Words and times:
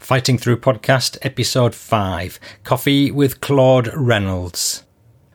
Fighting 0.00 0.38
Through 0.38 0.58
Podcast, 0.58 1.18
Episode 1.22 1.74
5 1.74 2.40
Coffee 2.64 3.10
with 3.10 3.40
Claude 3.40 3.88
Reynolds. 3.94 4.84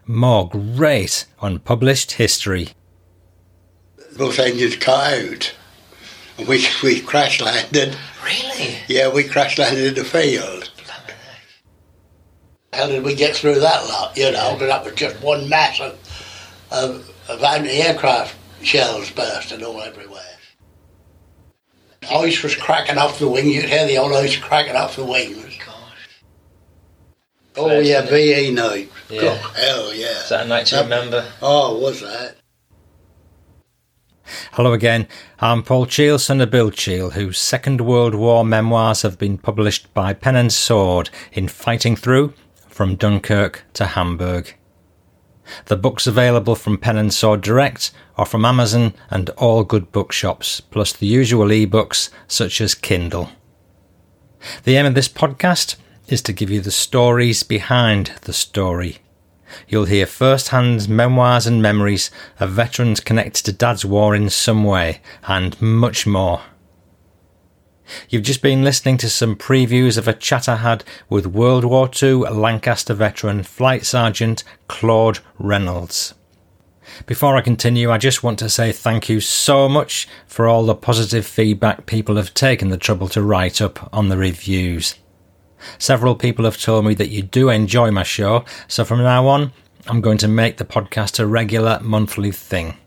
More 0.06 0.50
great 0.50 1.26
unpublished 1.42 2.14
history. 2.14 2.70
Both 4.18 4.40
engines 4.40 4.76
cut 4.76 5.14
out. 5.14 5.56
And 6.38 6.48
we, 6.48 6.66
we 6.84 7.02
crash 7.02 7.42
landed. 7.42 7.96
Really? 8.24 8.78
Yeah, 8.88 9.14
we 9.14 9.24
crash 9.24 9.58
landed 9.58 9.88
in 9.88 9.94
the 9.96 10.04
field. 10.04 10.72
How 12.74 12.88
did 12.88 13.04
we 13.04 13.16
get 13.16 13.36
through 13.36 13.60
that 13.60 13.86
lot? 13.88 14.16
You 14.16 14.32
know, 14.32 14.58
that 14.60 14.86
was 14.86 14.94
just 14.94 15.22
one 15.22 15.50
mass 15.50 15.80
of, 15.80 16.00
of, 16.72 17.12
of 17.28 17.44
anti-aircraft 17.44 18.36
shells 18.64 19.12
bursting 19.12 19.64
all 19.64 19.82
everywhere. 19.82 20.22
Ice 22.12 22.42
was 22.44 22.56
cracking 22.56 22.98
off 22.98 23.20
the 23.20 23.28
wing. 23.28 23.50
You'd 23.50 23.66
hear 23.66 23.86
the 23.86 23.98
old 23.98 24.14
ice 24.14 24.38
cracking 24.38 24.76
off 24.76 24.96
the 24.96 25.06
wings. 25.06 25.58
Oh, 27.58 27.70
oh 27.72 27.80
yeah, 27.80 28.02
VE 28.06 28.52
night. 28.52 28.90
Yeah. 29.10 29.22
God, 29.22 29.38
hell 29.56 29.94
yeah. 29.94 30.06
Is 30.24 30.30
that 30.30 30.46
a 30.46 30.48
night 30.50 30.68
to 30.68 30.76
That- 30.76 30.84
remember? 30.84 31.26
Oh, 31.42 31.78
was 31.80 32.00
that? 32.02 32.38
Hello 34.54 34.74
again. 34.74 35.08
I'm 35.40 35.64
Paul 35.64 35.88
Cheel, 35.88 36.20
son 36.20 36.40
of 36.40 36.52
Bill 36.52 36.70
Cheel, 36.70 37.12
whose 37.12 37.40
Second 37.40 37.82
World 37.82 38.14
War 38.16 38.46
memoirs 38.46 39.02
have 39.02 39.18
been 39.18 39.38
published 39.40 39.92
by 39.94 40.14
Pen 40.14 40.36
and 40.36 40.54
Sword 40.54 41.10
in 41.34 41.48
Fighting 41.48 41.96
Through 41.96 42.34
from 42.68 42.96
Dunkirk 42.96 43.64
to 43.74 43.88
Hamburg. 43.88 44.54
The 45.66 45.78
book's 45.78 46.08
available 46.08 46.56
from 46.56 46.78
Pen 46.78 46.98
and 46.98 47.14
Sword 47.14 47.42
Direct 47.42 47.92
or 48.18 48.26
from 48.26 48.46
Amazon 48.46 48.94
and 49.10 49.30
all 49.32 49.64
good 49.64 49.92
bookshops, 49.92 50.62
plus 50.62 50.94
the 50.94 51.08
usual 51.08 51.48
ebooks 51.48 52.10
such 52.28 52.62
as 52.62 52.76
Kindle. 52.76 53.30
The 54.64 54.76
aim 54.76 54.86
of 54.86 54.96
this 54.96 55.10
podcast 55.10 55.76
is 56.08 56.22
to 56.24 56.34
give 56.34 56.50
you 56.50 56.62
the 56.62 56.72
stories 56.72 57.44
behind 57.44 58.14
the 58.22 58.34
story. 58.34 58.98
You'll 59.68 59.86
hear 59.86 60.06
first 60.06 60.50
hand 60.50 60.88
memoirs 60.88 61.48
and 61.48 61.62
memories 61.62 62.12
of 62.40 62.52
veterans 62.52 63.00
connected 63.00 63.46
to 63.46 63.52
Dad's 63.52 63.84
War 63.84 64.16
in 64.16 64.30
some 64.30 64.64
way, 64.64 65.02
and 65.24 65.60
much 65.62 66.06
more. 66.06 66.42
You've 68.10 68.24
just 68.24 68.42
been 68.42 68.64
listening 68.64 68.98
to 68.98 69.10
some 69.10 69.36
previews 69.36 69.98
of 69.98 70.08
a 70.08 70.14
chat 70.14 70.48
I 70.48 70.58
had 70.58 70.84
with 71.10 71.28
World 71.28 71.66
War 71.66 71.90
II 72.02 72.14
Lancaster 72.30 72.94
veteran 72.94 73.44
Flight 73.44 73.86
Sergeant 73.86 74.44
Claude 74.68 75.20
Reynolds. 75.38 76.14
Before 77.06 77.38
I 77.38 77.42
continue, 77.42 77.92
I 77.92 77.98
just 77.98 78.24
want 78.24 78.40
to 78.40 78.50
say 78.50 78.72
thank 78.72 79.10
you 79.10 79.22
so 79.22 79.70
much 79.70 80.08
for 80.28 80.48
all 80.48 80.66
the 80.66 80.76
positive 80.76 81.26
feedback 81.26 81.86
people 81.86 82.16
have 82.16 82.34
taken 82.34 82.70
the 82.70 82.78
trouble 82.78 83.08
to 83.10 83.22
write 83.22 83.62
up 83.62 83.90
on 83.94 84.10
the 84.10 84.18
reviews. 84.18 84.96
Several 85.78 86.16
people 86.16 86.46
have 86.46 86.60
told 86.60 86.86
me 86.86 86.94
that 86.96 87.10
you 87.10 87.22
do 87.22 87.50
enjoy 87.50 87.92
my 87.92 88.04
show, 88.04 88.46
so 88.68 88.86
from 88.86 89.00
now 89.00 89.28
on, 89.28 89.52
I'm 89.88 90.02
going 90.02 90.18
to 90.20 90.28
make 90.28 90.58
the 90.58 90.66
podcast 90.66 91.20
a 91.20 91.28
regular 91.28 91.80
monthly 91.82 92.32
thing. 92.32 92.78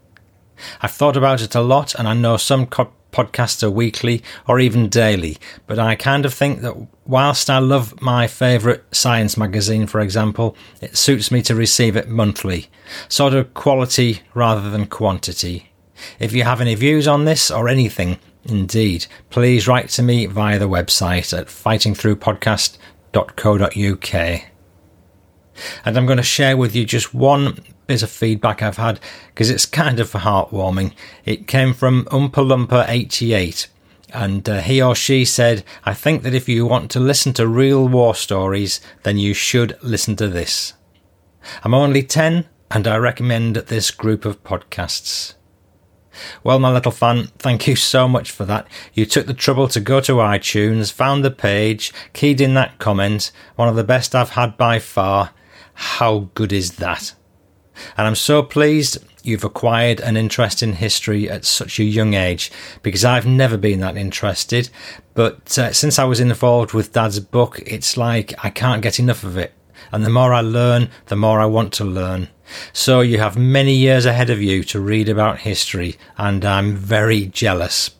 I've 0.81 0.93
thought 0.93 1.17
about 1.17 1.43
it 1.43 1.55
a 1.55 1.61
lot, 1.61 1.95
and 1.95 2.07
I 2.09 2.15
know 2.15 2.37
some 2.37 2.67
co- 2.67 2.93
podcasts 3.12 3.62
are 3.62 3.71
weekly 3.71 4.23
or 4.49 4.59
even 4.59 4.89
daily, 4.89 5.39
but 5.67 5.78
I 5.78 5.95
kind 5.95 6.27
of 6.27 6.34
think 6.34 6.62
that 6.62 6.75
whilst 7.06 7.49
I 7.49 7.59
love 7.59 8.00
my 8.00 8.27
favourite 8.27 8.83
science 8.91 9.37
magazine, 9.37 9.87
for 9.87 10.00
example, 10.00 10.56
it 10.81 10.97
suits 10.97 11.31
me 11.31 11.43
to 11.43 11.55
receive 11.55 11.95
it 11.97 12.09
monthly. 12.09 12.69
Sort 13.09 13.34
of 13.34 13.55
quality 13.55 14.23
rather 14.34 14.69
than 14.71 14.87
quantity. 14.87 15.71
If 16.19 16.33
you 16.33 16.43
have 16.43 16.61
any 16.61 16.75
views 16.75 17.06
on 17.06 17.27
this 17.27 17.49
or 17.50 17.69
anything, 17.69 18.19
indeed, 18.45 19.06
please 19.31 19.69
write 19.69 19.91
to 19.91 20.03
me 20.03 20.27
via 20.27 20.59
the 20.59 20.69
website 20.69 21.39
at 21.39 21.47
fightingthroughpodcast.co.uk. 21.47 24.43
And 25.84 25.97
I'm 25.97 26.06
going 26.06 26.17
to 26.17 26.23
share 26.23 26.56
with 26.56 26.75
you 26.75 26.87
just 26.87 27.15
one 27.15 27.59
bit 27.87 28.03
of 28.03 28.10
feedback 28.10 28.62
I've 28.62 28.76
had 28.76 29.00
because 29.28 29.50
it's 29.50 29.66
kind 29.66 30.00
of 30.00 30.12
heartwarming. 30.12 30.93
It 31.25 31.47
came 31.47 31.75
from 31.75 32.04
Oompa 32.06 32.31
Loompa 32.32 32.87
88 32.88 33.69
and 34.12 34.48
uh, 34.48 34.60
he 34.60 34.81
or 34.82 34.94
she 34.94 35.25
said, 35.25 35.65
I 35.84 35.94
think 35.94 36.22
that 36.22 36.34
if 36.34 36.48
you 36.48 36.66
want 36.66 36.91
to 36.93 37.00
listen 37.00 37.32
to 37.34 37.47
real 37.47 37.88
war 37.88 38.15
stories, 38.15 38.81
then 39.04 39.16
you 39.16 39.34
should 39.34 39.76
listen 39.82 40.16
to 40.16 40.28
this. 40.28 40.75
I'm 41.65 41.75
only 41.75 42.03
10 42.03 42.47
and 42.70 42.87
I 42.87 42.97
recommend 42.97 43.56
this 43.56 43.91
group 43.91 44.25
of 44.25 44.43
podcasts. 44.44 45.34
Well, 46.44 46.59
my 46.59 46.70
little 46.70 46.93
fan, 46.93 47.28
thank 47.38 47.66
you 47.66 47.75
so 47.75 48.06
much 48.06 48.31
for 48.31 48.44
that. 48.44 48.66
You 48.93 49.06
took 49.06 49.26
the 49.26 49.34
trouble 49.34 49.69
to 49.69 49.81
go 49.81 50.00
to 50.00 50.14
iTunes, 50.14 50.93
found 50.93 51.25
the 51.25 51.31
page, 51.31 51.93
keyed 52.12 52.41
in 52.41 52.53
that 52.54 52.78
comment, 52.78 53.32
one 53.56 53.69
of 53.69 53.76
the 53.76 53.84
best 53.84 54.14
I've 54.14 54.31
had 54.31 54.59
by 54.59 54.78
far. 54.78 55.31
How 55.75 56.31
good 56.34 56.53
is 56.53 56.72
that? 56.76 57.14
And 57.97 58.06
I'm 58.06 58.15
so 58.15 58.43
pleased 58.43 58.98
you've 59.22 59.44
acquired 59.44 60.00
an 60.00 60.16
interest 60.16 60.62
in 60.62 60.75
history 60.75 61.31
at 61.31 61.44
such 61.44 61.78
a 61.78 61.84
young 61.84 62.15
age 62.15 62.50
because 62.82 63.04
I've 63.04 63.26
never 63.26 63.56
been 63.56 63.81
that 63.81 63.97
interested. 63.97 64.69
But 65.15 65.59
uh, 65.59 65.72
since 65.72 65.98
I 65.98 66.04
was 66.04 66.20
involved 66.20 66.72
with 66.72 66.93
Dad's 66.93 67.20
book, 67.20 67.60
it's 67.66 67.97
like 67.97 68.34
I 68.44 68.50
can't 68.50 68.82
get 68.82 68.98
enough 68.98 69.25
of 69.25 69.37
it. 69.37 69.53
And 69.91 70.04
the 70.04 70.10
more 70.10 70.32
I 70.32 70.41
learn, 70.41 70.91
the 71.06 71.16
more 71.16 71.41
I 71.41 71.47
want 71.47 71.72
to 71.75 71.84
learn. 71.84 72.28
So 72.72 73.00
you 73.00 73.19
have 73.19 73.37
many 73.37 73.75
years 73.75 74.06
ahead 74.06 74.31
of 74.31 74.43
you 74.43 74.62
to 74.64 74.81
read 74.81 75.09
about 75.09 75.41
history, 75.41 75.97
and 76.16 76.44
I'm 76.44 76.76
very 76.76 77.26
jealous. 77.26 77.91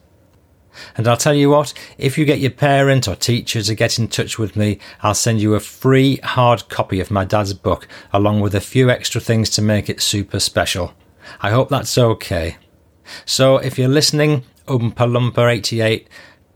And 0.95 1.07
I'll 1.07 1.17
tell 1.17 1.33
you 1.33 1.49
what, 1.49 1.73
if 1.97 2.17
you 2.17 2.25
get 2.25 2.39
your 2.39 2.51
parent 2.51 3.07
or 3.07 3.15
teacher 3.15 3.61
to 3.61 3.75
get 3.75 3.99
in 3.99 4.07
touch 4.07 4.37
with 4.37 4.55
me, 4.55 4.79
I'll 5.01 5.13
send 5.13 5.41
you 5.41 5.55
a 5.55 5.59
free 5.59 6.17
hard 6.17 6.69
copy 6.69 6.99
of 6.99 7.11
my 7.11 7.25
dad's 7.25 7.53
book, 7.53 7.87
along 8.11 8.41
with 8.41 8.55
a 8.55 8.61
few 8.61 8.89
extra 8.89 9.21
things 9.21 9.49
to 9.51 9.61
make 9.61 9.89
it 9.89 10.01
super 10.01 10.39
special. 10.39 10.93
I 11.41 11.51
hope 11.51 11.69
that's 11.69 11.97
okay. 11.97 12.57
So 13.25 13.57
if 13.57 13.77
you're 13.77 13.87
listening, 13.87 14.43
Oompa 14.67 14.93
Loompa 14.95 15.51
88, 15.51 16.07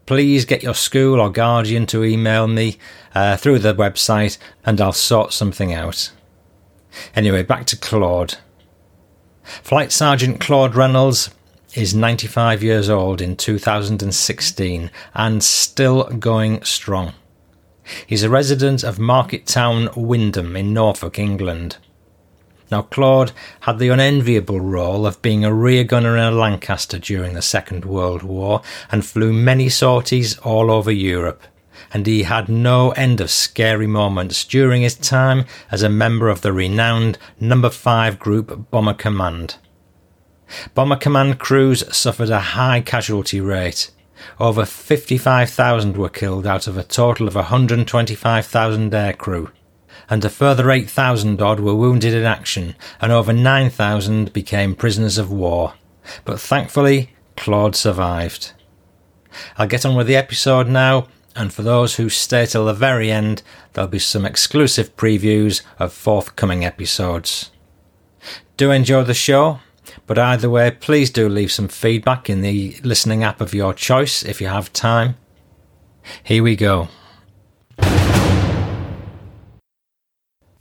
please 0.05 0.45
get 0.45 0.63
your 0.63 0.73
school 0.73 1.19
or 1.19 1.29
guardian 1.29 1.85
to 1.87 2.03
email 2.03 2.47
me 2.47 2.77
uh, 3.13 3.37
through 3.37 3.59
the 3.59 3.75
website 3.75 4.37
and 4.65 4.79
I'll 4.79 4.93
sort 4.93 5.33
something 5.33 5.73
out. 5.73 6.11
Anyway, 7.15 7.43
back 7.43 7.65
to 7.67 7.77
Claude. 7.77 8.37
Flight 9.43 9.91
Sergeant 9.91 10.39
Claude 10.39 10.75
Reynolds 10.75 11.29
is 11.73 11.93
95 11.93 12.63
years 12.63 12.89
old 12.89 13.21
in 13.21 13.35
2016 13.35 14.91
and 15.13 15.43
still 15.43 16.03
going 16.05 16.63
strong. 16.63 17.13
He's 18.05 18.23
a 18.23 18.29
resident 18.29 18.83
of 18.83 18.99
Market 18.99 19.45
Town, 19.45 19.87
Wymondham 19.89 20.57
in 20.57 20.73
Norfolk, 20.73 21.19
England. 21.19 21.77
Now, 22.69 22.81
Claude 22.81 23.31
had 23.61 23.79
the 23.79 23.89
unenviable 23.89 24.59
role 24.59 25.05
of 25.05 25.21
being 25.21 25.45
a 25.45 25.53
rear 25.53 25.85
gunner 25.85 26.17
in 26.17 26.23
a 26.23 26.31
Lancaster 26.31 26.99
during 26.99 27.33
the 27.33 27.41
Second 27.41 27.85
World 27.85 28.23
War 28.23 28.61
and 28.91 29.05
flew 29.05 29.31
many 29.31 29.69
sorties 29.69 30.37
all 30.39 30.69
over 30.69 30.91
Europe. 30.91 31.43
And 31.93 32.05
he 32.05 32.23
had 32.23 32.49
no 32.49 32.91
end 32.91 33.21
of 33.21 33.31
scary 33.31 33.87
moments 33.87 34.43
during 34.43 34.81
his 34.81 34.95
time 34.95 35.45
as 35.71 35.81
a 35.81 35.89
member 35.89 36.27
of 36.27 36.41
the 36.41 36.51
renowned 36.51 37.17
Number 37.39 37.69
5 37.69 38.19
Group 38.19 38.69
Bomber 38.69 38.95
Command. 38.95 39.55
Bomber 40.73 40.95
Command 40.95 41.39
crews 41.39 41.83
suffered 41.95 42.29
a 42.29 42.39
high 42.39 42.81
casualty 42.81 43.41
rate. 43.41 43.91
Over 44.39 44.65
55,000 44.65 45.97
were 45.97 46.09
killed 46.09 46.47
out 46.47 46.67
of 46.67 46.77
a 46.77 46.83
total 46.83 47.27
of 47.27 47.35
125,000 47.35 48.91
aircrew 48.91 49.51
and 50.09 50.23
a 50.23 50.29
further 50.29 50.71
8,000 50.71 51.41
odd 51.41 51.59
were 51.59 51.75
wounded 51.75 52.13
in 52.13 52.23
action, 52.23 52.75
and 53.01 53.11
over 53.11 53.33
9,000 53.33 54.31
became 54.33 54.75
prisoners 54.75 55.17
of 55.17 55.31
war. 55.31 55.73
But 56.23 56.39
thankfully, 56.39 57.11
Claude 57.35 57.75
survived. 57.75 58.53
I'll 59.57 59.67
get 59.67 59.85
on 59.85 59.95
with 59.95 60.07
the 60.07 60.15
episode 60.15 60.67
now, 60.67 61.07
and 61.35 61.53
for 61.53 61.61
those 61.61 61.95
who 61.95 62.09
stay 62.09 62.45
till 62.45 62.65
the 62.65 62.73
very 62.73 63.11
end, 63.11 63.43
there'll 63.73 63.89
be 63.89 63.99
some 63.99 64.25
exclusive 64.25 64.95
previews 64.95 65.61
of 65.77 65.93
forthcoming 65.93 66.63
episodes. 66.63 67.51
Do 68.55 68.71
enjoy 68.71 69.03
the 69.03 69.13
show. 69.13 69.59
But 70.07 70.17
either 70.17 70.49
way, 70.49 70.71
please 70.71 71.09
do 71.11 71.27
leave 71.27 71.51
some 71.51 71.67
feedback 71.67 72.29
in 72.29 72.41
the 72.41 72.77
listening 72.81 73.23
app 73.23 73.41
of 73.41 73.53
your 73.53 73.73
choice 73.73 74.23
if 74.23 74.39
you 74.39 74.47
have 74.47 74.71
time. 74.71 75.17
Here 76.23 76.41
we 76.41 76.55
go. 76.55 76.87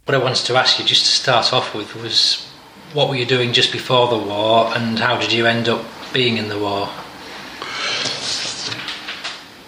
What 0.04 0.14
I 0.14 0.19
wanted 0.19 0.44
to 0.46 0.56
ask 0.56 0.78
you 0.81 0.84
just 0.84 1.04
to 1.06 1.10
start 1.12 1.52
off 1.52 1.75
with 1.75 1.94
was 1.94 2.48
what 2.93 3.08
were 3.08 3.16
you 3.16 3.25
doing 3.26 3.52
just 3.52 3.72
before 3.72 4.08
the 4.08 4.19
war 4.19 4.72
and 4.76 4.98
how 4.98 5.19
did 5.19 5.32
you 5.32 5.46
end 5.46 5.69
up 5.69 5.84
being 6.12 6.37
in 6.37 6.48
the 6.48 6.58
war? 6.58 6.88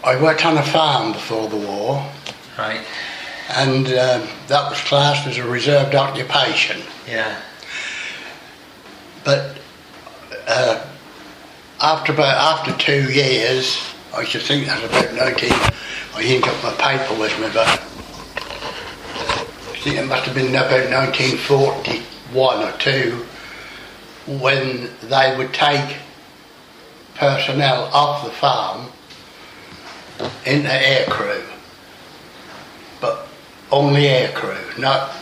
I 0.04 0.20
worked 0.20 0.44
on 0.46 0.56
a 0.56 0.62
farm 0.62 1.12
before 1.12 1.48
the 1.48 1.56
war, 1.56 2.04
Right. 2.56 2.80
and 3.50 3.86
um, 3.88 4.28
that 4.48 4.70
was 4.70 4.80
classed 4.80 5.26
as 5.26 5.38
a 5.38 5.46
reserved 5.46 5.94
occupation. 5.94 6.80
Yeah. 7.06 7.40
But 9.24 9.58
uh, 10.48 10.84
after 11.80 12.12
about 12.12 12.58
after 12.58 12.72
two 12.78 13.12
years, 13.12 13.78
I 14.16 14.24
should 14.24 14.42
think 14.42 14.66
that's 14.66 14.84
about 14.84 15.14
19. 15.14 15.50
I 15.52 16.22
ain't 16.22 16.44
got 16.44 16.64
my 16.64 16.72
paper 16.72 17.20
with 17.20 17.38
me, 17.38 17.48
but 17.52 17.68
I 17.68 17.76
think 19.76 19.96
it 19.96 20.06
must 20.06 20.24
have 20.24 20.34
been 20.34 20.48
about 20.48 20.90
1941 20.90 22.64
or 22.64 22.72
two 22.78 23.26
when 24.26 24.90
they 25.02 25.36
would 25.36 25.52
take 25.52 25.98
personnel 27.14 27.84
off 27.92 28.24
the 28.24 28.30
farm 28.30 28.88
into 30.46 30.72
air 30.72 31.06
crew, 31.06 31.42
but 33.00 33.28
only 33.70 34.08
air 34.08 34.32
crew, 34.32 34.58
not 34.78 35.17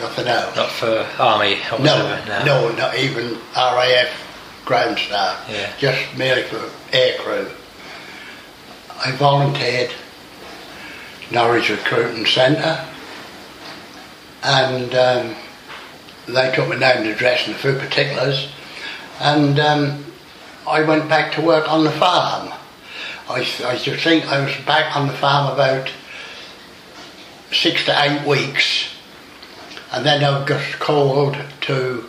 nothing 0.00 0.26
else. 0.28 0.56
Not 0.56 0.70
for 0.70 1.06
army 1.18 1.58
or 1.72 1.78
No, 1.78 2.04
whatever. 2.04 2.44
no, 2.44 2.72
not 2.72 2.96
even 2.98 3.38
RAF 3.56 4.62
ground 4.64 4.98
staff. 4.98 5.46
Yeah. 5.50 5.72
Just 5.78 6.16
merely 6.16 6.42
for 6.44 6.58
aircrew. 6.92 7.50
I 9.04 9.12
volunteered 9.12 9.90
Norwich 11.30 11.70
Recruiting 11.70 12.26
Centre 12.26 12.84
and 14.44 14.94
um, 14.94 15.34
they 16.26 16.52
took 16.54 16.68
my 16.68 16.76
name 16.76 16.98
and 16.98 17.06
address 17.08 17.46
and 17.46 17.56
a 17.56 17.58
few 17.58 17.74
particulars 17.74 18.48
and 19.20 19.58
um, 19.58 20.04
I 20.68 20.82
went 20.84 21.08
back 21.08 21.32
to 21.34 21.40
work 21.40 21.70
on 21.70 21.84
the 21.84 21.90
farm. 21.90 22.52
I, 23.28 23.40
I 23.64 23.76
think 23.78 24.26
I 24.26 24.44
was 24.44 24.54
back 24.66 24.94
on 24.96 25.06
the 25.08 25.12
farm 25.14 25.52
about 25.52 25.90
six 27.50 27.84
to 27.86 28.02
eight 28.04 28.26
weeks 28.26 28.91
and 29.92 30.06
then 30.06 30.24
I 30.24 30.44
got 30.44 30.78
called 30.78 31.36
to 31.62 32.04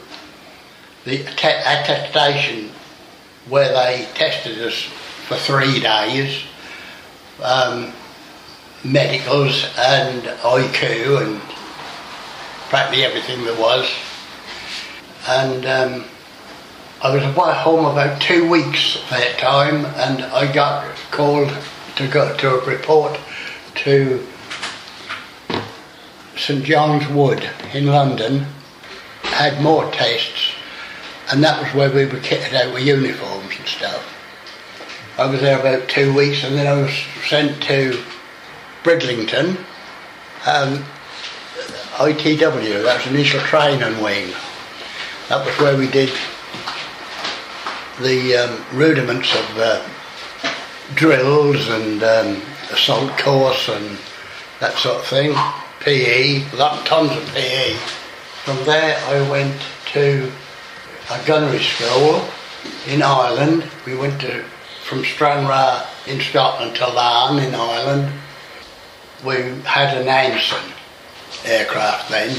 the 1.03 1.17
te- 1.17 1.61
attestation 1.65 2.71
where 3.49 3.73
they 3.73 4.07
tested 4.13 4.57
us 4.59 4.83
for 5.27 5.35
three 5.35 5.81
days, 5.81 6.43
um, 7.41 7.91
medicals 8.85 9.65
and 9.77 10.23
IQ 10.23 11.25
and 11.25 11.41
practically 12.69 13.03
everything 13.03 13.43
there 13.43 13.59
was. 13.59 13.89
And 15.27 15.65
um, 15.65 16.05
I 17.01 17.13
was 17.13 17.23
home 17.35 17.85
about 17.85 18.21
two 18.21 18.49
weeks 18.49 18.97
at 19.11 19.19
that 19.19 19.39
time, 19.39 19.85
and 19.97 20.23
I 20.23 20.51
got 20.51 20.95
called 21.11 21.51
to 21.97 22.07
go 22.07 22.35
to 22.37 22.55
a 22.55 22.65
report 22.65 23.19
to 23.75 24.25
St 26.37 26.63
John's 26.63 27.07
Wood 27.09 27.47
in 27.73 27.87
London, 27.87 28.45
had 29.23 29.61
more 29.61 29.89
tests, 29.91 30.53
and 31.31 31.43
that 31.43 31.61
was 31.61 31.73
where 31.73 31.89
we 31.89 32.05
were 32.05 32.21
kitted 32.21 32.53
out 32.53 32.73
with 32.73 32.83
uniforms 32.83 33.55
and 33.57 33.67
stuff. 33.67 34.09
I 35.17 35.27
was 35.27 35.41
there 35.41 35.59
about 35.59 35.89
two 35.89 36.13
weeks, 36.13 36.43
and 36.43 36.55
then 36.55 36.67
I 36.67 36.81
was 36.81 36.91
sent 37.27 37.61
to 37.63 38.01
Bridlington, 38.83 39.57
um, 40.45 40.83
ITW, 41.97 42.83
that 42.83 42.97
was 42.97 43.07
initial 43.07 43.39
training 43.41 44.01
wing. 44.01 44.33
That 45.29 45.45
was 45.45 45.57
where 45.59 45.77
we 45.77 45.87
did 45.87 46.11
the 48.01 48.35
um, 48.35 48.65
rudiments 48.77 49.33
of 49.35 49.57
uh, 49.57 49.87
drills 50.95 51.69
and 51.69 52.03
um, 52.03 52.41
assault 52.71 53.17
course 53.19 53.69
and 53.69 53.97
that 54.59 54.73
sort 54.73 54.97
of 54.97 55.05
thing. 55.05 55.33
PE, 55.83 56.49
lot 56.55 56.85
tons 56.85 57.11
of 57.11 57.25
PE. 57.33 57.73
From 58.45 58.63
there, 58.65 58.97
I 59.07 59.29
went 59.29 59.55
to 59.93 60.31
a 61.11 61.25
gunnery 61.25 61.59
school 61.59 62.23
in 62.87 63.01
Ireland. 63.01 63.65
We 63.85 63.95
went 63.95 64.21
to 64.21 64.43
from 64.87 65.03
Stranraer 65.03 65.83
in 66.07 66.19
Scotland 66.21 66.75
to 66.77 66.87
Larne 66.87 67.39
in 67.39 67.55
Ireland. 67.55 68.11
We 69.25 69.35
had 69.63 69.95
an 69.97 70.07
Anson 70.07 70.71
aircraft 71.45 72.09
then, 72.09 72.37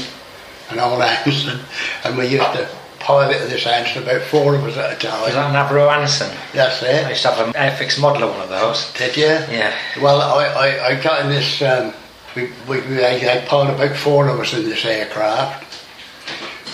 an 0.69 0.79
old 0.79 1.01
Anson, 1.25 1.59
and 2.03 2.17
we 2.17 2.27
used 2.27 2.43
to 2.53 2.69
pilot 2.99 3.47
this 3.49 3.65
Anson 3.67 4.01
about 4.03 4.21
four 4.23 4.55
of 4.55 4.63
us 4.63 4.77
at 4.77 5.03
a 5.03 5.07
Was 5.07 5.33
time. 5.33 5.53
that 5.53 5.71
an 5.71 5.75
Avro 5.77 5.91
Anson? 5.95 6.35
That's 6.53 6.81
I 6.83 6.87
it. 6.87 7.09
used 7.09 7.21
to 7.23 7.31
have 7.31 7.47
an 7.47 7.53
Airfix 7.53 7.99
modeler 7.99 8.29
one 8.31 8.41
of 8.41 8.49
those. 8.49 8.91
Did 8.93 9.15
you? 9.17 9.25
Yeah. 9.25 9.75
Well, 10.01 10.21
I, 10.21 10.45
I, 10.45 10.87
I 10.87 11.01
got 11.03 11.21
in 11.21 11.29
this, 11.29 11.61
um, 11.61 11.93
we, 12.35 12.49
we, 12.67 12.81
we 12.81 12.95
had 12.97 13.47
piled 13.47 13.69
about 13.69 13.95
four 13.95 14.27
of 14.27 14.39
us 14.39 14.53
in 14.53 14.63
this 14.63 14.83
aircraft, 14.85 15.87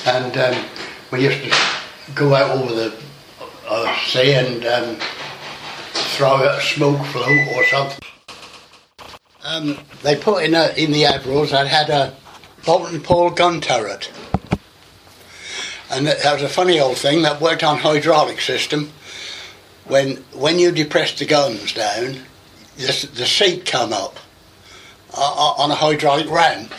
and 0.07 0.35
um, 0.37 0.65
we 1.11 1.23
used 1.23 1.43
to 1.43 1.55
go 2.15 2.33
out 2.33 2.57
over 2.57 2.73
the 2.73 2.93
uh, 3.67 3.95
sea 4.05 4.33
and 4.33 4.65
um, 4.65 4.97
throw 5.93 6.29
out 6.29 6.57
a 6.57 6.61
smoke 6.61 7.05
float 7.07 7.47
or 7.55 7.63
something. 7.65 7.99
Um, 9.43 9.77
they 10.01 10.15
put 10.15 10.43
in 10.43 10.55
a, 10.55 10.73
in 10.75 10.91
the 10.91 11.03
Avros, 11.03 11.51
they 11.51 11.67
had 11.67 11.89
a 11.89 12.15
Boulton 12.65 13.01
Paul 13.01 13.31
gun 13.31 13.61
turret. 13.61 14.11
And 15.91 16.07
that 16.07 16.33
was 16.33 16.43
a 16.43 16.49
funny 16.49 16.79
old 16.79 16.97
thing 16.97 17.21
that 17.23 17.41
worked 17.41 17.63
on 17.63 17.79
hydraulic 17.79 18.39
system. 18.39 18.91
When 19.85 20.17
when 20.31 20.57
you 20.57 20.71
depressed 20.71 21.19
the 21.19 21.25
guns 21.25 21.73
down, 21.73 22.19
the, 22.77 23.09
the 23.13 23.25
seat 23.25 23.65
come 23.65 23.91
up 23.91 24.17
uh, 25.13 25.53
on 25.57 25.71
a 25.71 25.75
hydraulic 25.75 26.29
ramp. 26.29 26.73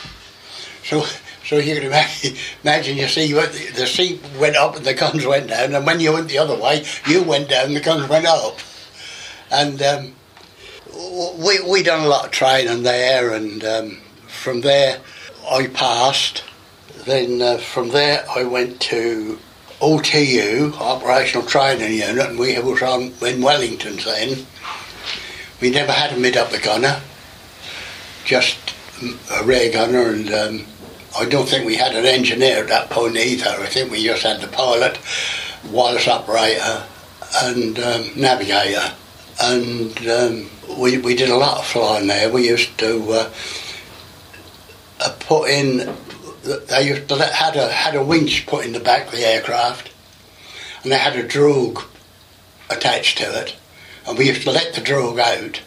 So, 0.84 1.04
so 1.44 1.56
you 1.56 1.74
can 1.74 1.84
imagine, 2.62 2.96
you 2.96 3.08
see 3.08 3.32
the, 3.32 3.72
the 3.74 3.86
seat 3.86 4.20
went 4.38 4.56
up 4.56 4.76
and 4.76 4.84
the 4.84 4.94
guns 4.94 5.26
went 5.26 5.48
down, 5.48 5.74
and 5.74 5.86
when 5.86 6.00
you 6.00 6.12
went 6.12 6.28
the 6.28 6.38
other 6.38 6.58
way, 6.58 6.84
you 7.06 7.22
went 7.22 7.48
down 7.48 7.66
and 7.66 7.76
the 7.76 7.80
guns 7.80 8.08
went 8.08 8.26
up. 8.26 8.58
And 9.50 9.82
um, 9.82 10.14
we 11.38 11.60
we 11.62 11.82
done 11.82 12.04
a 12.04 12.08
lot 12.08 12.26
of 12.26 12.30
training 12.30 12.82
there, 12.82 13.32
and 13.32 13.64
um, 13.64 13.98
from 14.26 14.60
there 14.60 15.00
I 15.50 15.66
passed. 15.66 16.44
Then 17.04 17.42
uh, 17.42 17.58
from 17.58 17.90
there 17.90 18.24
I 18.30 18.44
went 18.44 18.80
to 18.82 19.38
OTU, 19.80 20.74
Operational 20.80 21.46
Training 21.46 21.92
Unit, 21.92 22.30
and 22.30 22.38
we 22.38 22.58
was 22.60 22.82
on 22.82 23.12
in 23.26 23.42
Wellington 23.42 23.96
then. 23.96 24.46
We 25.60 25.70
never 25.70 25.92
had 25.92 26.12
a 26.12 26.18
mid-upper 26.18 26.60
gunner, 26.60 27.00
just 28.24 28.74
a 29.30 29.44
rear 29.44 29.72
gunner, 29.72 30.10
and 30.10 30.32
um, 30.32 30.66
I 31.18 31.26
don't 31.26 31.48
think 31.48 31.66
we 31.66 31.76
had 31.76 31.94
an 31.94 32.06
engineer 32.06 32.58
at 32.58 32.68
that 32.68 32.90
point 32.90 33.16
either. 33.16 33.50
I 33.50 33.66
think 33.66 33.90
we 33.90 34.04
just 34.04 34.22
had 34.22 34.40
the 34.40 34.48
pilot, 34.48 34.98
wireless 35.70 36.08
operator, 36.08 36.84
and 37.42 37.78
um, 37.78 38.10
navigator. 38.16 38.92
And 39.42 40.06
um, 40.08 40.50
we, 40.78 40.98
we 40.98 41.14
did 41.14 41.30
a 41.30 41.36
lot 41.36 41.58
of 41.58 41.66
flying 41.66 42.06
there. 42.06 42.30
We 42.30 42.48
used 42.48 42.78
to 42.78 43.12
uh, 43.12 43.32
uh, 45.00 45.16
put 45.20 45.50
in, 45.50 45.94
they 46.42 46.88
used 46.88 47.08
to 47.08 47.16
let, 47.16 47.32
had, 47.32 47.56
a, 47.56 47.68
had 47.68 47.94
a 47.94 48.04
winch 48.04 48.46
put 48.46 48.64
in 48.64 48.72
the 48.72 48.80
back 48.80 49.06
of 49.06 49.12
the 49.12 49.26
aircraft, 49.26 49.90
and 50.82 50.92
they 50.92 50.98
had 50.98 51.16
a 51.16 51.26
drogue 51.26 51.82
attached 52.70 53.18
to 53.18 53.40
it, 53.40 53.56
and 54.06 54.16
we 54.16 54.28
used 54.28 54.42
to 54.42 54.50
let 54.50 54.74
the 54.74 54.80
drogue 54.80 55.18
out, 55.18 55.60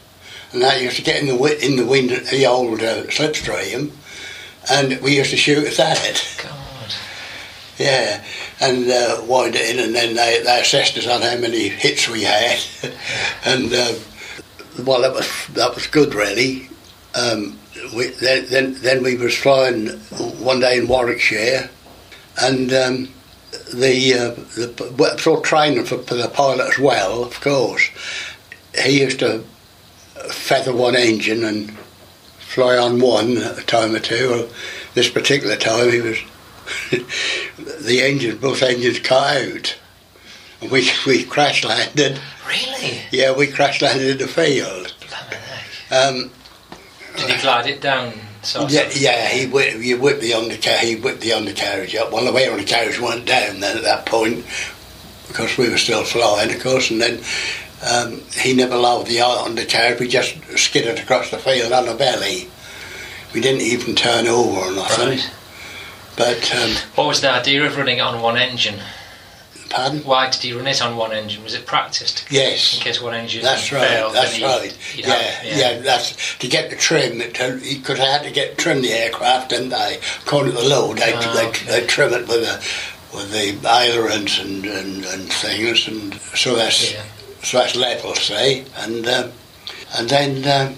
and 0.55 0.63
that 0.63 0.81
used 0.81 0.95
to 0.95 1.03
get 1.03 1.19
in 1.19 1.27
the 1.27 1.33
wi- 1.33 1.59
in 1.61 1.75
the 1.75 1.85
wind 1.85 2.09
the 2.09 2.45
old 2.45 2.79
uh, 2.79 3.03
slipstream, 3.07 3.91
and 4.71 5.01
we 5.01 5.17
used 5.17 5.31
to 5.31 5.37
shoot 5.37 5.67
at 5.67 5.75
that. 5.75 6.39
God. 6.41 6.95
Yeah, 7.77 8.23
and 8.61 8.89
uh, 8.89 9.21
wind 9.27 9.55
it 9.55 9.75
in, 9.75 9.83
and 9.83 9.93
then 9.93 10.15
they, 10.15 10.41
they 10.41 10.61
assessed 10.61 10.97
us 10.97 11.07
on 11.07 11.21
how 11.21 11.37
many 11.37 11.67
hits 11.67 12.07
we 12.07 12.23
had, 12.23 12.57
and 13.45 13.65
um, 13.73 14.85
well, 14.85 15.01
that 15.01 15.13
was 15.13 15.29
that 15.55 15.75
was 15.75 15.87
good, 15.87 16.15
really. 16.15 16.69
Um, 17.15 17.59
we, 17.93 18.07
then, 18.07 18.45
then 18.49 18.75
then 18.75 19.03
we 19.03 19.17
was 19.17 19.35
flying 19.35 19.89
one 20.39 20.61
day 20.61 20.77
in 20.77 20.87
Warwickshire, 20.87 21.69
and 22.41 22.71
um, 22.71 23.09
the 23.73 24.13
uh, 24.13 24.29
the 24.55 24.95
well, 24.97 25.17
sort 25.17 25.39
of 25.39 25.45
training 25.45 25.83
for, 25.83 25.97
for 25.97 26.15
the 26.15 26.29
pilot 26.29 26.69
as 26.69 26.79
well, 26.79 27.25
of 27.25 27.41
course. 27.41 27.89
He 28.73 29.01
used 29.01 29.19
to 29.19 29.43
feather 30.29 30.73
one 30.73 30.95
engine 30.95 31.43
and 31.43 31.71
fly 32.39 32.77
on 32.77 32.99
one 32.99 33.37
at 33.37 33.59
a 33.59 33.65
time 33.65 33.95
or 33.95 33.99
two. 33.99 34.29
Well, 34.29 34.49
This 34.93 35.09
particular 35.09 35.55
time 35.55 35.91
he 35.91 36.01
was 36.01 36.17
the 37.81 38.01
engines, 38.01 38.39
both 38.39 38.63
engines 38.63 38.99
cut 38.99 39.37
out. 39.37 39.77
And 40.61 40.71
we, 40.71 40.89
we 41.05 41.23
crash 41.23 41.63
landed. 41.63 42.19
Really? 42.47 43.01
Yeah, 43.11 43.33
we 43.33 43.47
crash 43.47 43.81
landed 43.81 44.09
in 44.09 44.17
the 44.17 44.27
field. 44.27 44.93
Blimey. 45.07 45.41
Um, 45.91 46.31
Did 47.17 47.29
he 47.29 47.41
glide 47.41 47.67
it 47.67 47.81
down? 47.81 48.13
Sort 48.41 48.71
yeah, 48.71 48.89
yeah, 48.93 49.27
he 49.27 49.47
whipped, 49.47 49.81
he 49.81 49.95
whipped 49.95 50.21
the 50.21 50.33
undercarriage. 50.35 50.83
He 50.83 50.95
whipped 50.95 51.21
the 51.21 51.33
undercarriage 51.33 51.95
up. 51.95 52.11
Well, 52.11 52.25
the 52.25 52.31
way 52.31 52.45
the 52.45 52.53
undercarriage 52.53 52.99
went 52.99 53.25
down 53.25 53.59
then 53.59 53.77
at 53.77 53.83
that 53.83 54.05
point 54.05 54.45
because 55.27 55.57
we 55.57 55.67
were 55.67 55.77
still 55.77 56.03
flying, 56.03 56.53
of 56.53 56.61
course. 56.61 56.91
And 56.91 57.01
then 57.01 57.23
um, 57.85 58.21
he 58.33 58.53
never 58.53 58.75
lowered 58.75 59.07
the 59.07 59.21
eye 59.21 59.25
on 59.25 59.55
the 59.55 59.61
undercarriage. 59.61 59.99
We 59.99 60.07
just 60.07 60.35
skidded 60.57 60.99
across 60.99 61.29
the 61.31 61.37
field 61.37 61.71
on 61.71 61.85
the 61.85 61.93
belly. 61.95 62.47
We 63.33 63.41
didn't 63.41 63.61
even 63.61 63.95
turn 63.95 64.27
over 64.27 64.59
or 64.59 64.71
nothing. 64.73 65.07
Right. 65.09 65.31
But 66.17 66.55
um, 66.55 66.71
What 66.95 67.07
was 67.07 67.21
the 67.21 67.29
idea 67.31 67.65
of 67.65 67.75
running 67.77 67.97
it 67.97 68.01
on 68.01 68.21
one 68.21 68.37
engine? 68.37 68.79
pardon? 69.69 69.99
Why 70.05 70.29
did 70.29 70.41
he 70.41 70.53
run 70.53 70.67
it 70.67 70.81
on 70.81 70.95
one 70.95 71.11
engine? 71.11 71.43
Was 71.43 71.53
it 71.53 71.65
practiced? 71.65 72.25
Yes. 72.29 72.77
In 72.77 72.81
case 72.83 73.01
one 73.01 73.13
engine 73.13 73.43
That's 73.43 73.71
right. 73.73 73.85
failed, 73.87 74.13
That's 74.13 74.35
he- 74.35 74.43
right. 74.45 74.77
Yeah, 74.95 75.07
have- 75.13 75.57
yeah, 75.57 75.79
That's 75.79 76.37
to 76.37 76.47
get 76.47 76.69
the 76.69 76.75
trim. 76.77 77.17
Because 77.17 77.99
I 77.99 78.05
had 78.05 78.23
to 78.23 78.31
get 78.31 78.57
trim 78.57 78.81
the 78.81 78.91
aircraft, 78.93 79.49
didn't 79.49 79.73
I? 79.73 79.97
According 80.25 80.53
to 80.53 80.61
the 80.61 80.67
load, 80.69 80.97
they 80.99 81.11
Ah, 81.13 81.33
they, 81.35 81.47
okay. 81.47 81.81
they 81.81 81.87
trim 81.87 82.13
it 82.13 82.27
with 82.27 82.41
the 82.41 83.17
with 83.17 83.31
the 83.31 83.67
ailerons 83.69 84.39
and, 84.39 84.65
and, 84.65 85.05
and 85.05 85.31
things, 85.31 85.87
and 85.87 86.13
so 86.35 86.55
that's 86.55 86.91
Yeah. 86.93 87.03
So 87.45 87.59
that's 87.59 87.75
level, 87.75 88.15
say, 88.15 88.65
and 88.75 89.05
um, 89.07 89.31
and 89.95 90.09
then 90.09 90.47
um, 90.47 90.75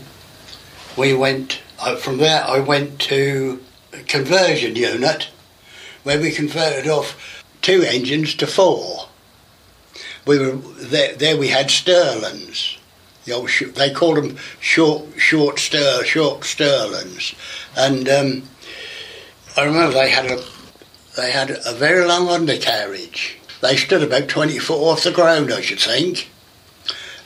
we 0.98 1.14
went 1.14 1.62
uh, 1.80 1.96
from 1.96 2.18
there. 2.18 2.44
I 2.44 2.60
went 2.60 3.00
to 3.04 3.64
a 3.94 4.00
conversion 4.00 4.76
unit 4.76 5.30
where 6.04 6.20
we 6.20 6.30
converted 6.30 6.92
off 6.92 7.46
two 7.62 7.84
engines 7.84 8.36
to 8.36 8.48
four. 8.48 9.08
We 10.26 10.40
were 10.40 10.58
there. 10.58 11.16
There 11.16 11.38
we 11.38 11.48
had 11.48 11.68
Stirlings. 11.68 12.78
The 13.24 13.72
they 13.74 13.94
called 13.94 14.18
them 14.18 14.36
short, 14.60 15.06
short 15.18 15.60
stir, 15.60 16.04
short 16.04 16.42
Stirlings, 16.42 17.34
and 17.78 18.10
um, 18.10 18.44
I 19.56 19.64
remember 19.64 19.94
they 19.94 20.10
had 20.10 20.26
a 20.26 20.44
they 21.16 21.32
had 21.32 21.50
a 21.66 21.74
very 21.74 22.04
long 22.04 22.28
undercarriage. 22.28 23.38
They 23.62 23.78
stood 23.78 24.04
about 24.04 24.28
twenty 24.28 24.60
foot 24.60 24.84
off 24.84 25.06
the 25.06 25.12
ground, 25.12 25.54
I 25.54 25.62
should 25.62 25.80
think, 25.80 26.30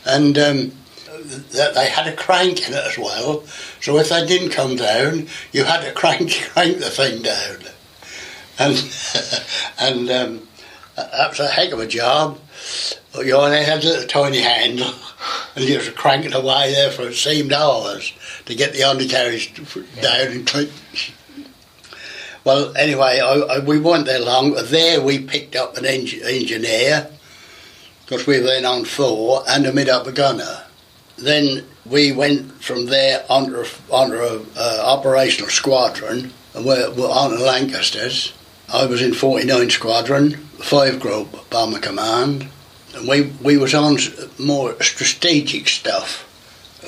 and 0.06 0.38
um, 0.38 0.72
th- 1.06 1.74
they 1.74 1.90
had 1.90 2.08
a 2.08 2.16
crank 2.16 2.68
in 2.68 2.74
it 2.74 2.86
as 2.86 2.98
well. 2.98 3.44
So 3.80 3.98
if 3.98 4.10
they 4.10 4.26
didn't 4.26 4.52
come 4.52 4.76
down, 4.76 5.28
you 5.52 5.64
had 5.64 5.82
to 5.82 5.92
crank 5.96 6.32
crank 6.52 6.78
the 6.80 6.90
thing 6.90 7.22
down, 7.22 7.58
and 8.60 8.94
and 9.80 10.10
um, 10.10 10.48
that 10.96 11.30
was 11.30 11.40
a 11.40 11.48
heck 11.48 11.72
of 11.72 11.80
a 11.80 11.88
job. 11.88 12.40
But 13.14 13.26
you 13.26 13.36
only 13.36 13.64
had 13.64 13.84
a 13.84 13.88
little 13.88 14.08
tiny 14.08 14.40
handle, 14.40 14.94
and 15.56 15.66
you 15.66 15.78
was 15.78 15.90
cranking 15.90 16.34
away 16.34 16.74
there 16.74 16.92
for 16.92 17.04
it 17.04 17.16
seemed 17.16 17.54
hours 17.54 18.14
to 18.46 18.56
get 18.56 18.74
the 18.74 18.84
undercarriage 18.84 19.54
down 20.02 20.28
and 20.28 20.48
click. 20.48 20.70
Well, 22.44 22.76
anyway, 22.76 23.20
I, 23.20 23.34
I, 23.36 23.60
we 23.60 23.80
weren't 23.80 24.08
there 24.08 24.20
long. 24.20 24.56
There 24.66 25.00
we 25.00 25.20
picked 25.20 25.56
up 25.56 25.78
an 25.78 25.84
engi- 25.84 26.24
engineer 26.24 27.12
because 28.12 28.28
we 28.28 28.38
were 28.42 28.46
then 28.46 28.66
on 28.66 28.84
four 28.84 29.42
and 29.48 29.66
a 29.66 29.72
mid-upper 29.72 30.12
gunner. 30.12 30.64
Then 31.18 31.64
we 31.86 32.12
went 32.12 32.62
from 32.62 32.88
there 32.88 33.24
onto, 33.30 33.56
a- 33.62 33.96
onto 33.96 34.18
a 34.18 34.42
uh, 34.58 34.84
operational 34.86 35.50
squadron 35.50 36.34
and 36.54 36.66
we're, 36.66 36.92
we're 36.92 37.08
on 37.10 37.40
Lancasters. 37.40 38.34
I 38.68 38.86
was 38.86 39.02
in 39.02 39.14
49 39.14 39.70
Squadron, 39.70 40.34
5 40.34 41.00
Group 41.00 41.50
Bomber 41.50 41.80
Command, 41.80 42.50
and 42.94 43.08
we, 43.08 43.32
we 43.42 43.56
was 43.56 43.74
on 43.74 43.96
more 44.38 44.76
strategic 44.84 45.70
stuff, 45.70 46.28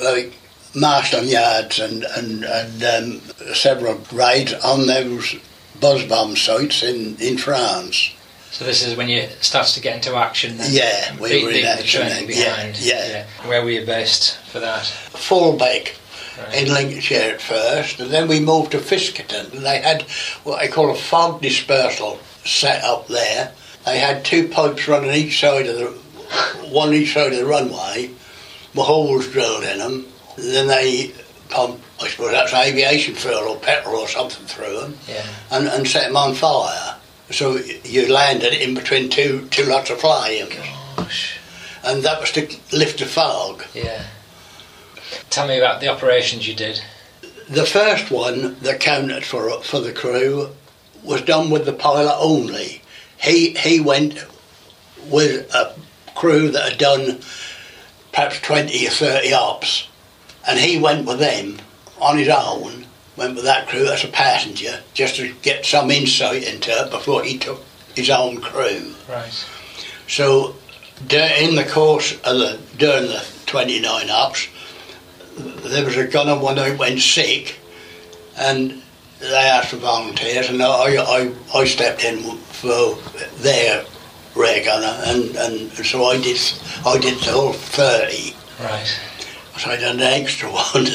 like 0.03 0.33
Marston 0.75 1.29
Yards 1.29 1.79
and, 1.79 2.03
and, 2.03 2.43
and 2.43 2.83
um, 2.83 3.21
several 3.53 4.01
raids 4.11 4.53
on 4.55 4.87
those 4.87 5.35
buzz 5.79 6.03
bomb 6.03 6.35
sites 6.35 6.83
in, 6.83 7.15
in 7.21 7.37
France. 7.37 8.11
So 8.53 8.65
this 8.65 8.85
is 8.85 8.95
when 8.95 9.09
you 9.09 9.27
started 9.41 9.73
to 9.73 9.81
get 9.81 9.95
into 9.95 10.15
action. 10.15 10.57
Then. 10.57 10.67
Yeah, 10.71 11.15
we 11.19 11.29
Leave- 11.29 11.43
were 11.43 11.49
in 11.49 11.55
leaving 11.55 11.61
the 11.63 11.69
action 11.79 12.01
training 12.01 12.27
then, 12.27 12.37
yeah, 12.37 12.55
behind. 12.55 12.77
yeah. 12.79 13.25
Where 13.47 13.63
were 13.63 13.71
you 13.71 13.83
based 13.85 14.37
for 14.51 14.59
that? 14.59 14.83
Fulbeck 14.83 15.93
Right. 16.37 16.53
in 16.63 16.73
Lincolnshire 16.73 17.31
at 17.33 17.41
first, 17.41 17.99
and 17.99 18.09
then 18.11 18.27
we 18.27 18.39
moved 18.39 18.71
to 18.71 18.79
Fiskerton, 18.79 19.53
and 19.53 19.65
they 19.65 19.79
had 19.81 20.03
what 20.43 20.59
they 20.61 20.67
call 20.67 20.89
a 20.91 20.95
fog 20.95 21.41
dispersal 21.41 22.19
set 22.45 22.83
up 22.83 23.07
there. 23.07 23.51
They 23.85 23.97
had 23.99 24.23
two 24.23 24.47
pipes 24.47 24.87
running 24.87 25.13
each 25.13 25.39
side 25.39 25.67
of 25.67 25.77
the, 25.77 25.85
one 26.69 26.93
each 26.93 27.13
side 27.13 27.33
of 27.33 27.37
the 27.39 27.45
runway, 27.45 28.09
with 28.75 28.85
holes 28.85 29.27
drilled 29.27 29.63
in 29.63 29.77
them. 29.79 30.05
Then 30.37 30.67
they 30.67 31.11
pump, 31.49 31.79
I 32.01 32.07
suppose 32.07 32.31
that's 32.31 32.53
aviation 32.53 33.13
fuel 33.15 33.47
or 33.49 33.57
petrol 33.57 33.97
or 33.97 34.07
something 34.07 34.45
through 34.47 34.79
them, 34.79 34.97
Yeah. 35.07 35.25
and, 35.51 35.67
and 35.67 35.87
set 35.87 36.05
them 36.07 36.17
on 36.17 36.33
fire. 36.33 36.92
So 37.31 37.57
you 37.83 38.11
landed 38.11 38.53
in 38.53 38.73
between 38.75 39.09
two 39.09 39.47
two 39.49 39.63
lots 39.63 39.89
of 39.89 39.99
flying. 39.99 40.49
Gosh. 40.95 41.37
and 41.83 42.03
that 42.03 42.19
was 42.19 42.31
to 42.33 42.47
lift 42.71 42.99
the 42.99 43.05
fog. 43.05 43.63
Yeah. 43.73 44.03
Tell 45.29 45.47
me 45.47 45.57
about 45.57 45.81
the 45.81 45.87
operations 45.87 46.47
you 46.47 46.55
did. 46.55 46.81
The 47.49 47.65
first 47.65 48.11
one 48.11 48.57
that 48.61 48.79
counted 48.79 49.25
for 49.25 49.61
for 49.61 49.79
the 49.79 49.91
crew 49.93 50.49
was 51.03 51.21
done 51.21 51.49
with 51.49 51.65
the 51.65 51.73
pilot 51.73 52.15
only. 52.19 52.81
He 53.17 53.51
he 53.51 53.79
went 53.79 54.23
with 55.09 55.53
a 55.53 55.75
crew 56.15 56.49
that 56.51 56.69
had 56.71 56.77
done 56.77 57.19
perhaps 58.11 58.39
twenty 58.39 58.85
or 58.87 58.91
thirty 58.91 59.33
ops, 59.33 59.87
and 60.47 60.59
he 60.59 60.79
went 60.79 61.05
with 61.07 61.19
them 61.19 61.59
on 61.99 62.17
his 62.17 62.29
own. 62.29 62.82
Went 63.15 63.35
with 63.35 63.43
that 63.43 63.67
crew 63.67 63.87
as 63.87 64.03
a 64.03 64.07
passenger 64.07 64.79
just 64.93 65.17
to 65.17 65.33
get 65.41 65.65
some 65.65 65.91
insight 65.91 66.43
into 66.43 66.71
it 66.71 66.89
before 66.89 67.23
he 67.23 67.37
took 67.37 67.63
his 67.95 68.09
own 68.09 68.41
crew. 68.41 68.93
Right. 69.07 69.45
So 70.07 70.55
in 71.09 71.55
the 71.55 71.67
course 71.69 72.13
of 72.21 72.37
the 72.37 72.59
during 72.77 73.07
the 73.07 73.25
29 73.45 74.09
ops, 74.09 74.47
there 75.37 75.85
was 75.85 75.97
a 75.97 76.07
gunner 76.07 76.37
one 76.37 76.57
who 76.57 76.75
went 76.77 76.99
sick, 76.99 77.59
and 78.37 78.81
they 79.19 79.27
asked 79.27 79.69
for 79.69 79.77
volunteers, 79.77 80.49
and 80.49 80.61
I, 80.61 80.95
I, 80.97 81.33
I 81.53 81.65
stepped 81.65 82.03
in 82.03 82.37
for 82.37 82.95
their 83.37 83.85
rear 84.35 84.63
gunner, 84.63 85.01
and, 85.05 85.35
and 85.35 85.71
so 85.71 86.05
I 86.05 86.19
did 86.19 86.39
I 86.85 86.97
did 86.97 87.19
the 87.19 87.31
whole 87.31 87.53
30. 87.53 88.35
Right. 88.59 88.99
So 89.57 89.69
I 89.69 89.77
did 89.77 89.95
an 89.95 90.01
extra 90.01 90.49
one. 90.51 90.87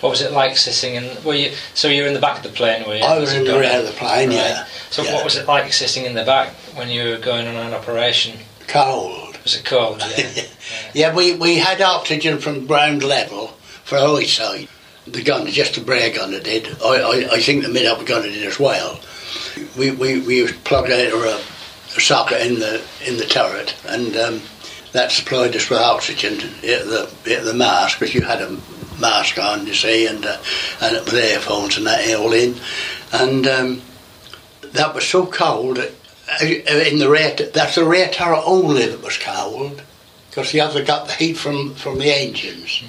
What 0.00 0.10
was 0.10 0.22
it 0.22 0.32
like 0.32 0.56
sitting 0.56 0.94
in? 0.94 1.24
Were 1.24 1.34
you? 1.34 1.52
So 1.74 1.88
you 1.88 2.02
were 2.02 2.08
in 2.08 2.14
the 2.14 2.20
back 2.20 2.38
of 2.38 2.42
the 2.42 2.56
plane, 2.56 2.86
were 2.86 2.96
you? 2.96 3.04
I 3.04 3.18
was 3.18 3.34
in 3.34 3.44
the 3.44 3.58
rear 3.58 3.80
of 3.80 3.86
the 3.86 3.92
plane, 3.92 4.30
yeah. 4.30 4.66
So 4.90 5.02
yeah. 5.02 5.14
what 5.14 5.24
was 5.24 5.36
it 5.36 5.46
like 5.46 5.72
sitting 5.72 6.06
in 6.06 6.14
the 6.14 6.24
back 6.24 6.50
when 6.74 6.88
you 6.88 7.10
were 7.10 7.18
going 7.18 7.46
on 7.46 7.54
an 7.54 7.74
operation? 7.74 8.38
Cold. 8.66 9.38
Was 9.42 9.56
it 9.56 9.64
cold? 9.64 10.02
Yeah. 10.16 10.44
Yeah, 10.94 11.14
we, 11.14 11.34
we 11.34 11.56
had 11.56 11.80
oxygen 11.80 12.38
from 12.38 12.66
ground 12.66 13.02
level 13.02 13.48
for 13.84 13.96
eyesight. 13.96 14.68
The 15.06 15.22
gunner, 15.22 15.50
just 15.50 15.74
the 15.74 15.82
rear 15.82 16.14
gunner 16.14 16.38
did. 16.38 16.68
I, 16.80 17.00
I, 17.00 17.28
I 17.32 17.40
think 17.40 17.64
the 17.64 17.68
mid-upper 17.68 18.04
gunner 18.04 18.28
did 18.28 18.46
as 18.46 18.60
well. 18.60 19.00
We, 19.76 19.90
we, 19.90 20.20
we 20.20 20.46
plugged 20.52 20.92
out 20.92 21.12
a, 21.12 21.40
a 21.96 22.00
socket 22.00 22.46
in 22.46 22.60
the 22.60 22.82
in 23.04 23.16
the 23.16 23.24
turret, 23.24 23.74
and 23.88 24.16
um, 24.16 24.42
that 24.92 25.10
supplied 25.10 25.56
us 25.56 25.68
with 25.68 25.80
oxygen 25.80 26.34
at 26.34 26.84
the 26.86 27.10
at 27.26 27.44
the 27.44 27.54
mask, 27.54 27.98
because 27.98 28.14
you 28.14 28.20
had 28.20 28.42
a 28.42 28.56
mask 29.00 29.38
on, 29.38 29.66
you 29.66 29.74
see, 29.74 30.06
and 30.06 30.24
uh, 30.24 30.38
and 30.80 30.94
with 31.04 31.14
earphones 31.14 31.76
and 31.76 31.86
that 31.86 32.14
all 32.18 32.32
in, 32.32 32.56
and 33.12 33.46
um, 33.46 33.82
that 34.72 34.94
was 34.94 35.06
so 35.06 35.26
cold. 35.26 35.78
uh, 35.78 36.44
In 36.44 36.98
the 36.98 37.08
rear, 37.10 37.34
that's 37.34 37.74
the 37.74 37.84
rear 37.84 38.08
turret 38.08 38.42
only 38.44 38.86
that 38.86 39.02
was 39.02 39.18
cold 39.18 39.82
because 40.28 40.52
the 40.52 40.60
other 40.60 40.84
got 40.84 41.08
the 41.08 41.14
heat 41.14 41.36
from, 41.36 41.74
from 41.74 41.98
the 41.98 42.12
engines. 42.12 42.82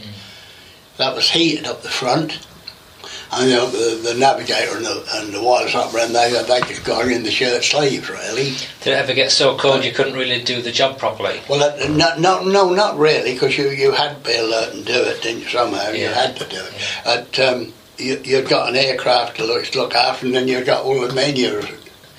That 0.98 1.16
was 1.16 1.32
heated 1.32 1.66
up 1.66 1.82
the 1.82 1.90
front. 1.90 2.46
And 3.34 3.50
you 3.50 3.56
know, 3.56 3.70
the, 3.70 4.12
the 4.12 4.20
navigator 4.20 4.76
and 4.76 4.86
the, 4.86 5.06
and 5.16 5.34
the 5.34 5.42
wireless 5.42 5.74
operator, 5.74 6.12
they, 6.12 6.32
they 6.32 6.60
just 6.68 6.84
got 6.84 7.08
in 7.08 7.24
the 7.24 7.32
shirt 7.32 7.64
sleeves, 7.64 8.10
really. 8.10 8.56
Did 8.82 8.88
it 8.88 8.98
ever 8.98 9.14
get 9.14 9.32
so 9.32 9.58
cold 9.58 9.86
you 9.86 9.94
couldn't 9.94 10.16
really 10.16 10.44
do 10.44 10.62
the 10.62 10.72
job 10.72 11.00
properly? 11.00 11.40
Well, 11.50 11.64
uh, 11.64 11.88
no, 11.88 12.18
no, 12.18 12.44
no, 12.44 12.74
not 12.74 12.98
really, 12.98 13.34
because 13.34 13.58
you, 13.58 13.70
you 13.70 13.94
had 13.94 14.18
to 14.18 14.30
be 14.30 14.36
alert 14.36 14.74
and 14.74 14.86
do 14.86 14.94
it, 14.94 15.22
didn't 15.22 15.44
you, 15.44 15.48
somehow? 15.48 15.92
You 15.92 16.08
had 16.08 16.36
to 16.38 16.50
do 16.50 16.58
it. 16.58 16.74
But, 17.06 17.40
um, 17.40 17.74
you, 17.98 18.20
you'd 18.24 18.50
got 18.50 18.70
an 18.70 18.76
aircraft 18.76 19.38
to 19.38 19.46
look, 19.46 19.66
to 19.66 19.80
look 19.80 19.96
after, 19.96 20.26
and 20.26 20.36
then 20.36 20.48
you'd 20.48 20.66
got 20.66 20.84
all 20.84 21.00
the 21.00 21.14
men 21.14 21.36
you 21.36 21.62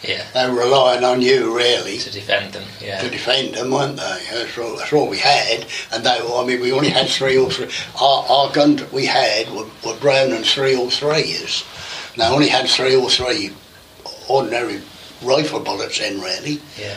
Yeah. 0.02 0.26
they 0.34 0.48
were 0.48 0.60
relying 0.60 1.04
on 1.04 1.22
you, 1.22 1.56
really. 1.56 1.98
To 1.98 2.10
defend 2.10 2.54
them. 2.54 2.64
Yeah. 2.80 3.00
To 3.00 3.10
defend 3.10 3.54
them, 3.54 3.70
weren't 3.70 3.96
they? 3.96 4.22
That's 4.32 4.58
all, 4.58 4.76
that's 4.76 4.92
all 4.92 5.08
we 5.08 5.18
had. 5.18 5.66
And 5.92 6.04
they, 6.04 6.18
I 6.18 6.44
mean, 6.44 6.60
we 6.60 6.72
only 6.72 6.88
had 6.90 7.08
three 7.08 7.36
or 7.36 7.50
three. 7.50 7.68
Our, 8.00 8.24
our 8.28 8.52
guns 8.52 8.80
that 8.80 8.92
we 8.92 9.06
had 9.06 9.48
were, 9.50 9.66
were 9.84 9.96
Browning 10.00 10.42
three 10.42 10.74
or 10.76 10.90
threes. 10.90 11.64
They 12.16 12.24
only 12.24 12.48
had 12.48 12.68
three 12.68 12.96
or 12.96 13.08
three 13.08 13.52
ordinary 14.28 14.80
rifle 15.22 15.60
bullets 15.60 16.00
in, 16.00 16.20
really. 16.20 16.60
Yeah. 16.78 16.96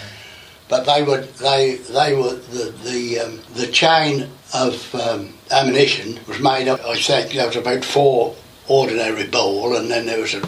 But 0.67 0.85
they 0.85 1.03
were 1.03 1.21
they 1.21 1.75
they 1.75 2.15
were 2.15 2.33
the 2.33 2.74
the 2.83 3.19
um, 3.19 3.39
the 3.53 3.67
chain 3.67 4.27
of 4.53 4.95
um, 4.95 5.33
ammunition 5.51 6.19
was 6.27 6.39
made 6.39 6.67
up. 6.67 6.83
I 6.83 6.95
think 6.95 7.33
there 7.33 7.45
was 7.45 7.55
about 7.55 7.85
four 7.85 8.35
ordinary 8.67 9.27
ball, 9.27 9.75
and 9.75 9.91
then 9.91 10.07
there 10.07 10.19
was 10.19 10.33
a, 10.33 10.41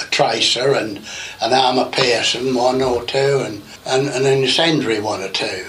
a 0.00 0.04
tracer 0.10 0.74
and 0.74 0.98
an 1.40 1.52
armour 1.52 1.90
piercing 1.90 2.54
one 2.54 2.82
or 2.82 3.04
two, 3.04 3.42
and 3.44 3.62
and, 3.86 4.08
and 4.08 4.26
an 4.26 4.42
incendiary 4.42 5.00
one 5.00 5.22
or 5.22 5.30
two, 5.30 5.66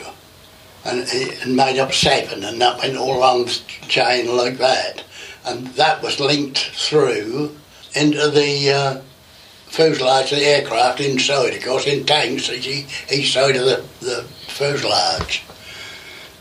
and 0.85 1.07
and 1.41 1.55
made 1.55 1.79
up 1.79 1.93
seven, 1.93 2.43
and 2.43 2.61
that 2.61 2.79
went 2.79 2.97
all 2.97 3.17
along 3.17 3.45
the 3.45 3.61
chain 3.87 4.35
like 4.35 4.57
that, 4.57 5.03
and 5.45 5.67
that 5.67 6.01
was 6.01 6.19
linked 6.19 6.59
through 6.59 7.55
into 7.93 8.29
the. 8.29 8.71
Uh, 8.71 9.01
fuselage 9.67 10.31
of 10.31 10.39
the 10.39 10.45
aircraft 10.45 10.99
inside, 10.99 11.53
of 11.53 11.63
course, 11.63 11.85
in 11.85 12.05
tanks 12.05 12.49
each, 12.49 13.33
side 13.33 13.55
of 13.55 13.65
the, 13.65 13.85
the 13.99 14.23
fuselage. 14.47 15.43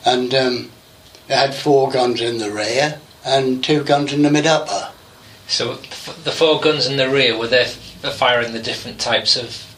And 0.05 0.33
um, 0.35 0.71
it 1.29 1.35
had 1.35 1.55
four 1.55 1.91
guns 1.91 2.21
in 2.21 2.39
the 2.39 2.51
rear 2.51 3.01
and 3.25 3.63
two 3.63 3.83
guns 3.83 4.13
in 4.13 4.23
the 4.23 4.31
mid 4.31 4.47
upper. 4.47 4.93
So 5.49 5.75
the 6.25 6.33
four 6.33 6.61
guns 6.61 6.87
in 6.87 6.97
the 6.97 7.09
rear 7.09 7.39
were 7.39 7.47
they 7.47 7.65
firing 7.67 8.53
the 8.53 8.63
different 8.63 9.01
types 9.01 9.37
of 9.37 9.75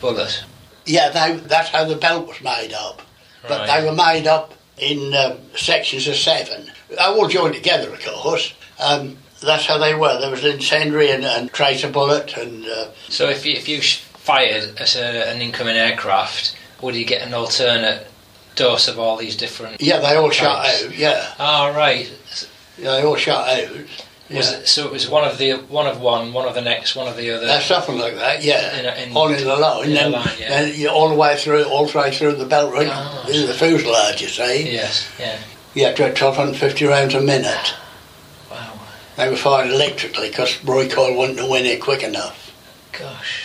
bullet? 0.00 0.42
Yeah, 0.84 1.10
they, 1.10 1.36
that's 1.36 1.68
how 1.70 1.84
the 1.84 1.96
belt 1.96 2.26
was 2.28 2.40
made 2.40 2.72
up. 2.72 3.02
But 3.42 3.60
Right. 3.68 3.80
they 3.80 3.86
were 3.88 3.94
made 3.94 4.26
up 4.26 4.54
in 4.78 5.14
um, 5.14 5.38
sections 5.56 6.06
of 6.08 6.16
seven. 6.16 6.70
They 6.88 6.96
all 6.96 7.28
joined 7.28 7.54
together, 7.54 7.88
of 7.92 8.04
course. 8.04 8.52
Um, 8.80 9.18
that's 9.40 9.66
how 9.66 9.78
they 9.78 9.94
were. 9.94 10.18
There 10.20 10.30
was 10.30 10.44
an 10.44 10.52
incendiary 10.52 11.10
and, 11.10 11.24
and 11.24 11.52
tracer 11.52 11.90
bullet, 11.90 12.36
and 12.36 12.66
uh, 12.66 12.88
So 13.08 13.28
if 13.28 13.46
you, 13.46 13.52
if 13.52 13.68
you 13.68 13.80
fired 13.82 14.78
at 14.80 14.96
a, 14.96 15.28
an 15.30 15.40
incoming 15.40 15.76
aircraft, 15.76 16.56
would 16.82 16.94
you 16.96 17.04
get 17.04 17.22
an 17.22 17.32
alternate 17.34 18.06
dose 18.56 18.88
of 18.88 18.98
all 18.98 19.16
these 19.16 19.36
different? 19.36 19.80
yeah, 19.80 19.98
they 20.00 20.16
all 20.16 20.30
shot 20.30 20.66
out. 20.66 20.96
Yeah, 20.96 21.32
Ah, 21.38 21.68
right. 21.68 22.10
yeah 22.78 22.92
they 22.92 23.02
all 23.02 23.16
shot 23.16 23.48
out. 23.48 23.68
Was 24.28 24.50
Yeah. 24.50 24.58
it, 24.58 24.66
so 24.68 24.86
it 24.86 24.92
was 24.92 25.08
one 25.08 25.24
of 25.24 25.38
the 25.38 25.52
one 25.52 25.86
of 25.86 26.00
one, 26.00 26.32
one 26.32 26.48
of 26.48 26.54
the 26.54 26.60
next, 26.60 26.96
one 26.96 27.06
of 27.06 27.16
the 27.16 27.30
other. 27.30 27.46
Uh, 27.48 27.60
something 27.60 27.96
like 27.96 28.16
that, 28.16 28.42
yeah. 28.42 28.76
In 28.76 28.84
a- 28.86 28.94
in- 29.04 29.16
all 29.16 29.28
in 29.32 29.44
the 29.44 29.56
line, 29.56 29.84
in 29.86 29.94
then, 29.94 30.12
line, 30.12 30.28
yeah. 30.40 30.48
then 30.48 30.74
you 30.74 30.88
all 30.88 31.08
the 31.08 31.14
way 31.14 31.36
through, 31.36 31.64
all 31.64 31.86
the 31.86 31.96
way 31.98 32.10
through 32.10 32.32
the 32.34 32.44
belt 32.44 32.72
right 32.72 32.90
this 33.26 33.36
is 33.36 33.46
the 33.46 33.54
fuselage. 33.54 34.20
You 34.20 34.28
see, 34.28 34.72
yes. 34.72 35.06
Yeah. 35.18 35.36
you 35.74 35.84
have 35.84 35.94
to 35.96 36.02
have 36.04 36.16
1250 36.18 36.86
rounds 36.86 37.14
a 37.14 37.20
minute. 37.20 37.74
Wow. 38.50 38.72
They 39.16 39.28
were 39.28 39.36
fired 39.36 39.70
electrically 39.70 40.30
because 40.30 40.56
recoil 40.64 41.14
wasn't 41.14 41.38
to 41.38 41.46
win 41.46 41.64
it 41.64 41.80
quick 41.80 42.02
enough. 42.02 42.50
Gosh. 42.92 43.42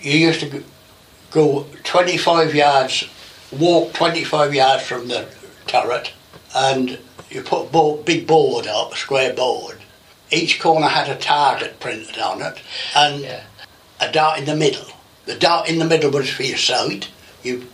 You 0.00 0.12
used 0.12 0.40
to 0.40 0.46
go- 0.46 0.62
go 1.32 1.66
25 1.82 2.54
yards, 2.54 3.04
walk 3.50 3.94
25 3.94 4.54
yards 4.54 4.84
from 4.84 5.08
the 5.08 5.26
turret, 5.66 6.12
and 6.54 6.98
you 7.36 7.42
put 7.42 7.68
a 7.74 8.02
big 8.02 8.26
board 8.26 8.66
up, 8.66 8.94
a 8.94 8.96
square 8.96 9.34
board. 9.34 9.76
Each 10.30 10.58
corner 10.58 10.88
had 10.88 11.10
a 11.10 11.16
target 11.16 11.78
printed 11.78 12.18
on 12.18 12.40
it, 12.40 12.58
and 12.94 13.20
Yeah. 13.20 13.42
a 14.00 14.10
dart 14.10 14.38
in 14.38 14.46
the 14.46 14.56
middle. 14.56 14.86
The 15.26 15.34
dart 15.34 15.68
in 15.68 15.78
the 15.78 15.84
middle 15.84 16.10
was 16.10 16.30
for 16.30 16.42
your 16.44 16.56
sight. 16.56 17.08
You 17.42 17.68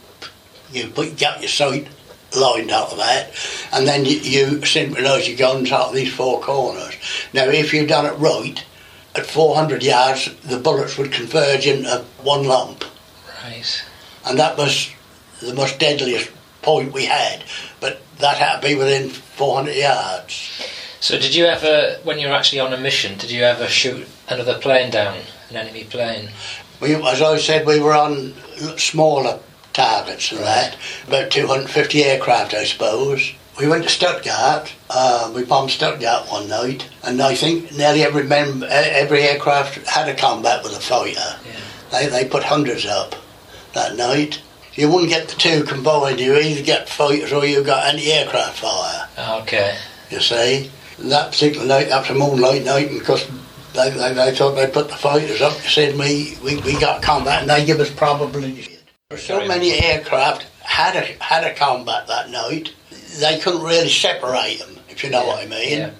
you 0.72 0.88
put 0.88 1.16
got 1.18 1.40
your 1.40 1.48
sight 1.50 1.86
lined 2.34 2.72
up 2.72 2.90
of 2.92 2.98
that, 2.98 3.30
and 3.72 3.86
then 3.86 4.04
you, 4.04 4.16
you 4.18 4.46
synchronise 4.66 5.28
your 5.28 5.36
guns 5.36 5.70
out 5.70 5.88
of 5.90 5.94
these 5.94 6.12
four 6.12 6.40
corners. 6.40 6.94
Now, 7.32 7.44
if 7.44 7.72
you've 7.72 7.88
done 7.88 8.06
it 8.06 8.14
right, 8.18 8.64
at 9.14 9.26
400 9.26 9.82
yards, 9.82 10.30
the 10.42 10.58
bullets 10.58 10.96
would 10.96 11.12
converge 11.12 11.66
into 11.66 12.04
one 12.22 12.44
lump, 12.44 12.84
Right. 13.44 13.82
and 14.24 14.38
that 14.38 14.56
was 14.56 14.88
the 15.40 15.52
most 15.54 15.78
deadliest 15.78 16.30
point 16.62 16.92
we 16.92 17.06
had. 17.06 17.44
But 17.80 18.00
that 18.18 18.36
had 18.38 18.60
to 18.60 18.66
be 18.68 18.74
within 18.74 19.10
400 19.10 19.74
yards. 19.76 20.68
So 21.00 21.18
did 21.18 21.34
you 21.34 21.46
ever, 21.46 21.98
when 22.04 22.18
you 22.18 22.28
were 22.28 22.34
actually 22.34 22.60
on 22.60 22.72
a 22.72 22.78
mission, 22.78 23.18
did 23.18 23.30
you 23.30 23.42
ever 23.42 23.66
shoot 23.66 24.06
another 24.28 24.58
plane 24.58 24.90
down, 24.90 25.18
an 25.50 25.56
enemy 25.56 25.84
plane? 25.84 26.30
We, 26.80 26.94
as 26.94 27.20
I 27.20 27.38
said, 27.38 27.66
we 27.66 27.80
were 27.80 27.94
on 27.94 28.34
smaller 28.76 29.40
targets 29.72 30.30
than 30.30 30.40
that, 30.42 30.76
about 31.06 31.30
250 31.30 32.04
aircraft, 32.04 32.54
I 32.54 32.64
suppose. 32.64 33.32
We 33.58 33.68
went 33.68 33.84
to 33.84 33.90
Stuttgart. 33.90 34.72
Uh, 34.88 35.30
we 35.34 35.44
bombed 35.44 35.70
Stuttgart 35.70 36.30
one 36.30 36.48
night, 36.48 36.88
and 37.02 37.20
I 37.20 37.34
think 37.34 37.72
nearly 37.72 38.02
every 38.02 38.24
mem- 38.24 38.64
every 38.66 39.22
aircraft 39.22 39.86
had 39.86 40.08
a 40.08 40.14
combat 40.14 40.62
with 40.64 40.76
a 40.76 40.80
fighter. 40.80 41.20
Yeah. 41.44 41.60
They 41.90 42.06
they 42.06 42.24
put 42.24 42.44
hundreds 42.44 42.86
up 42.86 43.14
that 43.74 43.96
night. 43.96 44.40
You 44.74 44.90
wouldn't 44.90 45.10
get 45.10 45.28
the 45.28 45.36
two 45.36 45.64
combined. 45.64 46.20
You 46.20 46.36
either 46.36 46.62
get 46.62 46.88
fighters 46.88 47.32
or 47.32 47.44
you 47.44 47.62
got 47.62 47.86
anti-aircraft 47.86 48.58
fire. 48.58 49.40
Okay. 49.40 49.76
You 50.10 50.20
see, 50.20 50.70
that 50.98 51.32
particular 51.32 51.66
night, 51.66 51.88
that 51.88 52.00
was 52.00 52.10
a 52.10 52.14
moonlight 52.14 52.64
night, 52.64 52.90
because 52.90 53.26
they, 53.74 53.90
they, 53.90 54.14
they 54.14 54.34
thought 54.34 54.54
they'd 54.54 54.72
put 54.72 54.88
the 54.88 54.96
fighters 54.96 55.40
up, 55.40 55.56
they 55.58 55.68
said 55.68 55.98
we, 55.98 56.36
we, 56.42 56.56
we 56.62 56.78
got 56.78 57.02
combat, 57.02 57.42
and 57.42 57.50
they 57.50 57.64
give 57.64 57.80
us 57.80 57.90
probability. 57.90 58.78
So 59.16 59.46
many 59.46 59.72
aircraft 59.72 60.46
had 60.60 60.96
a 60.96 61.22
had 61.22 61.44
a 61.44 61.54
combat 61.54 62.06
that 62.06 62.30
night, 62.30 62.72
they 63.20 63.38
couldn't 63.40 63.62
really 63.62 63.88
separate 63.88 64.58
them, 64.58 64.78
if 64.88 65.04
you 65.04 65.10
know 65.10 65.26
what 65.26 65.44
I 65.44 65.46
mean. 65.46 65.78
Yeah. 65.78 65.90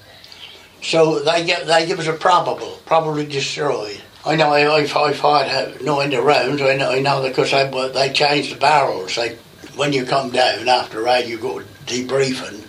So 0.83 1.21
they 1.21 1.45
get 1.45 1.67
they 1.67 1.87
give 1.87 1.99
us 1.99 2.07
a 2.07 2.15
probable, 2.15 2.79
probably 2.87 3.27
destroyed. 3.27 4.01
I 4.25 4.37
know 4.37 4.53
I, 4.53 4.87
fired 4.87 5.83
nine 5.83 6.15
rounds. 6.15 6.63
I 6.63 6.77
know, 6.77 6.91
I 6.91 7.01
know 7.01 7.23
because 7.23 7.51
they 7.51 7.91
they 7.93 8.13
changed 8.13 8.55
the 8.55 8.59
barrels. 8.59 9.17
They 9.17 9.37
when 9.75 9.93
you 9.93 10.05
come 10.05 10.31
down 10.31 10.69
after 10.69 11.01
a 11.01 11.05
raid, 11.05 11.29
you 11.29 11.39
go 11.39 11.63
debriefing, 11.87 12.65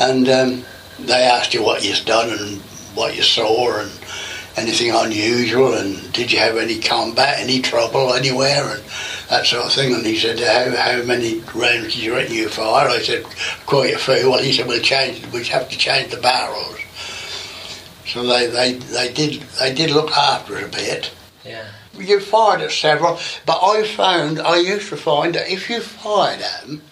and 0.00 0.28
um, 0.28 0.64
they 0.98 1.22
asked 1.24 1.52
you 1.52 1.62
what 1.62 1.84
you've 1.84 2.04
done 2.04 2.30
and 2.30 2.58
what 2.94 3.16
you 3.16 3.22
saw 3.22 3.78
and 3.80 3.90
anything 4.56 4.90
unusual 4.94 5.74
and 5.74 6.12
did 6.12 6.30
you 6.30 6.38
have 6.38 6.56
any 6.56 6.78
combat, 6.78 7.38
any 7.38 7.60
trouble 7.60 8.12
anywhere 8.12 8.64
and 8.74 8.82
that 9.30 9.46
sort 9.46 9.64
of 9.64 9.72
thing. 9.72 9.94
And 9.94 10.04
he 10.04 10.16
said, 10.16 10.38
how, 10.38 10.76
how 10.76 11.02
many 11.04 11.40
rounds 11.54 11.94
did 11.94 12.02
you 12.02 12.14
reckon 12.14 12.34
you 12.34 12.48
fire? 12.48 12.88
I 12.88 12.98
said, 12.98 13.24
quite 13.66 13.94
a 13.94 13.98
few. 13.98 14.30
Well, 14.30 14.42
he 14.42 14.52
said, 14.52 14.66
we'll 14.66 14.82
change, 14.82 15.26
we 15.32 15.44
have 15.44 15.68
to 15.70 15.78
change 15.78 16.10
the 16.10 16.20
barrels. 16.20 16.78
So 18.12 18.22
they, 18.26 18.46
they, 18.46 18.72
they 18.74 19.10
did 19.10 19.40
they 19.58 19.72
did 19.72 19.90
look 19.90 20.10
after 20.10 20.58
it 20.58 20.64
a 20.64 20.68
bit. 20.68 21.10
Yeah. 21.46 21.66
You 21.94 22.20
fired 22.20 22.60
at 22.60 22.70
several, 22.70 23.18
but 23.46 23.58
I 23.62 23.86
found 23.86 24.38
I 24.38 24.58
used 24.58 24.90
to 24.90 24.98
find 24.98 25.34
that 25.34 25.50
if 25.50 25.70
you 25.70 25.80
fired 25.80 26.42
at 26.42 26.66
them, 26.66 26.82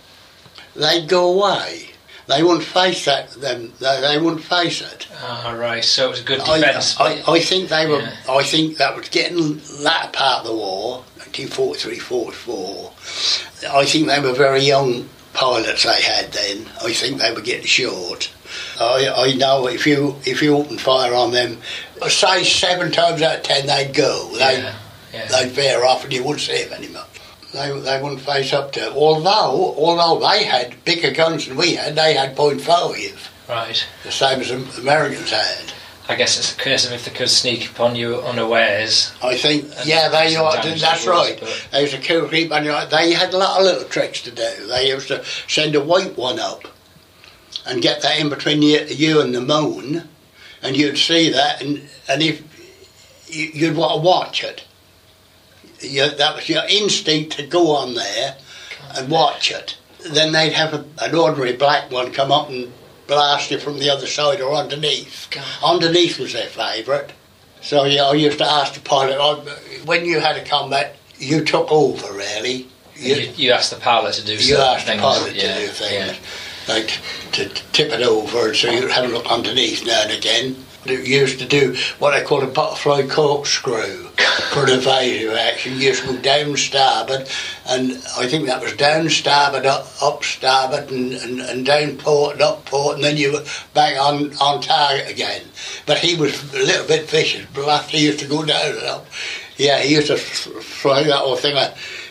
they'd 0.74 1.06
go 1.06 1.30
away. 1.30 1.90
They 2.26 2.42
wouldn't 2.42 2.64
face 2.64 3.04
that. 3.04 3.33
Them 3.33 3.74
they, 3.80 4.00
they 4.00 4.18
wouldn't 4.18 4.44
face 4.44 4.80
it. 4.80 5.09
Ah, 5.20 5.54
right. 5.59 5.85
So 5.85 6.06
it 6.06 6.11
was 6.11 6.20
a 6.20 6.24
good 6.24 6.40
I, 6.40 6.59
defence. 6.59 6.98
I, 6.98 7.22
I 7.26 7.40
think 7.40 7.68
they 7.68 7.87
were. 7.87 8.00
Yeah. 8.00 8.16
I 8.26 8.42
think 8.42 8.78
that 8.78 8.96
was 8.96 9.11
getting 9.11 9.61
that 9.83 10.14
part 10.14 10.40
of 10.40 10.46
the 10.46 10.56
war, 10.56 10.98
1943, 11.18 11.98
44. 11.98 12.92
I 13.72 13.85
think 13.85 14.06
they 14.06 14.20
were 14.20 14.33
very 14.33 14.62
young 14.62 15.06
pilots 15.35 15.83
they 15.83 16.00
had 16.00 16.33
then. 16.33 16.66
I 16.83 16.94
think 16.94 17.20
they 17.20 17.33
were 17.35 17.42
getting 17.42 17.66
short. 17.66 18.33
I, 18.80 19.12
I 19.30 19.34
know 19.34 19.68
if 19.68 19.86
you 19.86 20.16
if 20.24 20.40
you 20.42 20.56
open 20.56 20.78
fire 20.78 21.14
on 21.14 21.32
them, 21.32 21.58
say 22.08 22.42
seven 22.44 22.90
times 22.90 23.20
out 23.22 23.36
of 23.38 23.42
ten 23.42 23.66
they'd 23.66 23.92
go. 23.94 24.30
They 24.32 24.58
yeah. 24.62 24.74
Yeah. 25.12 25.26
they'd 25.28 25.50
veer 25.50 25.84
off 25.84 26.04
and 26.04 26.12
you 26.12 26.22
wouldn't 26.24 26.40
see 26.40 26.64
them 26.64 26.72
anymore. 26.82 27.04
They, 27.52 27.78
they 27.80 28.00
wouldn't 28.00 28.20
face 28.20 28.52
up 28.52 28.72
to 28.72 28.86
it. 28.86 28.92
Although 28.92 29.74
although 29.76 30.26
they 30.28 30.44
had 30.44 30.82
bigger 30.84 31.10
guns 31.10 31.46
than 31.46 31.56
we 31.56 31.74
had, 31.74 31.94
they 31.96 32.14
had 32.14 32.36
point 32.36 32.60
five, 32.60 33.30
Right. 33.48 33.84
the 34.04 34.12
same 34.12 34.40
as 34.40 34.48
the 34.48 34.80
Americans 34.80 35.30
had. 35.30 35.72
I 36.08 36.16
guess 36.16 36.38
it's 36.38 36.54
a 36.54 36.56
case 36.56 36.86
of 36.86 36.92
if 36.92 37.04
they 37.04 37.12
could 37.12 37.28
sneak 37.28 37.70
upon 37.70 37.94
you 37.94 38.20
unawares. 38.22 39.12
I 39.22 39.36
think, 39.36 39.66
yeah, 39.84 40.08
they 40.08 40.34
are, 40.34 40.52
that's 40.60 41.06
right. 41.06 41.38
but- 41.38 41.66
They 41.70 41.82
used 41.82 41.94
to 41.94 42.00
kill 42.00 42.28
people, 42.28 42.56
and 42.56 42.66
they 42.90 43.12
had 43.12 43.32
a 43.32 43.36
lot 43.38 43.60
of 43.60 43.64
little 43.64 43.84
tricks 43.88 44.20
to 44.22 44.32
do. 44.32 44.66
They 44.66 44.88
used 44.88 45.06
to 45.08 45.24
send 45.46 45.76
a 45.76 45.80
white 45.80 46.16
one 46.18 46.40
up 46.40 46.66
and 47.66 47.83
get 47.83 48.03
that 48.03 48.18
in 48.18 48.29
between 48.29 48.62
you, 48.62 48.81
you 48.88 49.20
and 49.20 49.35
the 49.35 49.40
moon, 49.40 50.09
and 50.62 50.77
you'd 50.77 50.99
see 50.99 51.31
that, 51.31 51.61
and, 51.62 51.83
and 52.09 52.23
if 52.23 52.42
you- 53.29 53.51
you'd 53.55 53.77
want 53.77 53.92
to 53.92 53.99
watch 54.01 54.42
it. 54.44 54.64
You, 55.81 56.11
that 56.11 56.37
was 56.37 56.49
your 56.49 56.62
instinct 56.68 57.37
to 57.37 57.46
go 57.46 57.75
on 57.75 57.94
there 57.94 58.37
and 58.96 59.09
watch 59.09 59.51
it. 59.51 59.77
Then 60.11 60.33
they'd 60.33 60.53
have 60.53 60.75
a, 60.75 60.85
an 61.01 61.14
ordinary 61.14 61.55
black 61.55 61.90
one 61.90 62.12
come 62.12 62.31
up 62.33 62.49
and 62.51 62.73
blast 63.07 63.51
you 63.51 63.59
from 63.59 63.79
the 63.79 63.88
other 63.90 64.07
side 64.07 64.40
or 64.40 64.55
underneath. 64.55 65.29
God. 65.31 65.44
Underneath 65.64 66.18
was 66.18 66.33
their 66.35 66.49
favourite. 66.49 67.12
So 67.62 67.85
yeah, 67.85 68.05
I 68.05 68.14
used 68.14 68.38
to 68.38 68.44
ask 68.51 68.75
the 68.75 68.81
pilot 68.81 69.16
oh, 69.18 69.40
when 69.85 70.05
you 70.05 70.20
had 70.20 70.37
a 70.37 70.44
combat, 70.44 70.96
you 71.18 71.44
took 71.44 71.70
over 71.70 72.12
really. 72.12 72.68
You, 72.96 73.14
you 73.37 73.53
asked 73.53 73.70
the 73.73 73.81
pilot 73.81 74.14
to 74.14 74.25
do 74.27 74.35
You 74.35 74.57
asked 74.57 74.87
the 74.87 74.96
pilot 74.96 75.35
yeah, 75.35 75.55
to 75.55 75.61
do 75.61 75.66
things, 75.68 75.92
Yeah. 75.92 76.16
Like 76.74 76.98
to, 77.33 77.48
tip 77.72 77.92
it 77.92 78.02
over, 78.02 78.54
so 78.54 78.70
you'd 78.70 78.90
have 78.90 79.04
a 79.04 79.12
look 79.12 79.30
underneath 79.30 79.87
now 79.87 80.02
and 80.02 80.12
again. 80.12 80.56
You 80.87 80.98
used 80.98 81.38
to 81.40 81.46
do 81.46 81.76
what 81.98 82.14
I 82.14 82.22
call 82.22 82.42
a 82.42 82.46
butterfly 82.46 83.06
corkscrew. 83.06 84.11
for 84.52 84.64
an 84.64 84.70
evasive 84.70 85.35
action. 85.35 85.74
You 85.74 85.88
used 85.88 86.02
to 86.02 86.14
go 86.14 86.20
down 86.20 86.56
starboard, 86.56 87.28
and 87.68 87.92
I 88.18 88.26
think 88.26 88.46
that 88.46 88.62
was 88.62 88.74
down 88.74 89.09
starboard, 89.09 89.66
up, 89.66 89.87
up 90.02 90.24
starboard, 90.24 90.90
and, 90.90 91.12
and, 91.12 91.40
and 91.40 91.66
down 91.66 91.96
port 91.96 92.35
and 92.35 92.42
up 92.42 92.64
port, 92.66 92.96
and 92.96 93.04
then 93.04 93.16
you 93.16 93.33
were 93.33 93.44
back 93.74 94.00
on, 94.00 94.35
on 94.38 94.61
target 94.61 95.11
again. 95.11 95.42
But 95.87 95.98
he 95.98 96.16
was 96.16 96.52
a 96.54 96.59
little 96.59 96.87
bit 96.87 97.09
vicious, 97.09 97.46
but 97.54 97.85
he 97.85 98.06
used 98.06 98.20
to 98.20 98.26
go 98.26 98.44
down 98.44 98.76
and 98.76 98.87
up, 98.87 99.06
yeah, 99.56 99.78
he 99.80 99.94
used 99.94 100.09
to 100.09 100.16
fly 100.16 101.04
that 101.04 101.18
whole 101.18 101.37
thing. 101.37 101.56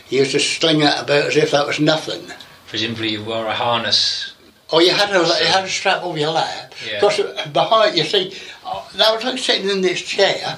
He 0.07 0.17
used 0.17 0.31
to 0.31 0.39
sling 0.39 0.79
that 0.79 1.03
about 1.03 1.25
as 1.25 1.35
if 1.35 1.51
that 1.51 1.67
was 1.67 1.79
nothing. 1.79 2.31
Presumably 2.67 3.09
you 3.09 3.23
wore 3.23 3.47
a 3.47 3.53
harness. 3.53 4.33
Oh, 4.71 4.79
you 4.79 4.91
had 4.91 5.09
a 5.09 5.19
you 5.19 5.47
had 5.47 5.63
a 5.65 5.67
strap 5.67 6.03
over 6.03 6.17
your 6.17 6.31
lap. 6.31 6.73
Yeah. 6.85 6.99
Because 6.99 7.47
behind 7.51 7.97
you 7.97 8.03
see, 8.03 8.31
uh, 8.65 8.73
oh, 8.73 8.89
that 8.97 9.13
was 9.15 9.23
like 9.23 9.39
sitting 9.39 9.69
in 9.69 9.81
this 9.81 10.01
chair, 10.01 10.57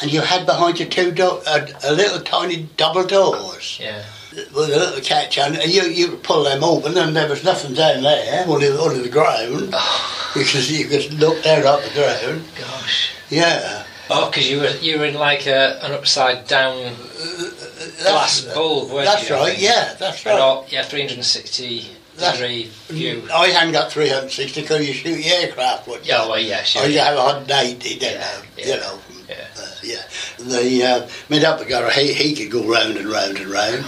and 0.00 0.12
you 0.12 0.20
had 0.22 0.46
behind 0.46 0.80
you 0.80 0.86
two 0.86 1.10
do- 1.12 1.40
a, 1.46 1.68
a 1.84 1.92
little 1.92 2.20
tiny 2.20 2.68
double 2.76 3.04
doors 3.04 3.78
Yeah. 3.80 4.02
with 4.34 4.70
a 4.70 4.78
little 4.78 5.00
catch 5.02 5.38
on, 5.38 5.54
and 5.56 5.70
you 5.70 5.82
you 5.82 6.08
could 6.08 6.22
pull 6.22 6.44
them 6.44 6.64
open, 6.64 6.96
and 6.96 7.14
there 7.14 7.28
was 7.28 7.44
nothing 7.44 7.74
down 7.74 8.02
there, 8.02 8.44
only 8.48 8.68
under 8.68 9.02
the 9.02 9.08
ground. 9.08 9.70
Oh. 9.72 10.10
Because 10.34 10.68
you 10.68 10.86
could 10.86 11.12
look 11.14 11.44
down 11.44 11.64
up 11.64 11.80
the 11.84 11.90
ground. 11.90 12.42
Gosh. 12.58 13.10
Yeah. 13.30 13.84
Oh, 14.10 14.28
because 14.28 14.50
you 14.50 14.58
were 14.58 14.74
you 14.82 14.98
were 14.98 15.04
in 15.04 15.14
like 15.14 15.46
a, 15.46 15.78
an 15.84 15.92
upside 15.92 16.48
down 16.48 16.76
uh, 16.76 16.90
uh, 16.90 18.02
glass 18.02 18.40
bulb, 18.52 18.90
weren't 18.90 19.06
That's 19.06 19.28
you? 19.30 19.36
I 19.36 19.38
right. 19.38 19.58
Yeah, 19.58 19.94
that's 19.94 20.26
And 20.26 20.32
right. 20.34 20.40
all, 20.40 20.66
yeah, 20.70 20.82
360 20.82 21.82
That's- 21.82 21.90
degree 22.18 22.70
view. 22.88 23.28
I 23.32 23.48
hadn't 23.48 23.72
got 23.72 23.90
360 23.92 24.60
because 24.62 24.86
you 24.86 24.94
shoot 24.94 25.14
the 25.16 25.26
aircraft, 25.26 25.86
would 25.88 26.06
you? 26.06 26.12
Yeah, 26.12 26.28
well, 26.28 26.38
yeah, 26.38 26.62
sure. 26.62 26.82
I 26.82 26.86
used 26.86 26.98
to 26.98 27.04
have 27.04 27.16
180, 27.18 27.88
Yeah, 27.94 28.08
I? 28.08 28.46
yeah, 28.56 28.64
You 28.74 28.80
know. 28.80 28.98
yeah. 29.28 29.46
Uh, 29.58 29.66
yeah. 29.82 30.02
The 30.38 30.84
uh, 30.84 31.08
mid 31.28 31.44
upper 31.44 31.64
guy, 31.64 31.90
he, 31.92 32.12
he 32.12 32.34
could 32.34 32.50
go 32.50 32.64
round 32.68 32.96
and 32.96 33.08
round 33.08 33.38
and 33.38 33.46
round. 33.50 33.84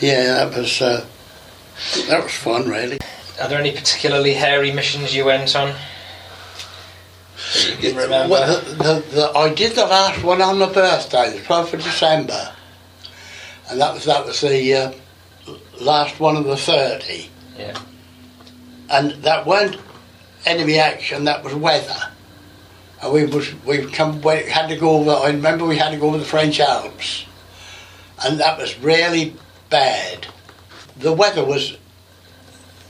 Yeah, 0.00 0.24
that 0.48 0.56
was 0.56 0.80
uh, 0.80 1.04
that 2.08 2.22
was 2.22 2.32
fun, 2.32 2.68
really. 2.68 2.98
Are 3.40 3.48
there 3.48 3.58
any 3.60 3.72
particularly 3.72 4.34
hairy 4.34 4.72
missions 4.72 5.14
you 5.14 5.24
went 5.24 5.54
on? 5.56 5.74
You 7.80 7.90
remember? 7.98 8.28
Well, 8.30 8.60
the, 8.62 8.70
the, 8.74 9.04
the, 9.14 9.32
I 9.36 9.52
did 9.54 9.74
the 9.74 9.86
last 9.86 10.22
one 10.22 10.40
on 10.42 10.58
my 10.58 10.70
birthday, 10.72 11.30
the 11.38 11.42
12th 11.44 11.72
of 11.74 11.82
December, 11.82 12.52
and 13.70 13.80
that 13.80 13.94
was 13.94 14.04
that 14.04 14.24
was 14.26 14.40
the 14.42 14.74
uh, 14.74 14.92
last 15.80 16.20
one 16.20 16.36
of 16.36 16.44
the 16.44 16.56
30. 16.56 17.28
Yeah. 17.60 17.80
and 18.90 19.22
that 19.22 19.46
weren't 19.46 19.76
enemy 20.46 20.78
action. 20.78 21.24
That 21.24 21.44
was 21.44 21.54
weather. 21.54 22.00
And 23.02 23.12
we 23.12 23.24
was 23.24 23.54
we 23.64 23.86
come 23.90 24.20
we 24.22 24.42
had 24.48 24.68
to 24.68 24.76
go 24.76 25.00
over. 25.00 25.10
I 25.10 25.28
remember 25.28 25.64
we 25.64 25.76
had 25.76 25.90
to 25.90 25.96
go 25.98 26.08
over 26.08 26.18
the 26.18 26.24
French 26.24 26.60
Alps, 26.60 27.24
and 28.24 28.40
that 28.40 28.58
was 28.58 28.78
really 28.80 29.36
bad. 29.70 30.26
The 30.98 31.12
weather 31.12 31.44
was. 31.44 31.76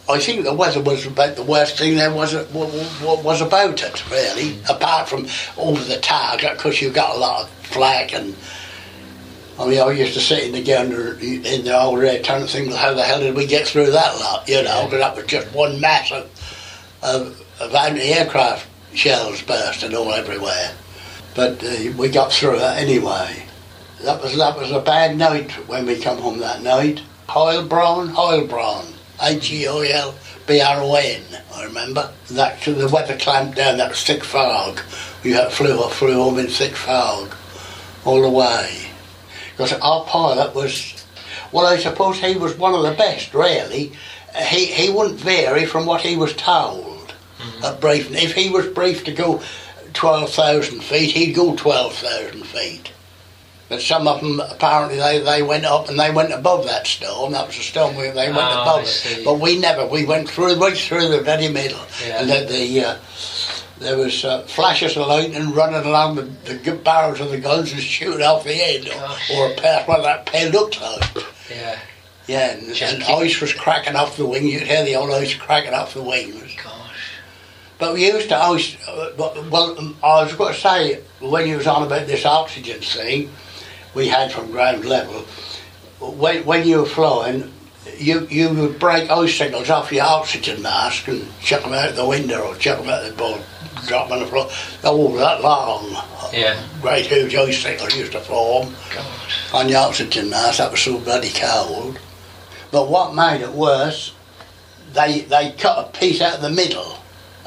I 0.09 0.19
think 0.19 0.43
the 0.43 0.55
weather 0.55 0.83
was 0.83 1.07
about 1.07 1.37
the 1.37 1.45
worst 1.45 1.79
thing 1.79 1.95
there 1.95 2.13
was 2.13 2.35
was, 2.53 3.03
was 3.03 3.41
about 3.41 3.83
it 3.83 4.11
really. 4.11 4.59
Apart 4.69 5.09
from 5.09 5.27
over 5.57 5.83
the 5.85 5.99
target, 6.01 6.57
because 6.57 6.81
you 6.83 6.91
got 6.91 7.15
a 7.17 7.19
lot 7.19 7.43
of 7.43 7.51
flak 7.51 8.13
and. 8.15 8.35
I 9.61 9.69
mean, 9.69 9.79
I 9.79 9.91
used 9.91 10.15
to 10.15 10.21
sit 10.21 10.45
in 10.45 10.53
the 10.53 10.63
gander 10.63 11.19
in 11.21 11.65
the 11.65 11.79
old 11.79 11.99
red 11.99 12.25
trying 12.25 12.41
to 12.41 12.49
think, 12.49 12.73
how 12.73 12.95
the 12.95 13.03
hell 13.03 13.21
did 13.21 13.37
we 13.37 13.45
get 13.45 13.69
through 13.69 13.91
that 13.91 14.19
lot? 14.19 14.49
You 14.49 14.63
know, 14.63 14.87
because 14.87 15.01
that 15.01 15.15
was 15.15 15.27
just 15.27 15.55
one 15.55 15.79
mass 15.79 16.11
of, 16.11 16.31
of, 17.03 17.45
of 17.61 17.75
anti-aircraft 17.75 18.67
shells 18.95 19.43
bursting 19.43 19.95
all 19.95 20.15
everywhere. 20.15 20.73
But 21.35 21.63
uh, 21.63 21.93
we 21.99 22.09
got 22.09 22.33
through 22.33 22.57
it 22.57 22.63
anyway. 22.63 23.45
That 24.03 24.23
was 24.23 24.35
that 24.39 24.57
was 24.57 24.73
a 24.73 24.81
bad 24.81 25.19
night 25.19 25.53
when 25.69 25.85
we 25.85 26.01
come 26.01 26.17
home 26.17 26.39
that 26.39 26.63
night. 26.63 27.03
Heilbronn, 27.29 28.15
Heilbronn, 28.15 28.95
H-E-I-L-B-R-O-N. 29.23 31.23
I 31.55 31.65
remember. 31.65 32.11
That 32.31 32.63
the 32.63 32.89
weather 32.91 33.19
clamped 33.19 33.57
down. 33.57 33.77
That 33.77 33.91
was 33.91 34.03
thick 34.03 34.25
fog. 34.25 34.81
We 35.23 35.33
had 35.33 35.53
flew 35.53 35.79
flew 35.91 36.15
home 36.15 36.39
in 36.39 36.47
thick 36.47 36.75
fog 36.75 37.35
all 38.07 38.23
the 38.23 38.31
way. 38.31 38.90
Because 39.61 39.79
our 39.81 40.05
pilot 40.07 40.55
was, 40.55 41.05
well, 41.53 41.67
I 41.67 41.77
suppose 41.77 42.19
he 42.19 42.35
was 42.35 42.57
one 42.57 42.73
of 42.75 42.83
the 42.83 42.93
best, 42.97 43.35
really. 43.35 43.93
He 44.49 44.65
he 44.67 44.89
wouldn't 44.91 45.21
vary 45.21 45.67
from 45.67 45.85
what 45.85 46.01
he 46.01 46.17
was 46.17 46.33
told 46.35 47.13
at 47.63 47.79
briefing. 47.79 48.15
If 48.15 48.33
he 48.33 48.49
was 48.49 48.67
briefed 48.69 49.05
to 49.07 49.13
go 49.13 49.43
12,000 49.93 50.83
feet, 50.83 51.11
he'd 51.11 51.33
go 51.35 51.55
12,000 51.57 52.43
feet. 52.47 52.93
But 53.69 53.83
some 53.83 54.09
of 54.09 54.21
them, 54.23 54.41
apparently, 54.41 54.97
they, 54.99 55.19
they 55.21 55.43
went 55.43 55.67
up 55.67 55.91
and 55.91 56.01
they 56.01 56.11
went 56.11 56.33
above 56.33 56.65
that 56.65 56.87
storm. 56.87 57.33
That 57.33 57.47
was 57.47 57.59
a 57.59 57.63
storm 57.63 57.95
where 57.97 58.13
they 58.13 58.29
went 58.29 58.41
Ah, 58.41 58.63
above 58.63 58.85
it. 58.87 59.25
But 59.25 59.41
we 59.41 59.59
never. 59.59 59.87
We 59.87 60.07
went 60.07 60.29
through, 60.31 60.57
right 60.57 60.77
through 60.77 61.09
the 61.09 61.21
very 61.21 61.49
middle. 61.49 61.79
Yeah. 62.05 62.21
And 62.23 62.31
the, 62.31 62.47
the 62.51 62.85
uh, 62.85 62.97
there 63.81 63.97
was 63.97 64.25
uh, 64.25 64.43
flashes 64.43 64.97
of 64.97 65.07
lightning 65.09 65.53
running 65.53 65.85
along 65.85 66.17
the, 66.17 66.23
the 66.23 66.73
barrels 66.85 67.19
of 67.21 67.31
the 67.31 67.39
guns 67.39 67.73
and 67.73 67.81
shooting 67.81 68.23
off 68.23 68.45
the 68.45 68.55
end, 68.55 68.89
or, 68.89 69.37
or 69.37 69.55
past 69.57 69.89
what 69.89 70.03
that 70.03 70.27
pale 70.27 70.51
looked 70.53 70.81
like. 70.81 71.25
Yeah. 71.51 71.79
Yeah, 72.29 72.51
and, 72.53 72.83
and 72.83 73.03
ice 73.03 73.41
was 73.41 73.53
cracking 73.53 73.97
off 73.97 74.17
the 74.17 74.25
wing. 74.27 74.47
You'd 74.47 74.63
hear 74.63 74.85
the 74.85 74.95
old 74.95 75.11
ice 75.11 75.35
cracking 75.35 75.75
off 75.75 75.95
the 75.95 76.03
wings. 76.03 76.55
Gosh. 76.63 77.11
But 77.79 77.95
we 77.95 78.07
used 78.07 78.29
to 78.29 78.37
ice. 78.37 78.77
Uh, 78.87 79.11
but- 79.17 79.51
well, 79.51 79.77
um, 79.79 79.97
I 80.05 80.23
was 80.23 80.35
going 80.35 80.55
to 80.55 80.61
say 80.61 81.01
when 81.19 81.49
you 81.49 81.57
was 81.57 81.67
on 81.67 81.83
about 81.83 82.07
this 82.07 82.25
oxygen 82.25 82.81
thing 82.81 83.31
we 83.95 84.07
had 84.09 84.31
from 84.31 84.51
ground 84.53 84.85
level. 84.85 85.23
When 86.01 86.45
when 86.45 86.67
you 86.69 86.79
were 86.81 86.87
flying, 86.87 87.53
you 87.99 88.27
you 88.29 88.51
would 88.51 88.79
break 88.79 89.11
icicles 89.11 89.69
off 89.69 89.91
your 89.91 90.05
oxygen 90.05 90.63
mask 90.63 91.09
and 91.09 91.27
chuck 91.41 91.63
them 91.63 91.73
out 91.73 91.95
the 91.97 92.07
window 92.07 92.43
or 92.47 92.55
chuck 92.57 92.79
them 92.79 92.89
out 92.89 93.05
the 93.05 93.13
board, 93.13 93.43
drop 93.87 94.11
on 94.11 94.21
the 94.21 94.27
floor. 94.27 94.49
Oh, 94.85 95.17
that 95.17 95.43
long. 95.43 95.91
Yeah. 96.33 96.61
Great 96.81 97.07
huge 97.07 97.35
icicles 97.35 97.97
used 97.97 98.13
to 98.13 98.21
form 98.21 98.75
Gosh. 98.95 99.53
on 99.55 99.67
the 99.67 99.75
oxygen 99.77 100.31
mask. 100.31 100.59
That 100.59 100.71
was 100.71 100.81
so 100.81 100.99
bloody 100.99 101.31
cold. 101.31 101.99
But 102.71 102.89
what 102.89 103.15
made 103.15 103.41
it 103.41 103.51
worse, 103.51 104.15
they 104.93 105.21
they 105.23 105.53
cut 105.53 105.79
a 105.89 105.99
piece 105.99 106.21
out 106.21 106.37
of 106.37 106.43
the 106.43 106.51
middle 106.51 106.99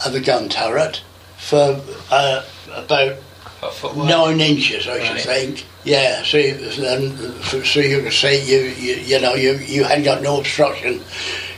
of 0.05 0.11
the 0.13 0.19
gun 0.19 0.49
turret 0.49 1.01
for 1.37 1.81
uh, 2.11 2.43
about 2.73 3.15
What 3.61 3.73
foot 3.73 3.95
wide? 3.95 4.09
nine 4.09 4.41
inches, 4.41 4.87
I 4.87 4.99
should 5.03 5.15
Right. 5.15 5.21
think. 5.23 5.65
Yeah, 5.85 6.23
so 6.23 6.37
you- 6.37 6.55
then 6.55 7.41
so 7.43 7.79
you 7.79 8.01
could 8.01 8.13
see 8.13 8.41
you 8.43 8.59
you, 8.77 8.95
you 8.95 9.19
know 9.21 9.35
you 9.35 9.53
you 9.57 9.83
hadn't 9.85 10.03
got 10.05 10.21
no 10.21 10.39
obstruction 10.39 11.01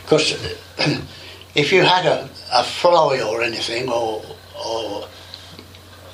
because 0.04 0.32
if 1.54 1.72
you 1.72 1.82
had 1.82 2.06
a, 2.06 2.28
a 2.52 2.62
fly 2.62 3.20
or 3.20 3.42
anything 3.42 3.88
or 3.88 4.22
or 4.66 5.08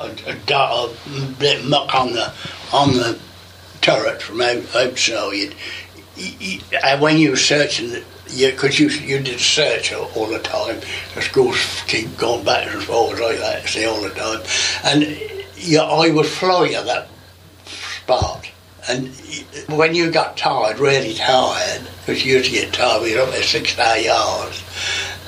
a, 0.01 0.05
a 0.05 0.37
of 0.55 1.37
bit 1.39 1.65
muck 1.65 1.95
on 1.95 2.13
the 2.13 2.33
on 2.73 2.93
the 2.93 3.19
turret 3.81 4.23
from 4.23 4.41
out, 4.41 4.77
outside, 4.77 5.55
you, 6.17 6.33
you, 6.39 6.61
and 6.73 6.99
uh, 6.99 6.99
when 6.99 7.19
you 7.19 7.31
were 7.31 7.37
searching, 7.37 8.03
because 8.39 8.79
you, 8.79 8.89
you 8.89 9.21
did 9.21 9.41
search 9.41 9.93
all, 9.93 10.11
all 10.15 10.27
the 10.27 10.39
time, 10.39 10.81
the 11.15 11.23
schools 11.23 11.83
keep 11.87 12.17
going 12.17 12.45
back 12.45 12.73
and 12.73 12.83
forwards 12.83 13.21
like 13.21 13.39
that, 13.39 13.67
see, 13.67 13.85
all 13.85 14.01
the 14.01 14.11
time, 14.11 14.41
and 14.85 15.21
your 15.57 15.85
eye 15.85 16.11
would 16.11 16.27
fly 16.27 16.69
at 16.69 16.87
that 16.87 17.09
spot. 17.65 18.49
And 18.89 19.09
when 19.69 19.95
you 19.95 20.11
got 20.11 20.37
tired, 20.37 20.79
really 20.79 21.15
tired, 21.15 21.87
because 22.01 22.25
you 22.25 22.37
used 22.39 22.51
to 22.51 22.57
get 22.57 22.73
tired, 22.73 23.03
we 23.03 23.15
were 23.15 23.23
up 23.23 23.31
there 23.31 23.43
six 23.43 23.71
star 23.71 23.99
yards, 23.99 24.63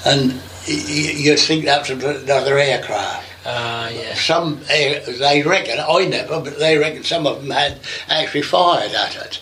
and 0.05 0.41
y- 0.69 0.75
y- 0.87 1.15
you'd 1.17 1.39
think 1.39 1.65
that's 1.65 1.91
another 1.91 2.59
aircraft 2.59 3.27
Ah, 3.47 3.89
yeah. 3.91 4.15
some 4.15 4.61
they 4.69 5.43
reckon 5.45 5.79
I 5.79 6.07
never, 6.07 6.41
but 6.41 6.59
they 6.59 6.79
reckon 6.79 7.05
some 7.05 7.27
of 7.27 7.43
them 7.43 7.51
had 7.51 7.79
actually 8.09 8.43
fired 8.43 8.93
at 8.93 9.17
it. 9.17 9.41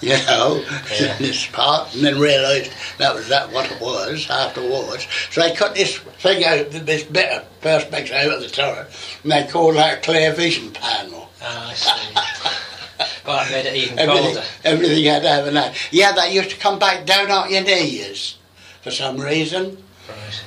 You 0.00 0.10
know, 0.26 0.62
Yeah. 1.00 1.16
in 1.16 1.22
this 1.22 1.46
part, 1.46 1.94
and 1.94 2.04
then 2.04 2.18
realised 2.20 2.70
that 2.98 3.14
was 3.14 3.28
that 3.28 3.50
what 3.50 3.70
it 3.72 3.80
was 3.80 4.28
afterwards. 4.30 5.06
So 5.30 5.40
they 5.40 5.54
cut 5.54 5.74
this 5.74 5.96
thing 5.96 6.44
out, 6.44 6.70
this 6.70 7.02
bit 7.04 7.30
of 7.32 7.60
perspex 7.62 8.12
out 8.12 8.30
of 8.34 8.40
the 8.42 8.48
turret, 8.48 8.88
and 9.22 9.32
they 9.32 9.44
called 9.46 9.76
that 9.76 9.98
a 9.98 10.00
clear 10.02 10.32
vision 10.32 10.70
panel. 10.70 11.30
Ah, 11.42 11.70
I 11.70 11.74
see. 11.74 12.14
well, 13.26 13.36
that 13.38 13.50
made 13.50 13.66
it 13.66 13.74
even 13.74 13.98
Everything, 13.98 14.24
colder. 14.34 14.44
everything 14.64 15.04
had 15.06 15.22
to 15.22 15.28
have 15.28 15.46
an 15.46 15.56
eye. 15.56 15.74
Yeah, 15.90 16.12
that 16.12 16.30
used 16.32 16.50
to 16.50 16.56
come 16.56 16.78
back 16.78 17.06
down 17.06 17.30
on 17.30 17.50
your 17.50 17.62
knees 17.62 18.36
for 18.82 18.90
some 18.90 19.16
reason. 19.18 19.82
Right. 20.08 20.44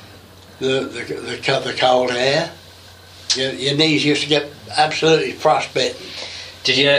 The 0.59 0.65
the 0.65 1.13
the, 1.13 1.71
the 1.71 1.75
cold 1.77 2.11
air. 2.11 2.51
Your, 3.35 3.51
your 3.51 3.75
knees 3.75 4.05
used 4.05 4.23
to 4.23 4.29
get 4.29 4.49
absolutely 4.75 5.33
frostbitten. 5.33 6.01
Did 6.63 6.77
you 6.77 6.89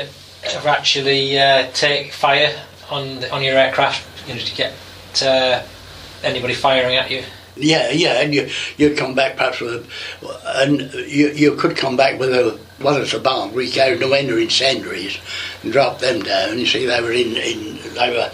ever 0.45 0.69
actually 0.69 1.39
uh, 1.39 1.71
take 1.73 2.13
fire 2.13 2.55
on 2.91 3.21
the, 3.21 3.33
on 3.33 3.43
your 3.43 3.57
aircraft? 3.57 4.07
You 4.29 4.35
know, 4.35 4.41
did 4.41 4.51
you 4.51 4.57
get 4.57 4.75
uh, 5.23 5.63
anybody 6.23 6.55
firing 6.55 6.97
at 6.97 7.11
you? 7.11 7.23
Yeah, 7.57 7.91
yeah, 7.91 8.21
and 8.21 8.33
you 8.35 8.49
you 8.77 8.95
come 8.95 9.15
back 9.15 9.37
perhaps 9.37 9.61
with, 9.61 9.87
a, 10.23 10.63
and 10.63 10.81
you 11.09 11.31
you 11.31 11.57
could 11.57 11.77
come 11.77 11.97
back 11.97 12.19
with 12.19 12.31
a 12.31 12.59
well, 12.81 12.97
it's 12.97 13.15
a 13.15 13.19
bomb. 13.19 13.53
We 13.53 13.71
carried 13.71 14.01
no 14.01 14.13
end 14.13 14.31
incendiaries 14.31 15.19
and 15.63 15.73
dropped 15.73 16.01
them 16.01 16.23
down. 16.23 16.59
You 16.59 16.67
see, 16.67 16.87
they 16.87 17.01
were 17.01 17.13
in 17.13 17.35
in 17.37 17.79
they 17.95 18.11
were 18.11 18.31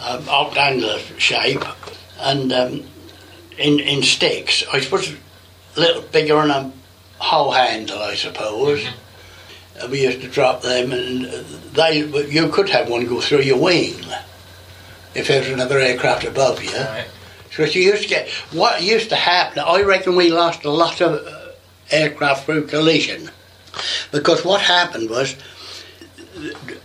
um, 0.00 0.22
octangular 0.22 1.00
shape 1.18 1.64
and 2.20 2.52
um, 2.52 2.84
in 3.58 3.80
in 3.80 4.02
sticks. 4.02 4.64
I 4.72 4.80
suppose 4.80 5.14
a 5.76 5.80
little 5.80 6.02
bigger 6.02 6.34
than 6.36 6.50
a 6.50 6.72
hoe 7.18 7.50
handle, 7.50 7.98
I 7.98 8.14
suppose. 8.14 8.82
Mm-hmm. 8.82 9.90
We 9.90 10.02
used 10.02 10.20
to 10.20 10.28
drop 10.28 10.62
them, 10.62 10.92
and 10.92 11.24
they 11.74 12.04
you 12.30 12.48
could 12.48 12.68
have 12.68 12.88
one 12.88 13.06
go 13.06 13.20
through 13.20 13.42
your 13.42 13.58
wing 13.58 13.94
if 15.14 15.28
there 15.28 15.40
was 15.40 15.48
another 15.50 15.78
aircraft 15.78 16.24
above 16.24 16.62
you. 16.62 16.76
Right. 16.76 17.06
So 17.50 17.64
you 17.64 17.82
used 17.82 18.04
to 18.04 18.08
get 18.08 18.28
what 18.52 18.82
used 18.82 19.10
to 19.10 19.16
happen. 19.16 19.62
I 19.66 19.82
reckon 19.82 20.16
we 20.16 20.30
lost 20.30 20.64
a 20.64 20.70
lot 20.70 21.00
of 21.00 21.26
uh, 21.26 21.52
aircraft 21.90 22.46
through 22.46 22.66
collision 22.66 23.30
because 24.10 24.44
what 24.44 24.60
happened 24.60 25.10
was 25.10 25.36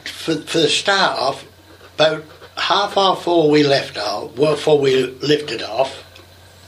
for, 0.06 0.36
for 0.36 0.60
the 0.60 0.67
start 0.67 1.17
off 1.17 1.45
about 1.95 2.23
half 2.58 2.97
hour 2.97 3.15
before 3.15 3.49
we 3.49 3.63
left 3.63 3.97
off, 3.97 4.36
before 4.36 4.80
we 4.80 5.06
lifted 5.06 5.62
off, 5.62 6.03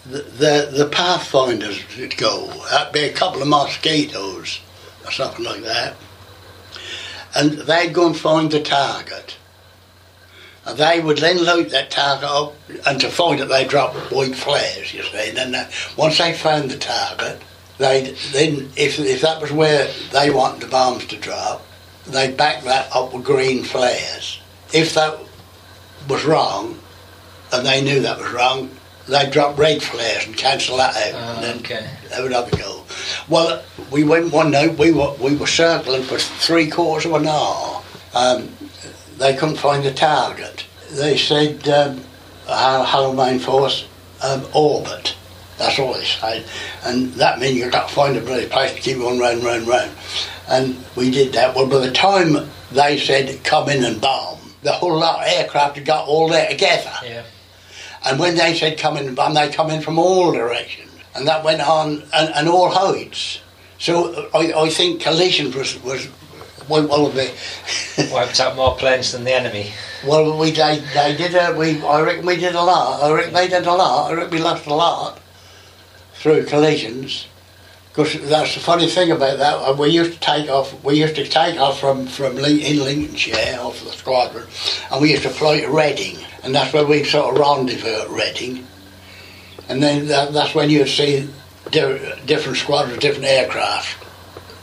the, 0.10 0.70
the, 0.76 0.90
pathfinders 0.92 1.84
would 1.98 2.18
go. 2.18 2.48
That'd 2.72 2.94
be 2.94 3.04
a 3.04 3.14
couple 3.14 3.42
of 3.42 3.48
mosquitoes 3.48 4.60
or 5.06 5.12
something 5.12 5.46
like 5.46 5.64
that, 5.64 5.96
and 7.36 7.52
they'd 7.52 7.94
go 7.94 8.08
and 8.08 8.18
find 8.18 8.52
the 8.52 8.62
target 8.62 9.38
And 10.66 10.78
they 10.78 11.00
would 11.00 11.20
then 11.20 11.44
load 11.44 11.70
that 11.70 11.92
target 11.92 12.30
up, 12.30 12.56
and 12.86 13.00
to 13.02 13.10
find 13.10 13.40
it, 13.40 13.50
they 13.50 13.66
drop 13.66 13.96
white 14.12 14.36
flares, 14.36 14.94
you 14.94 15.04
see. 15.04 15.30
And 15.30 15.38
then 15.38 15.56
uh, 15.56 15.70
once 15.96 16.18
they 16.18 16.34
found 16.34 16.72
the 16.72 16.78
target, 16.78 17.42
they 17.78 18.12
then, 18.34 18.70
if, 18.76 19.00
if 19.00 19.22
that 19.22 19.42
was 19.42 19.52
where 19.52 19.90
they 20.12 20.30
wanted 20.30 20.62
the 20.62 20.68
bombs 20.68 21.06
to 21.08 21.18
drop, 21.18 21.66
they'd 22.08 22.36
back 22.36 22.64
that 22.64 22.94
up 22.96 23.14
with 23.14 23.24
green 23.24 23.64
flares. 23.64 24.40
If 24.74 24.94
that 24.96 25.20
was 26.08 26.26
wrong, 26.26 26.80
and 27.52 27.66
they 27.66 27.82
knew 27.82 28.02
that 28.02 28.20
was 28.20 28.32
wrong, 28.32 28.70
they'd 29.10 29.32
drop 29.32 29.58
red 29.58 29.82
flares 29.82 30.26
and 30.26 30.38
cancel 30.38 30.78
that 30.78 30.96
out. 30.96 31.14
Oh, 31.14 31.36
and 31.36 31.44
then 31.44 31.58
okay. 31.60 31.90
they 32.10 32.22
would 32.22 32.32
have 32.32 32.52
a 32.52 32.58
go. 32.58 32.84
Well, 33.28 33.64
we 33.92 34.04
went 34.04 34.32
one 34.32 34.52
night, 34.52 34.78
we 34.78 34.92
were, 34.92 35.14
we 35.16 35.36
were 35.36 35.48
circling 35.48 36.04
for 36.04 36.18
three 36.18 36.70
quarters 36.70 37.06
of 37.06 37.14
an 37.14 37.28
hour. 37.28 37.84
Um, 38.14 38.50
they 39.18 39.36
couldn't 39.36 39.58
find 39.58 39.84
the 39.84 39.94
target. 39.94 40.66
They 40.92 41.18
said 41.18 41.68
um, 41.68 43.16
Main 43.16 43.40
Force 43.40 43.88
um, 44.24 44.46
orbit. 44.54 45.16
That's 45.58 45.78
all 45.78 45.94
they 45.94 46.06
said. 46.06 46.46
And 46.86 47.12
that 47.14 47.40
means 47.40 47.58
you've 47.58 47.72
got 47.72 47.90
to 47.90 47.96
find 47.96 48.16
a 48.16 48.22
bloody 48.22 48.48
place 48.48 48.74
to 48.74 48.82
keep 48.82 48.98
on 48.98 49.20
round, 49.20 49.44
round, 49.44 49.68
round. 49.68 49.92
And 50.48 50.78
we 50.96 51.12
did 51.12 51.34
that. 51.34 51.54
Well, 51.54 51.68
by 51.68 51.80
the 51.80 51.92
time 51.92 52.50
they 52.72 52.98
said 52.98 53.44
come 53.44 53.70
in 53.70 53.84
and 53.84 54.00
bomb, 54.00 54.40
the 54.64 54.72
whole 54.72 54.98
lot 54.98 55.20
of 55.20 55.34
aircraft 55.34 55.76
had 55.76 55.86
got 55.86 56.08
all 56.08 56.30
there 56.30 56.50
together. 56.50 56.92
Yeah. 57.04 57.24
And 58.06 58.20
when 58.20 58.36
they 58.36 58.54
said 58.54 58.78
come 58.78 58.98
in 58.98 59.08
and 59.08 59.16
bomb, 59.16 59.34
they 59.34 59.50
come 59.50 59.70
in 59.70 59.82
from 59.82 60.00
all 60.00 60.32
directions. 60.32 60.92
And 61.16 61.28
that 61.28 61.44
went 61.44 61.62
on, 61.62 62.04
and, 62.14 62.34
and 62.34 62.48
all 62.48 62.70
heights. 62.70 63.42
So 63.78 64.30
I, 64.34 64.54
I 64.54 64.70
think 64.70 65.02
collision 65.02 65.52
was, 65.52 65.82
was 65.84 66.08
well, 66.70 67.12
be. 67.12 67.30
Wiped 68.12 68.40
out 68.40 68.56
more 68.56 68.76
planes 68.76 69.12
than 69.12 69.24
the 69.24 69.34
enemy. 69.34 69.72
Well, 70.06 70.38
we 70.38 70.52
they, 70.52 70.80
they 70.94 71.16
did 71.18 71.34
a, 71.34 71.56
we 71.58 71.82
I 71.82 72.02
reckon 72.02 72.26
we 72.26 72.38
did 72.38 72.56
a 72.56 72.62
lot. 72.62 73.04
I 73.04 73.12
reckon 73.12 73.34
they 73.34 73.48
did 73.48 73.66
a 73.66 73.74
lot. 73.74 74.12
I 74.12 74.14
reckon 74.14 74.32
we 74.32 74.40
lost 74.40 74.68
a 74.68 74.74
lot 74.74 75.20
through 76.14 76.46
collisions. 76.46 77.28
Because 78.04 78.30
that's 78.30 78.54
the 78.54 78.62
funny 78.62 78.88
thing 78.88 79.12
about 79.12 79.40
that. 79.40 79.56
Uh, 79.56 79.76
we 79.78 79.90
used 79.90 80.14
to 80.14 80.20
take 80.20 80.50
off. 80.50 80.84
We 80.84 80.96
used 80.96 81.16
to 81.16 81.26
take 81.26 81.60
off 81.60 81.80
from 81.80 82.08
from 82.08 82.38
in 82.38 82.80
Lincolnshire 82.80 83.60
off 83.60 83.84
the 83.84 83.92
squadron, 83.92 84.48
and 84.90 85.02
we 85.02 85.12
used 85.12 85.24
to 85.24 85.30
fly 85.30 85.60
to 85.62 85.70
Reading, 85.70 86.18
and 86.44 86.56
that's 86.56 86.74
where 86.74 86.86
we'd 86.86 87.06
sort 87.06 87.36
of 87.36 87.40
rendezvous 87.40 88.04
at 88.04 88.10
Reading. 88.10 88.66
And 89.68 89.84
then 89.84 90.08
that, 90.08 90.34
that's 90.34 90.56
when 90.56 90.70
you'd 90.70 90.88
see 90.88 91.30
different 91.72 92.58
squadrons, 92.58 93.00
different 93.00 93.26
aircraft 93.26 94.04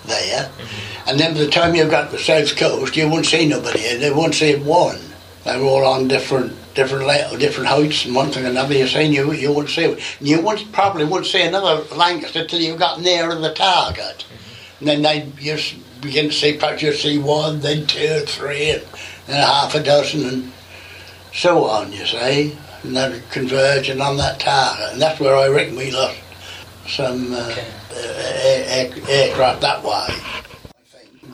there. 0.06 0.44
Mm-hmm. 0.44 1.08
And 1.10 1.20
then 1.20 1.34
by 1.34 1.40
the 1.40 1.50
time 1.50 1.74
you 1.74 1.88
got 1.88 2.10
to 2.10 2.16
the 2.16 2.22
south 2.22 2.56
coast, 2.56 2.96
you 2.96 3.06
wouldn't 3.06 3.26
see 3.26 3.46
nobody. 3.46 3.96
They 3.98 4.10
wouldn't 4.10 4.34
see 4.34 4.56
one. 4.56 4.98
They 5.44 5.56
were 5.58 5.66
all 5.66 5.84
on 5.84 6.08
different 6.08 6.56
different 6.76 7.40
different 7.40 7.68
heights 7.68 8.04
and 8.04 8.14
one 8.14 8.30
thing 8.30 8.44
and 8.44 8.56
another. 8.56 8.74
You 8.74 8.86
see, 8.86 9.04
you 9.04 9.32
you 9.32 9.52
wouldn't 9.52 9.74
see 9.74 9.84
it. 9.84 10.00
You 10.20 10.40
wouldn't 10.40 10.70
probably 10.72 11.04
wouldn't 11.04 11.26
see 11.26 11.42
another 11.42 11.82
Lancaster 11.96 12.46
till 12.46 12.60
you 12.60 12.76
got 12.76 13.00
nearer 13.00 13.34
the 13.34 13.52
target. 13.52 14.24
Mm-hmm. 14.24 14.78
And 14.78 14.88
then 14.88 15.02
they 15.02 15.32
just 15.42 15.74
begin 16.00 16.26
to 16.26 16.32
see 16.32 16.56
perhaps 16.56 16.82
you 16.82 16.92
see 16.92 17.18
one, 17.18 17.60
then 17.60 17.86
two, 17.86 18.20
three, 18.26 18.70
and 18.70 18.82
then 19.26 19.42
half 19.42 19.74
a 19.74 19.82
dozen, 19.82 20.28
and 20.28 20.52
so 21.32 21.64
on. 21.64 21.92
You 21.92 22.06
see, 22.06 22.56
and 22.84 22.96
then 22.96 23.22
converging 23.30 24.00
on 24.00 24.16
that 24.18 24.38
target, 24.38 24.92
and 24.92 25.02
that's 25.02 25.18
where 25.18 25.34
I 25.34 25.48
reckon 25.48 25.76
we 25.76 25.90
lost 25.90 26.18
some 26.86 27.32
uh, 27.32 27.48
okay. 27.50 27.66
air, 27.96 28.64
air, 28.68 28.92
aircraft 29.08 29.62
that 29.62 29.82
way. 29.82 30.06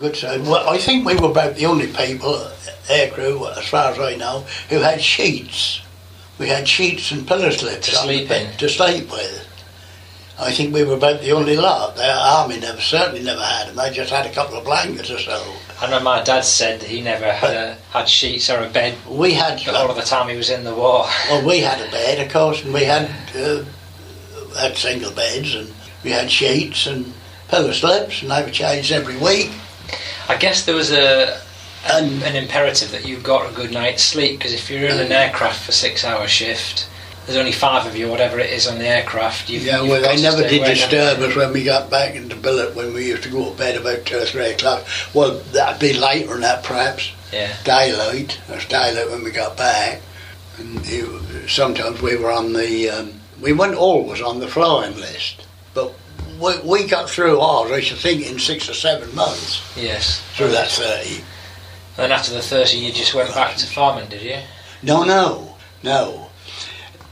Good 0.02 0.16
so. 0.16 0.42
Well, 0.42 0.68
I 0.68 0.78
think 0.78 1.06
we 1.06 1.14
were 1.14 1.30
about 1.30 1.54
the 1.54 1.66
only 1.66 1.86
people, 1.86 2.34
aircrew, 2.88 3.56
as 3.56 3.68
far 3.68 3.92
as 3.92 4.00
I 4.00 4.16
know, 4.16 4.44
who 4.68 4.80
had 4.80 5.00
sheets. 5.00 5.80
We 6.40 6.48
had 6.48 6.66
sheets 6.66 7.12
and 7.12 7.24
pillow 7.24 7.50
slips 7.50 7.88
to 7.88 7.94
sleep 7.94 8.28
in. 8.28 8.52
To 8.56 8.68
sleep 8.68 9.12
with. 9.12 9.48
I 10.40 10.50
think 10.50 10.74
we 10.74 10.82
were 10.82 10.96
about 10.96 11.20
the 11.20 11.30
only 11.30 11.56
lot. 11.56 11.94
The 11.94 12.12
army 12.12 12.58
never, 12.58 12.80
certainly 12.80 13.22
never 13.22 13.42
had 13.42 13.68
them. 13.68 13.76
They 13.76 13.92
just 13.92 14.10
had 14.10 14.26
a 14.26 14.32
couple 14.32 14.58
of 14.58 14.64
blankets 14.64 15.08
or 15.08 15.20
so. 15.20 15.40
I 15.80 15.88
know 15.88 16.00
my 16.00 16.20
dad 16.24 16.40
said 16.40 16.80
that 16.80 16.88
he 16.88 17.00
never 17.00 17.30
had, 17.30 17.54
a, 17.54 17.74
had 17.92 18.08
sheets 18.08 18.50
or 18.50 18.58
a 18.64 18.68
bed. 18.68 18.98
We 19.08 19.34
had. 19.34 19.64
All 19.68 19.88
of 19.88 19.94
the 19.94 20.02
time 20.02 20.28
he 20.28 20.36
was 20.36 20.50
in 20.50 20.64
the 20.64 20.74
war. 20.74 21.06
Well, 21.30 21.46
we 21.46 21.60
had 21.60 21.80
a 21.80 21.88
bed, 21.92 22.26
of 22.26 22.32
course, 22.32 22.64
and 22.64 22.74
we 22.74 22.82
had 22.82 23.08
uh, 23.36 23.62
had 24.58 24.76
single 24.76 25.12
beds 25.12 25.54
and 25.54 25.72
we 26.02 26.10
had 26.10 26.28
sheets 26.28 26.88
and 26.88 27.14
pillow 27.46 27.70
slips 27.70 28.22
and 28.22 28.32
they 28.32 28.42
were 28.42 28.50
changed 28.50 28.90
every 28.90 29.16
week. 29.18 29.52
I 30.28 30.36
guess 30.36 30.64
there 30.64 30.74
was 30.74 30.92
a 30.92 31.40
an, 31.90 32.22
an 32.22 32.36
imperative 32.36 32.92
that 32.92 33.06
you 33.06 33.18
got 33.18 33.50
a 33.50 33.54
good 33.54 33.72
night's 33.72 34.04
sleep 34.04 34.38
because 34.38 34.52
if 34.52 34.70
you're 34.70 34.88
in 34.88 35.00
an 35.00 35.10
aircraft 35.10 35.64
for 35.64 35.72
six 35.72 36.04
hour 36.04 36.28
shift 36.28 36.88
there's 37.26 37.38
only 37.38 37.52
five 37.52 37.86
of 37.86 37.96
you, 37.96 38.08
whatever 38.08 38.38
it 38.38 38.50
is, 38.50 38.66
on 38.66 38.78
the 38.78 38.86
aircraft. 38.86 39.48
You've, 39.48 39.64
yeah, 39.64 39.80
well, 39.82 40.02
they 40.02 40.20
never 40.20 40.42
did 40.42 40.64
disturb 40.64 41.20
us 41.20 41.36
when 41.36 41.52
we 41.52 41.62
got 41.62 41.88
back 41.88 42.16
into 42.16 42.34
billet 42.34 42.74
when 42.74 42.92
we 42.92 43.06
used 43.06 43.22
to 43.22 43.30
go 43.30 43.50
to 43.50 43.56
bed 43.56 43.76
about 43.76 44.04
two 44.04 44.18
or 44.18 44.24
three 44.24 44.50
o'clock. 44.50 44.84
Well, 45.14 45.38
that'd 45.52 45.80
be 45.80 45.92
later 45.92 46.32
than 46.32 46.40
that, 46.40 46.64
perhaps. 46.64 47.12
Yeah. 47.32 47.54
Daylight. 47.64 48.40
It 48.48 48.54
was 48.54 48.64
daylight 48.66 49.08
when 49.08 49.22
we 49.22 49.30
got 49.30 49.56
back. 49.56 50.00
And 50.58 50.80
it, 50.84 51.48
sometimes 51.48 52.02
we 52.02 52.16
were 52.16 52.30
on 52.30 52.52
the 52.52 52.90
um, 52.90 53.20
we 53.40 53.52
weren't 53.52 53.76
always 53.76 54.20
on 54.20 54.40
the 54.40 54.48
flying 54.48 54.96
list, 54.96 55.46
but 55.74 55.94
we, 56.40 56.58
we 56.60 56.86
got 56.86 57.08
through 57.08 57.40
ours, 57.40 57.70
I 57.72 57.80
should 57.80 57.98
think, 57.98 58.28
in 58.28 58.38
six 58.38 58.68
or 58.68 58.74
seven 58.74 59.14
months. 59.14 59.62
Yes. 59.76 60.22
Through 60.34 60.50
that 60.50 60.68
30. 60.68 61.16
And 61.16 61.24
then 61.96 62.12
after 62.12 62.32
the 62.32 62.42
30, 62.42 62.78
you 62.78 62.92
just 62.92 63.14
went 63.14 63.34
back 63.34 63.56
to 63.56 63.66
farming, 63.66 64.08
did 64.08 64.22
you? 64.22 64.38
No, 64.82 65.04
no, 65.04 65.56
no. 65.82 66.28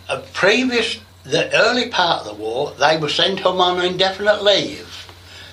A 0.09 0.19
previous, 0.33 0.99
the 1.25 1.55
early 1.55 1.89
part 1.91 2.23
of 2.23 2.27
the 2.27 2.43
war, 2.43 2.73
they 2.79 2.97
were 2.97 3.09
sent 3.09 3.41
home 3.41 3.61
on 3.61 3.85
indefinite 3.85 4.43
leave 4.43 4.87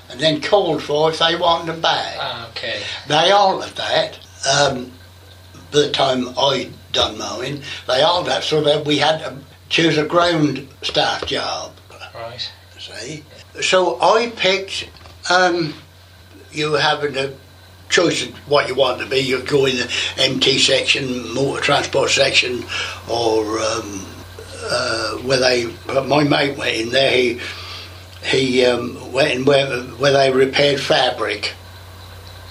and 0.09 0.19
then 0.19 0.41
called 0.41 0.81
for 0.81 1.11
if 1.11 1.19
they 1.19 1.35
wanted 1.35 1.67
them 1.73 1.81
back. 1.81 2.15
Ah, 2.19 2.49
okay. 2.49 2.81
They 3.07 3.31
altered 3.31 3.75
that. 3.75 4.19
Um, 4.49 4.91
by 5.71 5.81
the 5.81 5.91
time 5.91 6.29
I 6.37 6.69
done 6.93 7.17
mowing, 7.17 7.61
they 7.87 8.01
altered 8.01 8.31
that 8.31 8.43
so 8.43 8.61
that 8.61 8.85
we 8.85 8.97
had 8.97 9.19
to 9.19 9.37
choose 9.69 9.97
a 9.97 10.05
ground 10.05 10.67
staff 10.81 11.25
job. 11.25 11.73
Right. 12.15 12.49
See? 12.79 13.23
So 13.61 13.99
I 14.01 14.31
picked, 14.35 14.89
um, 15.29 15.73
you 16.51 16.73
having 16.73 17.17
a 17.17 17.33
choice 17.89 18.27
of 18.27 18.33
what 18.49 18.67
you 18.67 18.75
want 18.75 18.99
to 19.01 19.07
be. 19.07 19.19
You 19.19 19.41
go 19.41 19.65
in 19.65 19.77
the 19.77 19.91
MT 20.17 20.59
section, 20.59 21.33
motor 21.33 21.61
transport 21.61 22.09
section, 22.09 22.63
or 23.09 23.59
um, 23.59 24.05
uh, 24.63 25.17
where 25.17 25.39
they, 25.39 25.73
my 26.05 26.23
mate 26.23 26.57
went 26.57 26.75
in 26.75 26.89
there, 26.89 27.11
he, 27.11 27.39
he 28.23 28.65
um, 28.65 29.11
went 29.11 29.31
in 29.31 29.45
where, 29.45 29.81
where 29.81 30.13
they 30.13 30.31
repaired 30.31 30.79
fabric. 30.79 31.53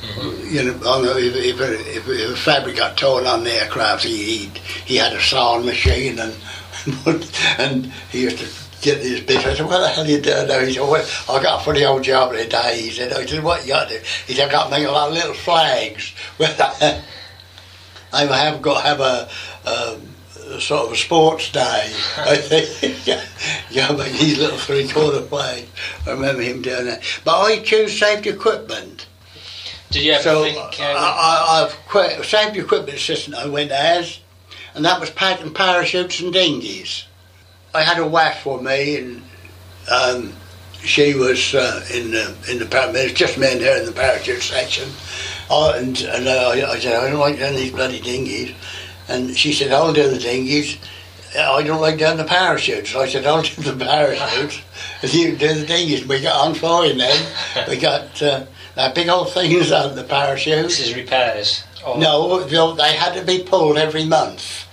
Mm-hmm. 0.02 0.54
You 0.54 0.64
know, 0.64 1.16
if, 1.16 1.34
if, 1.34 1.60
if, 1.60 2.08
if, 2.08 2.38
fabric 2.38 2.76
got 2.76 2.96
torn 2.96 3.26
on 3.26 3.44
the 3.44 3.52
aircraft, 3.52 4.04
he, 4.04 4.16
he, 4.16 4.60
he 4.84 4.96
had 4.96 5.12
a 5.12 5.20
sawing 5.20 5.66
machine 5.66 6.18
and 6.18 6.34
and 7.58 7.86
he 8.10 8.22
used 8.22 8.38
to 8.38 8.65
get 8.86 9.02
this 9.02 9.20
bits. 9.20 9.44
I 9.44 9.54
said, 9.54 9.66
what 9.66 9.80
the 9.80 9.88
hell 9.88 10.04
are 10.04 10.08
you 10.08 10.20
doing 10.20 10.46
now? 10.46 10.60
He 10.60 10.72
said, 10.72 10.82
well, 10.82 11.06
I 11.28 11.42
got 11.42 11.60
a 11.60 11.64
funny 11.64 11.84
old 11.84 12.04
job 12.04 12.32
today. 12.32 12.80
He 12.80 12.90
said, 12.90 13.12
I 13.12 13.26
said, 13.26 13.42
what 13.42 13.62
you 13.62 13.72
got 13.72 13.88
to 13.88 13.98
do? 13.98 14.04
He 14.26 14.34
said, 14.34 14.48
I 14.48 14.52
got 14.52 14.64
to 14.64 14.70
make 14.70 14.86
a 14.86 14.90
lot 14.90 15.08
of 15.08 15.14
little 15.14 15.34
flags. 15.34 16.14
I 16.40 17.02
have 18.12 18.62
got 18.62 18.80
to 18.82 18.86
have 18.88 19.00
a, 19.00 19.28
um, 19.68 20.54
a 20.54 20.60
sort 20.60 20.86
of 20.86 20.92
a 20.92 20.96
sports 20.96 21.50
day. 21.50 21.60
I 22.16 22.36
think. 22.36 23.06
yeah, 23.06 23.24
yeah, 23.70 23.88
but 23.88 24.06
these 24.06 24.38
little 24.38 24.58
three 24.58 24.88
quarter 24.88 25.20
plays. 25.22 25.68
I 26.06 26.12
remember 26.12 26.42
him 26.42 26.62
doing 26.62 26.86
that. 26.86 27.02
But 27.24 27.40
I 27.40 27.58
choose 27.58 27.98
safety 27.98 28.30
equipment. 28.30 29.06
Did 29.90 30.02
you 30.04 30.12
ever 30.12 30.22
So 30.22 30.44
think? 30.44 30.80
I, 30.80 30.92
I, 30.92 31.62
I've 31.64 31.74
quit 31.88 32.24
safety 32.24 32.60
equipment 32.60 32.96
assistant. 32.96 33.36
I 33.36 33.46
went 33.46 33.72
as, 33.72 34.20
and 34.74 34.84
that 34.84 35.00
was 35.00 35.10
packing 35.10 35.52
parachutes 35.52 36.20
and 36.20 36.32
dinghies. 36.32 37.04
I 37.76 37.82
had 37.82 37.98
a 37.98 38.06
wife 38.06 38.38
for 38.38 38.60
me, 38.60 38.96
and 38.96 39.22
um, 39.90 40.32
she 40.82 41.14
was 41.14 41.54
uh, 41.54 41.84
in 41.92 42.10
the 42.10 42.34
in 42.50 42.58
the 42.58 42.66
par- 42.66 42.90
there's 42.92 43.12
just 43.12 43.36
me 43.36 43.52
and 43.52 43.60
her 43.60 43.78
in 43.80 43.84
the 43.86 43.92
parachute 43.92 44.42
section. 44.42 44.88
Oh, 45.50 45.74
and 45.74 46.00
and 46.00 46.28
I, 46.28 46.70
I 46.72 46.78
said 46.78 46.94
I 46.96 47.10
don't 47.10 47.20
like 47.20 47.36
doing 47.38 47.54
these 47.54 47.72
bloody 47.72 48.00
dinghies, 48.00 48.54
and 49.08 49.36
she 49.36 49.52
said 49.52 49.72
I'll 49.72 49.92
do 49.92 50.08
the 50.08 50.18
dinghies. 50.18 50.78
I 51.38 51.62
don't 51.62 51.82
like 51.82 51.98
doing 51.98 52.16
the 52.16 52.24
parachutes. 52.24 52.94
I 52.96 53.06
said 53.08 53.26
I'll 53.26 53.42
do 53.42 53.60
the 53.62 53.84
parachutes. 53.84 54.62
if 55.02 55.12
you 55.18 55.36
do 55.36 55.52
the 55.52 55.66
dinghies, 55.66 56.06
we 56.06 56.22
got 56.22 56.46
on 56.46 56.54
fine 56.54 56.96
then. 56.96 57.68
We 57.68 57.76
got 57.76 58.22
uh, 58.22 58.46
that 58.74 58.94
big 58.94 59.08
old 59.10 59.34
things 59.34 59.70
on 59.70 59.96
the 59.96 60.04
parachutes. 60.04 60.78
this 60.78 60.88
is 60.88 60.94
repairs. 60.94 61.62
Or, 61.86 61.98
No, 61.98 62.46
no, 62.46 62.74
they 62.74 62.94
had 62.94 63.12
to 63.14 63.22
be 63.24 63.42
pulled 63.42 63.76
every 63.76 64.06
month 64.06 64.65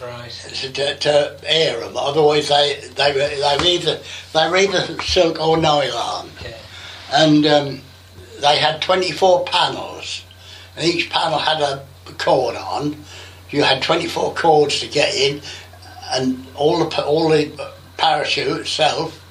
Right. 0.00 0.30
to, 0.30 0.72
to, 0.72 0.96
to 0.98 1.38
air 1.44 1.80
them. 1.80 1.96
Otherwise, 1.96 2.48
they 2.48 2.80
they 2.94 3.12
were 3.12 3.18
they 3.28 3.56
were 3.58 3.64
either 3.64 3.98
they 4.34 4.48
were 4.48 4.56
either 4.56 5.02
silk 5.02 5.40
or 5.40 5.56
nylon, 5.56 6.28
Yeah. 6.42 6.56
and 7.12 7.46
um, 7.46 7.80
they 8.40 8.58
had 8.58 8.82
twenty 8.82 9.10
four 9.12 9.44
panels, 9.46 10.22
and 10.76 10.84
each 10.84 11.08
panel 11.08 11.38
had 11.38 11.60
a 11.62 11.84
cord 12.18 12.56
on. 12.56 12.96
You 13.50 13.62
had 13.62 13.82
twenty 13.82 14.06
four 14.06 14.34
cords 14.34 14.80
to 14.80 14.86
get 14.88 15.14
in, 15.14 15.40
and 16.12 16.46
all 16.54 16.84
the 16.84 17.04
all 17.04 17.28
the 17.30 17.70
parachute 17.96 18.60
itself. 18.60 19.22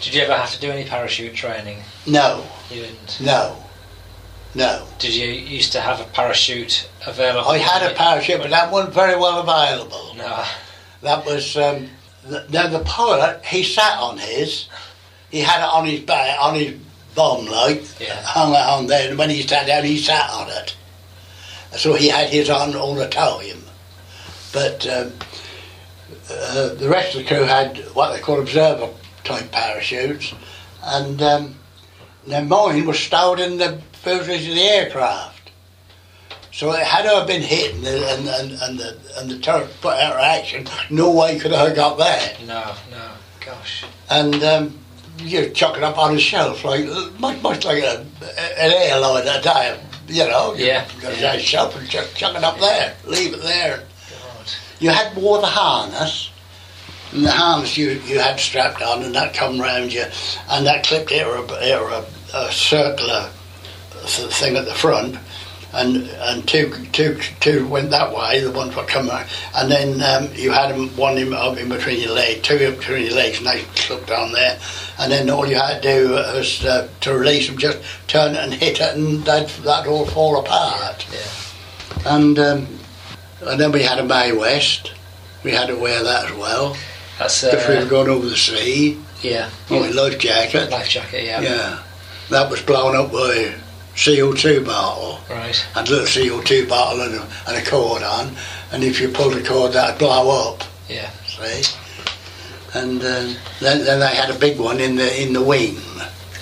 Did 0.00 0.14
you 0.14 0.22
ever 0.22 0.36
have 0.36 0.52
to 0.52 0.60
do 0.60 0.70
any 0.70 0.88
parachute 0.88 1.34
training? 1.34 1.78
No, 2.06 2.44
You 2.70 2.82
didn't. 2.82 3.18
no, 3.20 3.56
no. 4.54 4.86
Did 4.98 5.14
you 5.14 5.26
used 5.28 5.72
to 5.72 5.80
have 5.80 6.00
a 6.00 6.04
parachute 6.04 6.88
available? 7.06 7.50
I 7.50 7.58
had 7.58 7.90
a 7.90 7.94
parachute, 7.94 8.40
but 8.40 8.50
that 8.50 8.70
wasn't 8.70 8.94
very 8.94 9.16
well 9.16 9.40
available. 9.40 10.14
No. 10.16 10.44
That 11.02 11.26
was 11.26 11.56
um, 11.56 11.88
the, 12.26 12.46
now 12.50 12.68
the 12.68 12.80
pilot. 12.84 13.44
He 13.44 13.62
sat 13.62 13.98
on 13.98 14.18
his. 14.18 14.68
He 15.30 15.40
had 15.40 15.60
it 15.60 15.68
on 15.72 15.86
his 15.86 16.00
back, 16.00 16.38
on 16.40 16.54
his 16.54 16.78
bum, 17.14 17.46
like 17.46 17.84
Yeah. 18.00 18.20
hung 18.22 18.52
it 18.52 18.56
on 18.56 18.86
there. 18.86 19.10
And 19.10 19.18
when 19.18 19.30
he 19.30 19.42
sat 19.42 19.66
down, 19.66 19.84
he 19.84 19.98
sat 19.98 20.30
on 20.30 20.48
it. 20.50 20.76
So 21.76 21.94
he 21.94 22.08
had 22.08 22.28
his 22.30 22.48
on 22.50 22.76
all 22.76 22.94
the 22.94 23.08
time. 23.08 23.62
But 24.52 24.86
um, 24.86 25.12
uh, 26.30 26.74
the 26.74 26.88
rest 26.88 27.16
of 27.16 27.22
the 27.22 27.28
crew 27.28 27.42
had 27.44 27.78
what 27.94 28.12
they 28.14 28.20
call 28.20 28.40
observer 28.40 28.88
type 29.24 29.50
parachutes, 29.50 30.32
and 30.82 31.20
um, 31.20 31.54
now 32.26 32.40
mine 32.42 32.86
was 32.86 32.98
stowed 32.98 33.40
in 33.40 33.58
the 33.58 33.80
fuselage 34.04 34.48
of 34.48 34.54
the 34.54 34.62
aircraft. 34.62 35.50
So 36.52 36.72
it 36.72 36.84
had 36.84 37.02
to 37.02 37.08
have 37.08 37.26
been 37.26 37.42
hit 37.42 37.74
and 37.74 37.84
the, 37.84 38.14
and, 38.14 38.28
and, 38.28 38.62
and 38.62 38.78
the, 38.78 38.96
and 39.18 39.30
the 39.30 39.38
turret 39.40 39.68
put 39.80 39.94
out 39.94 40.12
of 40.12 40.20
action. 40.20 40.66
No 40.88 41.10
way 41.10 41.38
could 41.38 41.52
I 41.52 41.66
have 41.68 41.76
got 41.76 41.98
there. 41.98 42.36
No. 42.46 42.74
No. 42.92 43.10
Gosh. 43.44 43.84
And 44.08 44.42
um, 44.44 44.78
you 45.18 45.50
chuck 45.50 45.76
it 45.76 45.82
up 45.82 45.98
on 45.98 46.14
a 46.14 46.18
shelf, 46.20 46.64
like 46.64 46.86
much, 47.18 47.42
much 47.42 47.64
like 47.64 47.82
a, 47.82 48.00
an 48.00 48.72
airline 48.72 49.26
at 49.26 49.40
a 49.40 49.42
time. 49.42 49.80
You 50.06 50.28
know, 50.28 50.54
you 50.54 50.66
Yeah, 50.66 50.86
yeah. 51.02 51.38
shelf 51.38 51.76
and 51.76 51.88
chuck, 51.88 52.08
chuck 52.14 52.36
it 52.36 52.44
up 52.44 52.60
there, 52.60 52.94
leave 53.06 53.32
it 53.32 53.42
there. 53.42 53.78
God. 54.10 54.50
You 54.78 54.90
had 54.90 55.16
wore 55.16 55.40
the 55.40 55.46
harness, 55.46 56.30
and 57.12 57.24
the 57.24 57.30
harness 57.30 57.76
you, 57.76 57.92
you 58.06 58.18
had 58.18 58.38
strapped 58.38 58.82
on, 58.82 59.02
and 59.02 59.14
that 59.14 59.32
come 59.34 59.58
round 59.58 59.92
you, 59.92 60.04
and 60.50 60.66
that 60.66 60.84
clipped 60.84 61.10
it 61.10 61.26
or 61.26 61.36
a, 61.36 61.80
or 61.80 61.88
a, 61.90 62.04
a 62.34 62.52
circular 62.52 63.30
thing 64.06 64.56
at 64.56 64.64
the 64.64 64.74
front, 64.74 65.16
and 65.72 66.08
and 66.08 66.46
two 66.46 66.72
two 66.92 67.18
two 67.40 67.66
went 67.66 67.90
that 67.90 68.14
way, 68.14 68.40
the 68.40 68.50
ones 68.50 68.74
that 68.74 68.88
come 68.88 69.10
out, 69.10 69.26
and 69.56 69.70
then 69.70 70.00
um, 70.02 70.30
you 70.34 70.52
had 70.52 70.74
one 70.96 71.18
in, 71.18 71.32
up 71.32 71.56
in 71.56 71.68
between 71.68 72.00
your 72.00 72.12
legs, 72.12 72.42
two 72.42 72.56
in 72.56 72.76
between 72.76 73.06
your 73.06 73.14
legs, 73.14 73.38
and 73.38 73.46
they 73.46 73.62
clipped 73.76 74.10
on 74.10 74.32
there, 74.32 74.58
and 74.98 75.10
then 75.10 75.28
all 75.30 75.46
you 75.46 75.56
had 75.56 75.82
to 75.82 75.88
do 75.88 76.10
was 76.10 76.64
uh, 76.64 76.88
to 77.00 77.12
release 77.14 77.48
them, 77.48 77.58
just 77.58 77.78
turn 78.06 78.34
it 78.34 78.38
and 78.38 78.54
hit 78.54 78.80
it, 78.80 78.96
and 78.96 79.24
that'd, 79.24 79.48
that'd 79.64 79.90
all 79.90 80.06
fall 80.06 80.38
apart. 80.38 81.06
Yeah. 81.12 82.12
And 82.14 82.38
um, 82.38 82.66
and 83.42 83.60
then 83.60 83.72
we 83.72 83.82
had 83.82 83.98
a 83.98 84.04
Mae 84.04 84.32
West. 84.32 84.92
We 85.42 85.50
had 85.50 85.66
to 85.66 85.76
wear 85.76 86.02
that 86.02 86.30
as 86.30 86.36
well 86.38 86.74
That's 87.18 87.44
if 87.44 87.68
we 87.68 87.74
were 87.74 87.82
uh, 87.82 87.84
going 87.84 88.08
over 88.08 88.26
the 88.26 88.36
sea. 88.36 88.98
yeah. 89.20 89.50
Oh, 89.70 89.80
life 89.94 90.18
jacket. 90.18 90.70
Life 90.70 90.88
jacket. 90.88 91.24
Yeah. 91.24 91.40
Yeah, 91.42 91.82
that 92.30 92.50
was 92.50 92.62
blown 92.62 92.96
up 92.96 93.12
by 93.12 93.54
CO2 93.94 94.64
bottle. 94.64 95.20
Right. 95.30 95.56
Had 95.74 95.88
a 95.88 95.90
little 95.90 96.06
CO2 96.06 96.68
bottle 96.68 97.02
and 97.02 97.14
a, 97.14 97.28
and 97.48 97.56
a 97.56 97.68
cord 97.68 98.02
on, 98.02 98.34
and 98.72 98.82
if 98.84 99.00
you 99.00 99.08
pulled 99.08 99.34
the 99.34 99.42
cord, 99.42 99.72
that'd 99.72 99.98
blow 99.98 100.50
up. 100.52 100.62
Yeah. 100.88 101.10
See. 101.26 101.62
And 102.74 103.00
um, 103.02 103.36
then, 103.60 103.84
then 103.84 104.00
they 104.00 104.14
had 104.14 104.30
a 104.30 104.38
big 104.38 104.58
one 104.58 104.80
in 104.80 104.96
the 104.96 105.22
in 105.22 105.32
the 105.32 105.42
wing, 105.42 105.76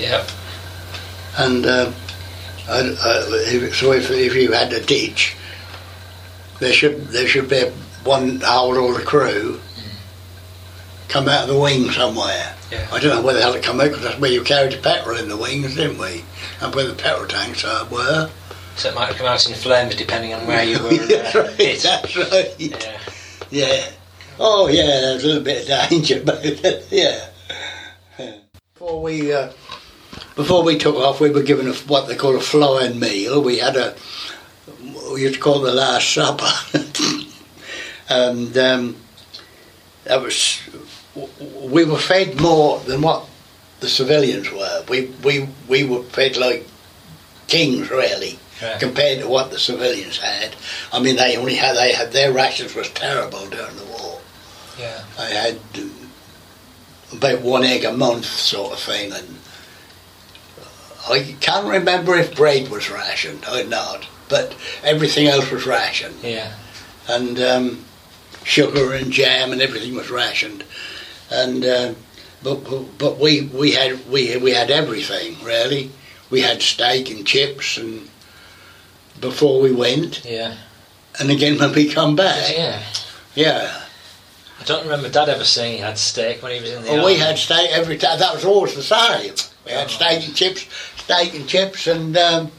Yeah. 0.00 0.26
and 1.36 1.66
um, 1.66 1.94
I, 2.68 2.78
I, 2.78 3.22
if, 3.48 3.76
so 3.76 3.92
if, 3.92 4.10
if 4.10 4.34
you 4.34 4.52
had 4.52 4.72
a 4.72 4.80
ditch, 4.80 5.36
there 6.58 6.72
should 6.72 7.08
there 7.08 7.26
should 7.28 7.50
be 7.50 7.64
one 8.04 8.40
hold 8.40 8.78
all 8.78 8.94
the 8.94 9.02
crew 9.02 9.60
come 11.12 11.28
out 11.28 11.42
of 11.42 11.48
the 11.54 11.60
wing 11.60 11.90
somewhere. 11.90 12.54
Yeah. 12.70 12.88
I 12.90 12.98
don't 12.98 13.14
know 13.14 13.22
where 13.22 13.34
the 13.34 13.42
hell 13.42 13.52
it 13.52 13.62
come 13.62 13.80
out 13.80 13.88
because 13.88 14.02
that's 14.02 14.18
where 14.18 14.30
you 14.30 14.42
carried 14.42 14.72
the 14.72 14.78
petrol 14.78 15.18
in 15.18 15.28
the 15.28 15.36
wings, 15.36 15.76
didn't 15.76 15.98
we? 15.98 16.24
And 16.62 16.74
where 16.74 16.86
the 16.86 16.94
petrol 16.94 17.28
tanks 17.28 17.64
are, 17.64 17.84
were. 17.86 18.30
So 18.76 18.88
it 18.88 18.94
might 18.94 19.08
have 19.08 19.16
come 19.16 19.26
out 19.26 19.46
in 19.46 19.54
flames 19.54 19.94
depending 19.94 20.32
on 20.32 20.46
where 20.46 20.64
you 20.64 20.82
were. 20.82 20.90
that's 21.06 21.36
uh, 21.36 21.42
right. 21.42 21.78
That's 21.82 22.16
right. 22.16 22.54
Yeah. 22.58 22.98
Yeah. 23.50 23.90
Oh 24.38 24.68
yeah, 24.68 24.86
there's 24.86 25.24
a 25.24 25.26
little 25.26 25.42
bit 25.42 25.68
of 25.68 25.90
danger, 25.90 26.22
but 26.24 26.42
yeah. 26.90 27.28
Before 28.74 29.02
we 29.02 29.32
uh, 29.32 29.52
before 30.34 30.64
we 30.64 30.78
took 30.78 30.96
off, 30.96 31.20
we 31.20 31.30
were 31.30 31.42
given 31.42 31.68
a, 31.68 31.74
what 31.74 32.08
they 32.08 32.16
call 32.16 32.34
a 32.34 32.40
flying 32.40 32.98
meal. 32.98 33.42
We 33.42 33.58
had 33.58 33.76
a 33.76 33.94
we 35.12 35.22
used 35.22 35.34
to 35.34 35.40
call 35.40 35.62
it 35.62 35.70
the 35.70 35.76
last 35.76 36.08
supper, 36.08 36.50
and 38.08 38.56
um, 38.56 38.96
that 40.04 40.20
was 40.20 40.60
we 41.14 41.84
were 41.84 41.98
fed 41.98 42.40
more 42.40 42.80
than 42.80 43.02
what 43.02 43.26
the 43.80 43.88
civilians 43.88 44.50
were. 44.50 44.84
We 44.88 45.06
we 45.24 45.48
we 45.68 45.84
were 45.84 46.02
fed 46.04 46.36
like 46.36 46.66
kings, 47.48 47.90
really 47.90 48.38
Right. 48.62 48.78
compared 48.78 49.18
to 49.20 49.28
what 49.28 49.50
the 49.50 49.58
civilians 49.58 50.18
had. 50.18 50.54
I 50.92 51.00
mean, 51.00 51.16
they 51.16 51.36
only 51.36 51.56
had 51.56 51.76
they 51.76 51.92
had 51.92 52.12
their 52.12 52.32
rations 52.32 52.74
was 52.74 52.88
terrible 52.90 53.46
during 53.48 53.76
the 53.76 53.84
war. 53.86 54.20
Yeah. 54.78 55.02
I 55.18 55.24
had 55.26 55.58
um, 55.76 55.92
about 57.12 57.40
one 57.40 57.64
egg 57.64 57.84
a 57.84 57.92
month, 57.92 58.24
sort 58.24 58.72
of 58.72 58.78
thing, 58.78 59.12
and 59.12 59.36
I 61.08 61.34
can't 61.40 61.66
remember 61.66 62.14
if 62.16 62.36
bread 62.36 62.68
was 62.70 62.88
rationed. 62.88 63.44
or 63.50 63.64
not, 63.64 64.06
but 64.28 64.54
everything 64.84 65.26
else 65.26 65.50
was 65.50 65.66
rationed, 65.66 66.22
Yeah. 66.22 66.52
and 67.08 67.40
um, 67.40 67.84
sugar 68.44 68.92
and 68.94 69.10
jam 69.10 69.52
and 69.52 69.60
everything 69.60 69.94
was 69.96 70.08
rationed, 70.10 70.62
and. 71.32 71.64
Um, 71.64 71.96
but, 72.44 72.56
but 72.98 73.18
we 73.20 73.42
we 73.42 73.70
had 73.70 74.04
we 74.10 74.36
we 74.36 74.50
had 74.50 74.68
everything 74.68 75.36
really. 75.44 75.92
We 76.28 76.40
had 76.40 76.60
steak 76.60 77.08
and 77.08 77.24
chips 77.24 77.78
and 77.78 78.08
before 79.20 79.60
we 79.60 79.70
went, 79.72 80.24
Yeah. 80.24 80.56
and 81.20 81.30
again 81.30 81.56
when 81.60 81.72
we 81.72 81.88
come 81.88 82.16
back. 82.16 82.50
Yeah. 82.56 82.82
Yeah. 83.36 83.80
I 84.60 84.64
don't 84.64 84.82
remember 84.82 85.08
Dad 85.08 85.28
ever 85.28 85.44
saying 85.44 85.74
he 85.76 85.78
had 85.78 85.98
steak 85.98 86.42
when 86.42 86.52
he 86.52 86.60
was 86.60 86.70
in 86.72 86.82
the 86.82 86.88
Well, 86.90 87.00
army. 87.02 87.14
we 87.14 87.18
had 87.20 87.38
steak 87.38 87.70
every 87.70 87.96
time. 87.96 88.18
That 88.18 88.34
was 88.34 88.44
always 88.44 88.74
the 88.74 88.82
same. 88.82 89.34
We 89.64 89.70
had 89.70 89.86
Oh. 89.86 89.90
steak 89.90 90.24
and 90.26 90.34
chips, 90.34 90.66
steak 90.96 91.34
and 91.34 91.46
chips, 91.48 91.86
and 91.86 92.16
um, 92.16 92.50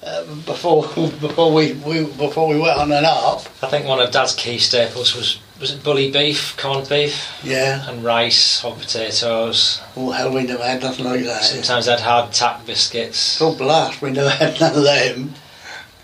uh, 0.00 0.22
before 0.46 0.82
before 1.20 1.52
we, 1.52 1.72
we 1.72 2.04
before 2.04 2.46
we 2.48 2.58
went 2.60 2.78
on 2.78 2.92
and 2.92 3.04
up. 3.06 3.46
I 3.62 3.66
think 3.66 3.86
one 3.86 3.98
of 3.98 4.12
Dad's 4.12 4.34
key 4.36 4.58
staples 4.58 5.16
was 5.16 5.38
was 5.60 5.70
it 5.70 5.84
bully 5.84 6.10
beef, 6.10 6.56
corned 6.56 6.88
beef, 6.88 7.28
Yeah. 7.42 7.88
and 7.88 8.04
rice, 8.04 8.60
hot 8.60 8.78
potatoes. 8.80 9.80
Oh 9.96 10.10
hell, 10.10 10.32
we 10.32 10.42
never 10.44 10.64
had 10.64 10.82
nothing 10.82 11.04
like 11.04 11.24
that. 11.24 11.42
Sometimes 11.44 11.86
they'd 11.86 12.00
hard 12.00 12.32
tack 12.32 12.66
biscuits. 12.66 13.40
Oh 13.40 13.54
blast, 13.54 14.02
we 14.02 14.10
never 14.10 14.30
had 14.42 14.60
none 14.60 14.74
of 14.76 14.82
them. 14.84 15.34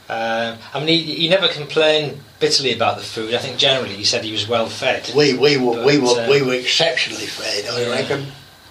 Um, 0.09 0.59
I 0.75 0.79
mean, 0.81 0.89
he, 0.89 1.15
he 1.15 1.29
never 1.29 1.47
complained 1.49 2.21
bitterly 2.41 2.73
about 2.75 2.97
the 2.97 3.03
food. 3.05 3.33
I 3.35 3.39
think 3.39 3.59
generally 3.59 3.95
he 3.95 4.05
said 4.05 4.25
he 4.25 4.33
was 4.33 4.49
well 4.49 4.67
fed. 4.67 5.11
We 5.17 5.35
we 5.39 5.57
were 5.57 5.85
we 5.85 5.99
were 5.99 6.09
uh, 6.21 6.29
we 6.29 6.43
were 6.43 6.55
exceptionally 6.55 7.27
fed. 7.27 7.67
I 7.73 7.83
Yeah. 7.83 7.91
reckon. 7.91 8.27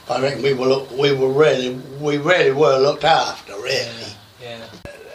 I 0.09 0.19
reckon 0.21 0.41
we 0.41 0.53
were 0.53 0.65
look, 0.65 0.91
we 0.97 1.13
were 1.13 1.31
really 1.31 1.69
we 2.01 2.17
really 2.17 2.51
were 2.51 2.77
looked 2.79 3.03
after. 3.05 3.53
Really. 3.53 4.13
Yeah. 4.41 4.65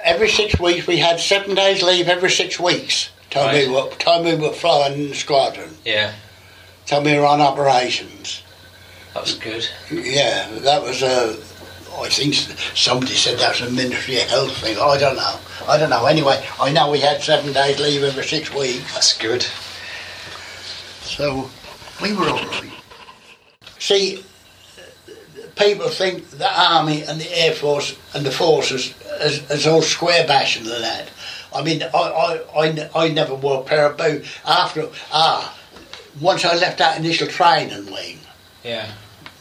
Every 0.02 0.28
six 0.28 0.58
weeks 0.60 0.86
we 0.86 0.98
had 0.98 1.18
seven 1.20 1.54
days 1.54 1.82
leave. 1.82 2.08
Every 2.08 2.30
six 2.30 2.58
weeks 2.60 3.10
Time 3.34 3.46
Right. 3.46 3.66
we 3.68 3.74
were 3.74 3.90
time 3.96 4.22
we 4.24 4.34
were 4.36 4.52
flying 4.54 4.94
in 4.94 5.08
the 5.10 5.14
squadron. 5.16 5.76
Yeah, 5.84 6.12
Time 6.86 7.02
we 7.04 7.18
were 7.18 7.26
on 7.26 7.40
operations. 7.40 8.42
that 9.12 9.22
was 9.22 9.34
good. 9.34 9.66
Yeah, 9.90 10.48
that 10.60 10.82
was 10.82 11.02
a. 11.02 11.36
I 11.98 12.08
think 12.08 12.34
somebody 12.74 13.14
said 13.14 13.38
that 13.40 13.60
was 13.60 13.68
a 13.68 13.72
Ministry 13.72 14.16
of 14.20 14.28
Health 14.28 14.56
thing. 14.58 14.76
I 14.78 14.96
don't 14.98 15.16
know. 15.16 15.38
I 15.68 15.78
don't 15.78 15.90
know. 15.90 16.06
Anyway, 16.06 16.44
I 16.60 16.70
know 16.72 16.90
we 16.90 17.00
had 17.00 17.22
seven 17.22 17.52
days 17.52 17.78
leave 17.80 18.02
every 18.04 18.24
six 18.24 18.52
weeks, 18.54 18.94
That's 18.94 19.16
good. 19.18 19.44
so 21.02 21.48
we 22.02 22.12
were 22.12 22.28
all 22.28 22.36
right. 22.48 22.70
See, 23.78 24.24
people 25.56 25.88
think 25.88 26.30
the 26.30 26.48
army 26.50 27.02
and 27.02 27.20
the 27.20 27.30
air 27.38 27.52
force 27.54 27.96
and 28.14 28.24
the 28.26 28.30
forces 28.32 28.94
as, 29.20 29.48
as 29.50 29.66
all 29.66 29.82
square 29.82 30.26
bashing 30.26 30.66
and 30.66 30.82
that. 30.82 31.08
I 31.54 31.62
mean, 31.62 31.82
I 31.82 32.40
I 32.56 32.88
I 32.94 33.08
never 33.08 33.34
wore 33.34 33.60
a 33.60 33.64
pair 33.64 33.86
of 33.86 33.96
boots 33.96 34.28
after. 34.44 34.88
Ah, 35.12 35.56
once 36.20 36.44
I 36.44 36.54
left 36.56 36.78
that 36.78 36.98
initial 36.98 37.28
training 37.28 37.86
wing, 37.92 38.18
Yeah. 38.62 38.86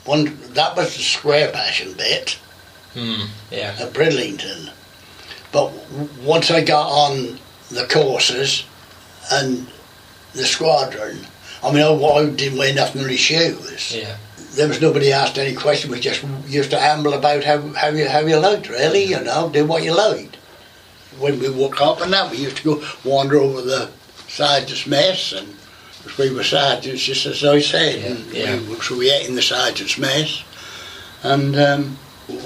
one 0.05 0.38
that 0.53 0.76
was 0.76 0.95
the 0.95 1.03
square 1.03 1.51
bashing 1.51 1.93
bit. 1.93 2.38
Hmm. 2.93 3.24
Yeah. 3.49 3.76
at 3.80 3.91
Bridlington. 3.93 4.70
But 5.51 5.72
w- 5.91 6.09
once 6.22 6.51
I 6.51 6.61
got 6.61 6.88
on 6.91 7.39
the 7.72 7.88
courses 7.88 8.66
and 9.32 9.68
the 10.34 10.45
squadron, 10.45 11.26
I 11.64 11.72
mean, 11.72 11.82
I, 11.82 11.91
I 11.91 12.26
didn't 12.30 12.59
wear 12.59 12.72
nothing 12.74 13.01
on 13.03 13.09
his 13.09 13.20
shoes. 13.20 13.95
Yeah. 13.95 14.18
There 14.53 14.68
was 14.68 14.80
nobody 14.82 15.11
asked 15.11 15.39
any 15.39 15.55
question. 15.55 15.89
We 15.89 15.99
just 15.99 16.24
used 16.47 16.70
to 16.70 16.80
amble 16.80 17.14
about 17.14 17.43
how, 17.43 17.59
how 17.70 17.88
you 17.88 18.07
how 18.07 18.20
you 18.20 18.38
liked, 18.38 18.70
really, 18.70 19.03
you 19.05 19.20
know, 19.22 19.49
do 19.49 19.66
what 19.66 19.82
you 19.84 19.95
liked. 19.95 20.32
When 21.20 21.39
we 21.39 21.49
woke 21.49 21.82
up 21.82 22.01
and 22.01 22.11
that, 22.14 22.32
we 22.32 22.38
used 22.38 22.57
to 22.57 22.64
go 22.64 22.88
wander 23.03 23.38
over 23.38 23.61
the 23.61 23.89
sergeant's 24.28 24.88
mess 24.88 25.32
and 25.34 25.47
because 26.03 26.18
we 26.18 26.36
were 26.36 26.43
sergeants, 26.43 27.03
just 27.03 27.26
as 27.26 27.43
I 27.43 27.59
said. 27.59 28.20
Yeah, 28.34 28.53
and. 28.53 28.68
We, 28.68 28.76
so 28.76 28.97
we 28.97 29.11
ate 29.11 29.28
in 29.28 29.36
the 29.36 29.41
sergeant's 29.41 29.97
mess, 29.97 30.43
and 31.24 31.55
um, 31.55 31.97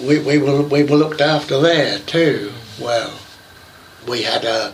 we, 0.03 0.19
we 0.19 0.37
were 0.37 0.61
we 0.61 0.83
were 0.83 0.95
looked 0.95 1.21
after 1.21 1.59
there 1.59 1.99
too. 1.99 2.51
Well, 2.79 3.17
we 4.07 4.21
had 4.23 4.45
a 4.45 4.73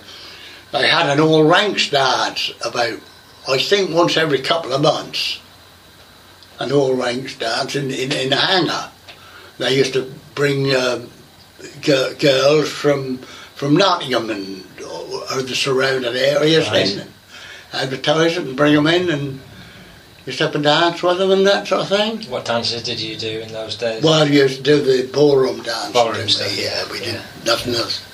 they 0.72 0.88
had 0.88 1.10
an 1.10 1.20
all 1.20 1.44
ranks 1.44 1.90
dance 1.90 2.52
about 2.66 3.00
I 3.48 3.58
think 3.58 3.92
once 3.92 4.18
every 4.18 4.40
couple 4.40 4.74
of 4.74 4.82
months. 4.82 5.40
An 6.60 6.72
all 6.72 6.94
ranks 6.94 7.36
dance 7.38 7.76
in 7.76 7.90
in, 7.90 8.12
in 8.12 8.34
a 8.34 8.38
hangar. 8.38 8.92
They 9.60 9.78
used 9.78 9.94
to 9.94 10.14
bring 10.36 10.76
um, 10.76 11.10
g- 11.82 12.14
girls 12.20 12.70
from 12.70 13.20
from 13.56 13.76
Nottingham 13.76 14.30
and 14.30 14.64
or, 14.82 15.22
or 15.38 15.42
the 15.42 15.56
surrounding 15.56 16.16
areas 16.16 16.68
Right. 16.70 16.90
and 16.98 17.10
advertise 17.74 18.38
it 18.38 18.46
and 18.46 18.56
bring 18.58 18.74
them 18.76 18.88
in 18.88 19.10
and 19.10 19.40
just 20.26 20.42
up 20.42 20.56
and 20.56 20.64
dance 20.64 21.02
with 21.04 21.18
them 21.18 21.32
and 21.32 21.46
that 21.48 21.68
sort 21.68 21.82
of 21.82 21.90
thing. 21.90 22.22
What 22.32 22.46
dances 22.46 22.84
did 22.84 23.00
you 23.00 23.18
do 23.18 23.40
in 23.42 23.52
those 23.52 23.76
days? 23.76 24.04
Well, 24.04 24.28
you 24.28 24.42
used 24.44 24.58
to 24.58 24.64
do 24.64 24.82
the 24.82 25.12
ballroom 25.12 25.62
dance. 25.64 25.92
Ballroom 25.94 26.30
stuff, 26.30 26.56
Yeah, 26.58 26.90
we 26.92 27.00
did 27.00 27.16
yeah. 27.16 27.22
nothing 27.46 27.76
else. 27.76 28.06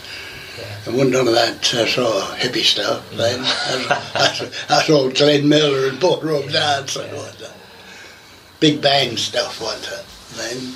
Yeah. 0.58 0.66
There 0.86 0.94
wasn't 0.94 1.12
none 1.12 1.28
of 1.28 1.34
that 1.36 1.74
uh, 1.74 1.86
sort 1.86 2.16
of 2.16 2.38
hippie 2.38 2.64
stuff 2.64 3.10
then. 3.12 3.42
that's, 3.42 4.14
that's, 4.40 4.66
that's 4.68 4.90
all 4.90 5.10
Glenn 5.10 5.48
Miller 5.48 5.88
and 5.90 6.00
ballroom 6.00 6.48
dance 6.50 6.96
and 6.96 7.14
all 7.14 7.22
that. 7.24 7.54
Big 8.60 8.82
band 8.82 9.18
stuff, 9.20 9.62
wasn't 9.62 9.94
it? 10.00 10.06
Then 10.36 10.74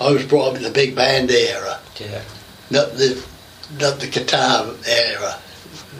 I 0.00 0.12
was 0.12 0.24
brought 0.26 0.50
up 0.50 0.56
in 0.56 0.62
the 0.62 0.70
big 0.70 0.94
band 0.96 1.30
era, 1.30 1.78
Yeah. 1.98 2.22
not 2.70 2.92
the 2.94 3.24
not 3.80 4.00
the 4.00 4.06
guitar 4.06 4.72
era, 4.86 5.38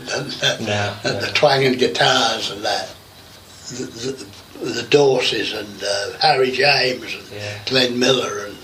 not, 0.07 0.61
No. 0.61 0.97
no. 1.05 1.21
the 1.21 1.31
twanging 1.35 1.79
guitars 1.79 2.51
and 2.51 2.62
that. 2.64 2.95
The, 3.69 3.85
the, 3.85 4.64
the 4.64 4.83
Dorseys 4.83 5.53
and 5.59 5.83
uh, 5.85 6.19
Harry 6.21 6.51
James 6.51 7.14
and 7.14 7.25
Yeah. 7.33 7.59
Glenn 7.66 7.99
Miller 7.99 8.47
and 8.47 8.57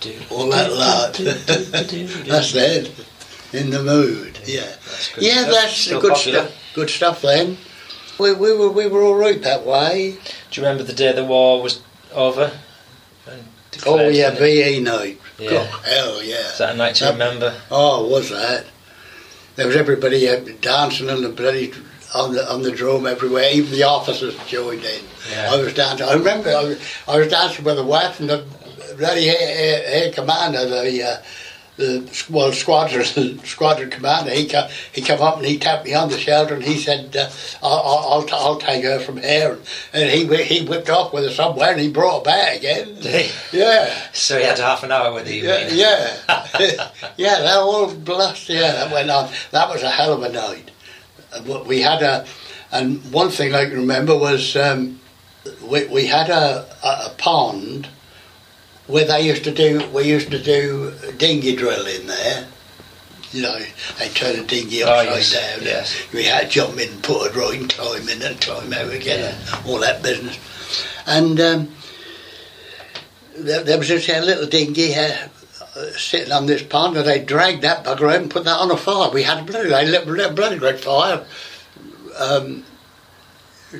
Do, 0.00 0.14
all 0.30 0.48
that 0.50 0.72
lot. 0.72 1.14
That's 1.14 2.54
it. 2.54 2.90
In 3.52 3.70
the 3.70 3.82
mood. 3.82 4.38
Yeah. 4.46 4.62
That's 4.62 5.12
good 5.14 5.24
Yeah, 5.24 5.42
stuff. 5.42 5.52
that's 5.52 5.88
good 5.88 6.16
stuff. 6.16 6.52
Good 6.74 6.90
stuff 6.90 7.22
then. 7.22 7.58
We, 8.18 8.32
we 8.32 8.56
were 8.56 8.70
we 8.70 8.86
were 8.86 9.02
all 9.02 9.14
right 9.16 9.42
that 9.42 9.66
way. 9.66 10.16
Do 10.50 10.60
you 10.60 10.66
remember 10.66 10.84
the 10.84 10.94
day 10.94 11.12
the 11.12 11.24
war 11.24 11.60
was 11.62 11.82
over? 12.14 12.52
And 13.26 13.44
Oh 13.86 14.08
yeah? 14.08 14.30
VE 14.30 14.80
night. 14.80 15.18
Yeah. 15.38 15.50
Oh, 15.52 15.82
hell 15.84 16.22
yeah. 16.22 16.36
Is 16.36 16.58
that 16.58 16.74
a 16.74 16.76
night 16.76 16.94
to 16.96 17.04
That- 17.04 17.12
remember? 17.14 17.54
Oh, 17.70 18.06
was 18.08 18.30
that? 18.30 18.66
There 19.56 19.66
was 19.66 19.76
everybody 19.76 20.28
uh, 20.28 20.40
dancing 20.60 21.10
on 21.10 21.22
the 21.22 21.28
bloody 21.28 21.72
on 22.14 22.32
the 22.34 22.50
on 22.52 22.62
the 22.62 22.70
drum 22.70 23.06
everywhere. 23.06 23.50
Even 23.52 23.72
the 23.72 23.82
officers 23.84 24.36
joined 24.46 24.84
in. 24.84 25.04
Yeah. 25.30 25.50
I 25.52 25.56
was 25.60 25.74
dancing. 25.74 26.06
I 26.06 26.14
remember 26.14 26.50
I 26.50 26.62
was, 26.64 26.78
I 27.08 27.18
was 27.18 27.28
dancing 27.28 27.64
with 27.64 27.76
the 27.76 27.84
wife 27.84 28.20
and 28.20 28.28
the 28.30 28.44
bloody 28.98 29.26
head, 29.26 29.38
head, 29.38 29.84
head 29.86 30.14
commander, 30.14 30.66
the 30.68 31.02
uh, 31.02 31.16
the 31.82 32.24
well 32.30 32.52
squadron 32.52 33.04
squadron 33.44 33.90
commander. 33.90 34.30
He 34.30 34.46
come, 34.46 34.70
he 34.92 35.02
come 35.02 35.20
up 35.20 35.36
and 35.36 35.46
he 35.46 35.58
tapped 35.58 35.84
me 35.84 35.94
on 35.94 36.10
the 36.10 36.18
shoulder 36.18 36.54
and 36.54 36.62
he 36.62 36.78
said, 36.78 37.16
uh, 37.16 37.30
"I'll 37.62 38.24
I'll, 38.28 38.28
I'll, 38.32 38.58
take 38.58 38.84
her 38.84 39.00
from 39.00 39.16
here." 39.18 39.58
And 39.92 40.08
he 40.08 40.44
he 40.44 40.64
whipped 40.64 40.88
off 40.88 41.12
with 41.12 41.24
her 41.24 41.30
somewhere 41.30 41.72
and 41.72 41.80
he 41.80 41.90
brought 41.90 42.20
her 42.20 42.24
back 42.24 42.58
again. 42.58 42.98
Yeah. 43.52 43.92
So 44.12 44.38
he 44.38 44.44
had 44.44 44.58
half 44.58 44.82
an 44.82 44.92
hour 44.92 45.12
with 45.12 45.28
you. 45.28 45.42
Yeah, 45.42 45.68
yeah, 45.72 46.90
yeah. 47.16 47.40
That 47.40 47.56
all 47.56 47.92
blessed. 47.92 48.48
Yeah, 48.48 48.72
that 48.72 48.92
went 48.92 49.10
on. 49.10 49.30
That 49.50 49.68
was 49.68 49.82
a 49.82 49.90
hell 49.90 50.12
of 50.12 50.22
a 50.22 50.30
night. 50.30 50.70
We 51.66 51.82
had 51.82 52.02
a, 52.02 52.26
and 52.70 53.02
one 53.12 53.30
thing 53.30 53.54
I 53.54 53.66
can 53.66 53.78
remember 53.78 54.16
was 54.16 54.56
um, 54.56 55.00
we 55.62 55.86
we 55.88 56.06
had 56.06 56.30
a, 56.30 56.66
a, 56.82 57.06
a 57.06 57.14
pond 57.18 57.88
where 58.92 59.06
they 59.06 59.22
used 59.22 59.44
to 59.44 59.50
do. 59.50 59.88
We 59.88 60.04
used 60.04 60.30
to 60.30 60.38
do 60.42 60.92
dinghy 61.16 61.56
drill 61.56 61.86
in 61.86 62.06
there. 62.06 62.46
You 63.32 63.42
know, 63.42 63.58
they 63.98 64.08
turn 64.10 64.38
a 64.38 64.44
dinghy 64.44 64.84
Oh, 64.84 64.88
upside 64.90 65.06
yes, 65.16 65.32
down. 65.56 65.64
yes. 65.64 66.12
We 66.12 66.24
had 66.24 66.42
to 66.42 66.48
jump 66.48 66.78
in, 66.78 67.00
put 67.00 67.34
a 67.34 67.48
and 67.48 67.70
climb 67.70 68.06
in 68.10 68.20
and 68.20 68.38
climb 68.38 68.70
out 68.74 68.92
again, 68.92 69.34
and 69.34 69.66
all 69.66 69.78
that 69.80 70.02
business. 70.02 70.38
And 71.06 71.40
um, 71.40 71.74
there, 73.34 73.64
there 73.64 73.78
was 73.78 73.88
just 73.88 74.06
a 74.10 74.20
little 74.20 74.46
dinghy 74.46 74.94
uh, 74.94 75.28
uh, 75.74 75.90
sitting 75.92 76.30
on 76.32 76.44
this 76.44 76.62
pond, 76.62 76.98
and 76.98 77.06
they 77.06 77.24
dragged 77.24 77.62
that 77.62 77.84
bugger 77.84 78.12
out 78.12 78.20
and 78.20 78.30
put 78.30 78.44
that 78.44 78.60
on 78.60 78.70
a 78.70 78.76
fire. 78.76 79.10
We 79.10 79.22
had 79.22 79.38
a 79.38 79.44
bloody, 79.50 79.70
they 79.70 79.86
lit, 79.86 80.06
lit 80.06 80.30
a 80.30 80.34
bloody 80.34 80.58
great 80.58 80.80
fire. 80.80 81.24
Um, 82.18 82.64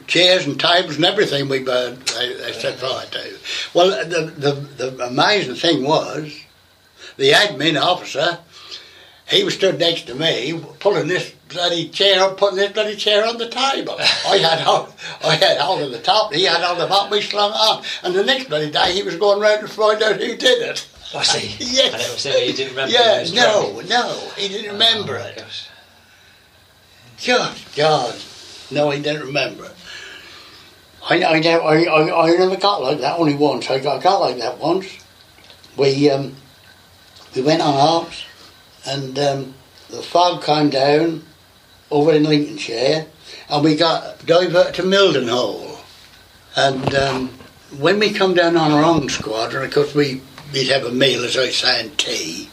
chairs 0.06 0.46
and 0.46 0.58
tables 0.58 0.96
and 0.96 1.04
everything 1.04 1.48
we 1.48 1.60
burned, 1.60 1.98
they, 1.98 2.34
they 2.34 2.52
set 2.52 2.78
fire 2.78 3.06
to. 3.06 3.38
Well, 3.74 4.04
the, 4.06 4.26
the, 4.26 4.52
the 4.90 5.06
amazing 5.06 5.56
thing 5.56 5.84
was, 5.84 6.34
the 7.16 7.32
admin 7.32 7.80
officer, 7.80 8.38
he 9.28 9.44
was 9.44 9.54
stood 9.54 9.78
next 9.78 10.02
to 10.08 10.14
me, 10.14 10.62
pulling 10.80 11.08
this 11.08 11.32
bloody 11.48 11.88
chair 11.88 12.22
up, 12.22 12.36
putting 12.36 12.56
this 12.58 12.72
bloody 12.72 12.96
chair 12.96 13.26
on 13.26 13.38
the 13.38 13.48
table. 13.48 13.96
I 13.98 14.38
had 14.38 14.60
hold, 14.60 14.92
I 15.24 15.36
had 15.36 15.58
hold 15.58 15.82
of 15.82 15.90
the 15.90 16.00
top, 16.00 16.32
he 16.32 16.44
had 16.44 16.62
hold 16.62 16.78
of 16.78 16.88
the 16.88 16.88
bottom, 16.88 17.10
we 17.10 17.20
slung 17.22 17.50
it 17.50 17.54
on. 17.54 17.84
And 18.02 18.14
the 18.14 18.24
next 18.24 18.48
bloody 18.48 18.70
day, 18.70 18.92
he 18.92 19.02
was 19.02 19.16
going 19.16 19.40
round 19.40 19.60
to 19.60 19.68
find 19.68 20.02
out 20.02 20.20
who 20.20 20.36
did 20.36 20.62
it. 20.62 20.86
Was 21.14 21.34
he? 21.34 21.56
Yes. 21.64 21.92
And 21.92 22.02
it 22.02 22.10
was 22.10 22.24
him 22.24 22.48
you 22.48 22.52
didn't 22.54 22.70
remember? 22.70 22.92
Yeah, 22.92 23.24
no, 23.34 23.72
drunk? 23.72 23.88
no, 23.88 24.30
he 24.36 24.48
didn't 24.48 24.70
oh, 24.70 24.72
remember 24.72 25.18
Oh, 25.18 25.26
it. 25.26 25.36
gosh. 25.36 25.68
God, 27.26 27.56
God, 27.76 28.14
no, 28.70 28.90
he 28.90 29.00
didn't 29.00 29.26
remember 29.26 29.66
it. 29.66 29.72
I, 31.08 31.24
I, 31.24 31.40
never, 31.40 31.64
I, 31.64 31.84
I, 31.84 32.26
I 32.26 32.36
never 32.36 32.56
got 32.56 32.82
like 32.82 32.98
that. 33.00 33.18
Only 33.18 33.34
once. 33.34 33.68
I 33.70 33.80
got, 33.80 34.02
got 34.02 34.20
like 34.20 34.38
that 34.38 34.58
once. 34.58 34.98
We 35.76 36.10
um, 36.10 36.36
we 37.34 37.42
went 37.42 37.62
on 37.62 37.74
ops, 37.74 38.24
and 38.86 39.18
um, 39.18 39.54
the 39.90 40.02
fog 40.02 40.44
came 40.44 40.70
down 40.70 41.24
over 41.90 42.12
in 42.12 42.24
Lincolnshire, 42.24 43.06
and 43.48 43.64
we 43.64 43.74
got 43.74 44.24
diverted 44.26 44.74
to 44.74 44.82
Mildenhall. 44.82 45.78
And 46.54 46.94
um, 46.94 47.28
when 47.78 47.98
we 47.98 48.12
come 48.12 48.34
down 48.34 48.56
on 48.56 48.70
our 48.70 48.84
own 48.84 49.08
squadron, 49.08 49.64
of 49.64 49.72
course 49.72 49.94
we 49.94 50.20
we'd 50.52 50.68
have 50.68 50.84
a 50.84 50.90
meal, 50.90 51.24
as 51.24 51.36
I 51.36 51.48
say, 51.48 51.80
and 51.80 51.98
tea. 51.98 52.48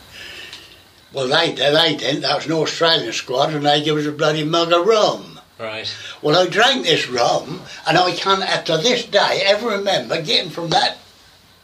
Well, 1.14 1.28
they 1.28 1.52
they 1.52 1.95
didn't. 1.97 2.22
That 2.22 2.38
was 2.38 2.45
an 2.45 2.54
Australian 2.54 3.14
squadron. 3.14 3.64
They 3.64 3.84
gave 3.84 3.97
us 3.97 4.06
a 4.06 4.12
bloody 4.12 4.43
mug 4.43 4.72
of 4.72 4.88
rum. 4.88 5.29
Right. 5.60 5.93
Well, 6.22 6.41
I 6.41 6.49
drank 6.49 6.86
this 6.86 7.10
rum, 7.10 7.62
and 7.86 7.97
I 7.97 8.14
can't, 8.14 8.66
to 8.68 8.78
this 8.78 9.05
day, 9.05 9.43
ever 9.45 9.68
remember 9.68 10.22
getting 10.22 10.49
from 10.49 10.70
that 10.70 10.97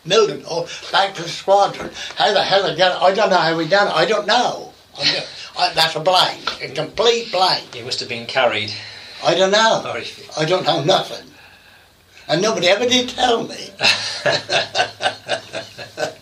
Mildenhall 0.05 0.91
back 0.91 1.15
to 1.15 1.23
the 1.23 1.29
squadron. 1.29 1.91
How 2.15 2.33
the 2.33 2.43
hell 2.43 2.65
I 2.65 2.75
got 2.75 2.97
it? 2.97 3.01
I 3.01 3.15
don't 3.15 3.29
know 3.29 3.37
how 3.37 3.57
we 3.57 3.67
done 3.67 3.87
it. 3.87 3.93
I 3.93 4.05
don't 4.05 4.27
know. 4.27 4.73
I 4.97 5.25
I, 5.57 5.73
that's 5.73 5.95
a 5.95 6.01
blank, 6.01 6.61
a 6.61 6.73
complete 6.73 7.31
blank. 7.31 7.73
He 7.73 7.83
must 7.83 8.01
have 8.01 8.09
been 8.09 8.25
carried. 8.25 8.73
I 9.23 9.35
don't 9.35 9.51
know. 9.51 9.83
Or 9.85 10.01
I 10.41 10.45
don't 10.45 10.65
know 10.65 10.83
nothing. 10.83 11.31
And 12.27 12.41
nobody 12.41 12.67
ever 12.67 12.85
did 12.85 13.07
tell 13.07 13.47
me. 13.47 13.69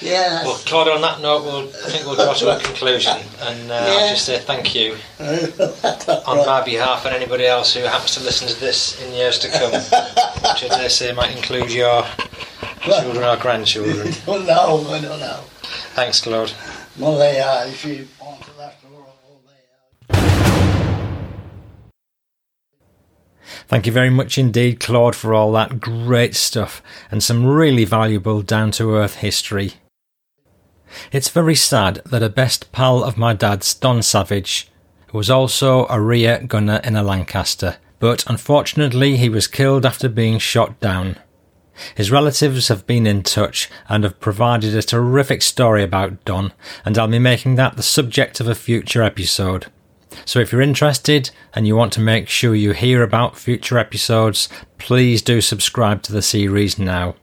yeah, 0.00 0.10
Yeah, 0.10 0.44
Well, 0.44 0.56
Claude, 0.64 0.88
on 0.88 1.00
that 1.02 1.20
note, 1.20 1.44
we'll, 1.44 1.68
I 1.68 1.90
think 1.90 2.06
we'll 2.06 2.16
draw 2.16 2.32
to 2.32 2.56
a 2.56 2.60
conclusion, 2.60 3.16
and 3.40 3.70
uh, 3.70 3.74
I'll 3.74 4.08
just 4.08 4.24
say 4.26 4.38
thank 4.38 4.74
you 4.74 4.96
on 5.20 6.38
right. 6.38 6.46
my 6.46 6.62
behalf 6.64 7.04
and 7.04 7.14
anybody 7.14 7.46
else 7.46 7.74
who 7.74 7.82
happens 7.82 8.14
to 8.14 8.20
listen 8.24 8.48
to 8.48 8.58
this 8.58 9.00
in 9.02 9.12
years 9.12 9.38
to 9.40 9.48
come. 9.48 9.72
which 9.72 10.64
I 10.64 10.68
dare 10.68 10.88
say 10.88 11.12
might 11.12 11.36
include 11.36 11.70
your 11.72 12.04
children 12.80 13.24
or 13.24 13.36
grandchildren. 13.36 14.14
Well, 14.26 14.40
no, 14.44 14.90
I 14.90 15.00
don't 15.00 15.20
know. 15.20 15.40
Thanks, 15.94 16.20
Claude. 16.20 16.52
Well, 16.98 17.18
they 17.18 17.40
are. 17.40 17.66
If 17.66 17.84
you 17.84 18.08
want 18.20 18.42
to 18.42 18.52
left 18.58 18.82
the 18.82 18.88
world, 18.88 19.12
well, 19.28 19.40
they 19.46 20.16
are. 20.16 21.30
Thank 23.68 23.86
you 23.86 23.92
very 23.92 24.10
much 24.10 24.38
indeed, 24.38 24.80
Claude, 24.80 25.14
for 25.14 25.34
all 25.34 25.52
that 25.52 25.80
great 25.80 26.34
stuff 26.34 26.82
and 27.10 27.22
some 27.22 27.46
really 27.46 27.84
valuable 27.84 28.42
down 28.42 28.70
to 28.72 28.94
earth 28.94 29.16
history. 29.16 29.74
It's 31.12 31.28
very 31.28 31.54
sad 31.54 32.02
that 32.06 32.22
a 32.22 32.28
best 32.28 32.72
pal 32.72 33.04
of 33.04 33.16
my 33.16 33.32
dad's, 33.32 33.74
Don 33.74 34.02
Savage, 34.02 34.70
was 35.12 35.30
also 35.30 35.86
a 35.88 36.00
rear 36.00 36.42
gunner 36.46 36.80
in 36.84 36.96
a 36.96 37.02
Lancaster, 37.02 37.76
but 37.98 38.24
unfortunately 38.28 39.16
he 39.16 39.28
was 39.28 39.46
killed 39.46 39.84
after 39.84 40.08
being 40.08 40.38
shot 40.38 40.78
down. 40.80 41.16
His 41.94 42.10
relatives 42.10 42.68
have 42.68 42.86
been 42.86 43.06
in 43.06 43.22
touch 43.22 43.70
and 43.88 44.04
have 44.04 44.20
provided 44.20 44.74
a 44.74 44.82
terrific 44.82 45.42
story 45.42 45.82
about 45.82 46.24
Don, 46.24 46.52
and 46.84 46.98
I'll 46.98 47.08
be 47.08 47.18
making 47.18 47.54
that 47.54 47.76
the 47.76 47.82
subject 47.82 48.40
of 48.40 48.48
a 48.48 48.54
future 48.54 49.02
episode. 49.02 49.66
So 50.24 50.40
if 50.40 50.52
you're 50.52 50.60
interested 50.60 51.30
and 51.54 51.66
you 51.66 51.76
want 51.76 51.92
to 51.94 52.00
make 52.00 52.28
sure 52.28 52.54
you 52.54 52.72
hear 52.72 53.02
about 53.02 53.38
future 53.38 53.78
episodes, 53.78 54.48
please 54.78 55.22
do 55.22 55.40
subscribe 55.40 56.02
to 56.02 56.12
the 56.12 56.22
series 56.22 56.78
now. 56.78 57.14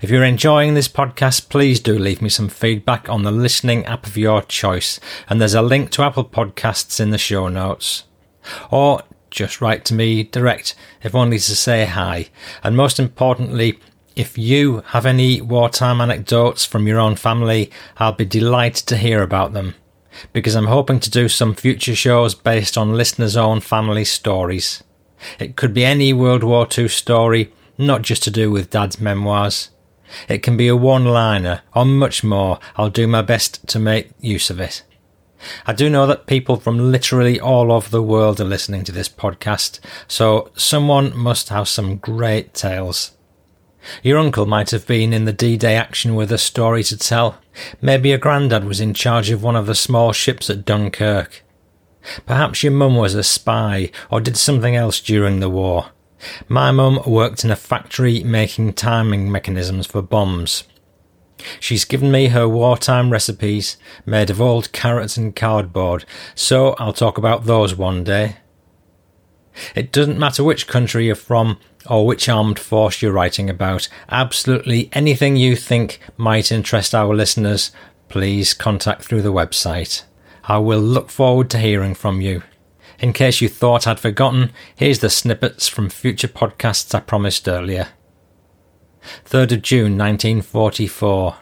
If 0.00 0.10
you're 0.10 0.24
enjoying 0.24 0.74
this 0.74 0.88
podcast, 0.88 1.48
please 1.48 1.80
do 1.80 1.98
leave 1.98 2.22
me 2.22 2.28
some 2.28 2.48
feedback 2.48 3.08
on 3.08 3.22
the 3.22 3.30
listening 3.30 3.84
app 3.84 4.06
of 4.06 4.16
your 4.16 4.42
choice, 4.42 5.00
and 5.28 5.40
there's 5.40 5.54
a 5.54 5.62
link 5.62 5.90
to 5.92 6.02
Apple 6.02 6.24
Podcasts 6.24 7.00
in 7.00 7.10
the 7.10 7.18
show 7.18 7.48
notes. 7.48 8.04
Or 8.70 9.02
just 9.30 9.60
write 9.60 9.84
to 9.86 9.94
me 9.94 10.22
direct, 10.22 10.74
if 11.02 11.14
only 11.14 11.38
to 11.38 11.56
say 11.56 11.84
hi. 11.84 12.28
And 12.62 12.76
most 12.76 12.98
importantly, 12.98 13.78
if 14.14 14.38
you 14.38 14.82
have 14.88 15.04
any 15.04 15.40
wartime 15.42 16.00
anecdotes 16.00 16.64
from 16.64 16.86
your 16.86 16.98
own 16.98 17.16
family, 17.16 17.70
I'll 17.98 18.12
be 18.12 18.24
delighted 18.24 18.86
to 18.86 18.96
hear 18.96 19.22
about 19.22 19.52
them. 19.52 19.74
Because 20.32 20.54
I'm 20.54 20.68
hoping 20.68 21.00
to 21.00 21.10
do 21.10 21.28
some 21.28 21.54
future 21.54 21.94
shows 21.94 22.34
based 22.34 22.78
on 22.78 22.94
listeners' 22.94 23.36
own 23.36 23.60
family 23.60 24.04
stories. 24.04 24.82
It 25.38 25.56
could 25.56 25.74
be 25.74 25.84
any 25.84 26.14
World 26.14 26.42
War 26.42 26.66
II 26.76 26.88
story, 26.88 27.52
not 27.78 28.02
just 28.02 28.22
to 28.24 28.30
do 28.30 28.50
with 28.50 28.70
Dad's 28.70 29.00
memoirs. 29.00 29.70
It 30.28 30.42
can 30.42 30.56
be 30.56 30.68
a 30.68 30.76
one 30.76 31.04
liner, 31.04 31.62
or 31.74 31.84
much 31.84 32.22
more. 32.22 32.58
I'll 32.76 32.90
do 32.90 33.06
my 33.06 33.22
best 33.22 33.66
to 33.68 33.78
make 33.78 34.10
use 34.20 34.50
of 34.50 34.60
it. 34.60 34.82
I 35.66 35.72
do 35.72 35.90
know 35.90 36.06
that 36.06 36.26
people 36.26 36.56
from 36.56 36.90
literally 36.90 37.38
all 37.38 37.70
over 37.70 37.90
the 37.90 38.02
world 38.02 38.40
are 38.40 38.44
listening 38.44 38.84
to 38.84 38.92
this 38.92 39.08
podcast, 39.08 39.80
so 40.08 40.50
someone 40.56 41.16
must 41.16 41.50
have 41.50 41.68
some 41.68 41.96
great 41.96 42.54
tales. 42.54 43.12
Your 44.02 44.18
uncle 44.18 44.46
might 44.46 44.70
have 44.70 44.86
been 44.86 45.12
in 45.12 45.26
the 45.26 45.32
D 45.32 45.56
Day 45.56 45.76
action 45.76 46.14
with 46.14 46.32
a 46.32 46.38
story 46.38 46.82
to 46.84 46.96
tell. 46.96 47.38
Maybe 47.80 48.08
your 48.08 48.18
granddad 48.18 48.64
was 48.64 48.80
in 48.80 48.94
charge 48.94 49.30
of 49.30 49.42
one 49.42 49.56
of 49.56 49.66
the 49.66 49.74
small 49.74 50.12
ships 50.12 50.50
at 50.50 50.64
Dunkirk. 50.64 51.44
Perhaps 52.24 52.62
your 52.62 52.72
mum 52.72 52.96
was 52.96 53.14
a 53.14 53.22
spy 53.22 53.90
or 54.10 54.20
did 54.20 54.36
something 54.36 54.74
else 54.74 55.00
during 55.00 55.40
the 55.40 55.50
war. 55.50 55.90
My 56.48 56.70
mum 56.72 57.00
worked 57.06 57.44
in 57.44 57.50
a 57.50 57.56
factory 57.56 58.22
making 58.22 58.74
timing 58.74 59.30
mechanisms 59.30 59.86
for 59.86 60.02
bombs. 60.02 60.64
She's 61.60 61.84
given 61.84 62.10
me 62.10 62.28
her 62.28 62.48
wartime 62.48 63.10
recipes 63.10 63.76
made 64.06 64.30
of 64.30 64.40
old 64.40 64.72
carrots 64.72 65.16
and 65.16 65.36
cardboard, 65.36 66.04
so 66.34 66.74
I'll 66.78 66.92
talk 66.92 67.18
about 67.18 67.44
those 67.44 67.74
one 67.74 68.04
day. 68.04 68.38
It 69.74 69.92
doesn't 69.92 70.18
matter 70.18 70.44
which 70.44 70.66
country 70.66 71.06
you're 71.06 71.14
from 71.14 71.58
or 71.88 72.06
which 72.06 72.28
armed 72.28 72.58
force 72.58 73.00
you're 73.00 73.12
writing 73.12 73.48
about. 73.48 73.88
Absolutely 74.10 74.88
anything 74.92 75.36
you 75.36 75.56
think 75.56 76.00
might 76.16 76.50
interest 76.50 76.94
our 76.94 77.14
listeners, 77.14 77.70
please 78.08 78.54
contact 78.54 79.04
through 79.04 79.22
the 79.22 79.32
website. 79.32 80.02
I 80.44 80.58
will 80.58 80.80
look 80.80 81.10
forward 81.10 81.50
to 81.50 81.58
hearing 81.58 81.94
from 81.94 82.20
you. 82.20 82.42
In 82.98 83.12
case 83.12 83.40
you 83.40 83.48
thought 83.48 83.86
I'd 83.86 84.00
forgotten, 84.00 84.52
here's 84.74 85.00
the 85.00 85.10
snippets 85.10 85.68
from 85.68 85.90
future 85.90 86.28
podcasts 86.28 86.94
I 86.94 87.00
promised 87.00 87.46
earlier. 87.46 87.88
3rd 89.24 89.52
of 89.52 89.62
June 89.62 89.98
1944. 89.98 91.36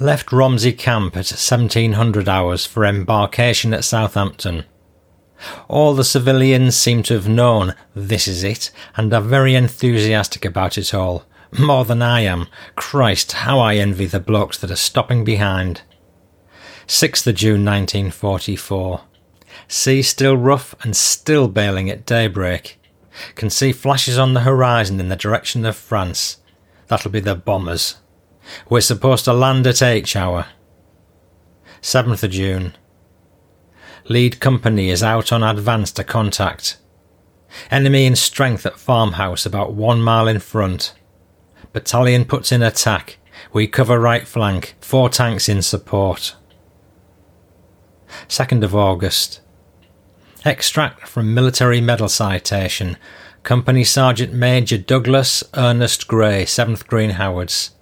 Left 0.00 0.32
Romsey 0.32 0.72
Camp 0.72 1.14
at 1.14 1.30
1700 1.30 2.28
hours 2.28 2.64
for 2.64 2.84
embarkation 2.84 3.74
at 3.74 3.84
Southampton. 3.84 4.64
All 5.68 5.94
the 5.94 6.04
civilians 6.04 6.76
seem 6.76 7.02
to 7.04 7.14
have 7.14 7.28
known 7.28 7.74
this 7.94 8.26
is 8.26 8.42
it 8.42 8.70
and 8.96 9.12
are 9.12 9.20
very 9.20 9.54
enthusiastic 9.54 10.44
about 10.44 10.78
it 10.78 10.94
all. 10.94 11.24
More 11.58 11.84
than 11.84 12.02
I 12.02 12.20
am. 12.20 12.46
Christ, 12.76 13.32
how 13.32 13.58
I 13.60 13.76
envy 13.76 14.06
the 14.06 14.20
blokes 14.20 14.58
that 14.58 14.70
are 14.70 14.76
stopping 14.76 15.24
behind. 15.24 15.82
6th 16.86 17.26
of 17.26 17.34
June 17.34 17.64
1944. 17.64 19.02
Sea 19.68 20.00
still 20.00 20.36
rough 20.36 20.74
and 20.82 20.96
still 20.96 21.46
bailing 21.46 21.90
at 21.90 22.06
daybreak. 22.06 22.80
Can 23.34 23.50
see 23.50 23.72
flashes 23.72 24.18
on 24.18 24.32
the 24.32 24.40
horizon 24.40 24.98
in 24.98 25.08
the 25.08 25.16
direction 25.16 25.66
of 25.66 25.76
France. 25.76 26.38
That'll 26.86 27.10
be 27.10 27.20
the 27.20 27.34
bombers. 27.34 27.96
We're 28.70 28.80
supposed 28.80 29.26
to 29.26 29.34
land 29.34 29.66
at 29.66 29.82
H 29.82 30.16
hour. 30.16 30.46
7th 31.82 32.22
of 32.22 32.30
June. 32.30 32.76
Lead 34.08 34.40
company 34.40 34.88
is 34.88 35.02
out 35.02 35.32
on 35.32 35.42
advance 35.42 35.92
to 35.92 36.04
contact. 36.04 36.78
Enemy 37.70 38.06
in 38.06 38.16
strength 38.16 38.64
at 38.64 38.78
farmhouse 38.78 39.44
about 39.44 39.74
one 39.74 40.00
mile 40.00 40.28
in 40.28 40.38
front. 40.38 40.94
Battalion 41.74 42.24
puts 42.24 42.50
in 42.52 42.62
attack. 42.62 43.18
We 43.52 43.66
cover 43.66 44.00
right 44.00 44.26
flank. 44.26 44.76
Four 44.80 45.10
tanks 45.10 45.48
in 45.48 45.60
support. 45.60 46.36
2nd 48.28 48.64
of 48.64 48.74
August. 48.74 49.40
Extract 50.44 51.08
from 51.08 51.34
military 51.34 51.80
medal 51.80 52.08
citation. 52.08 52.96
Company 53.42 53.82
Sergeant 53.82 54.32
Major 54.32 54.78
Douglas 54.78 55.42
Ernest 55.54 56.06
Gray, 56.06 56.44
7th 56.44 56.86
Green 56.86 57.10
Howards. 57.10 57.72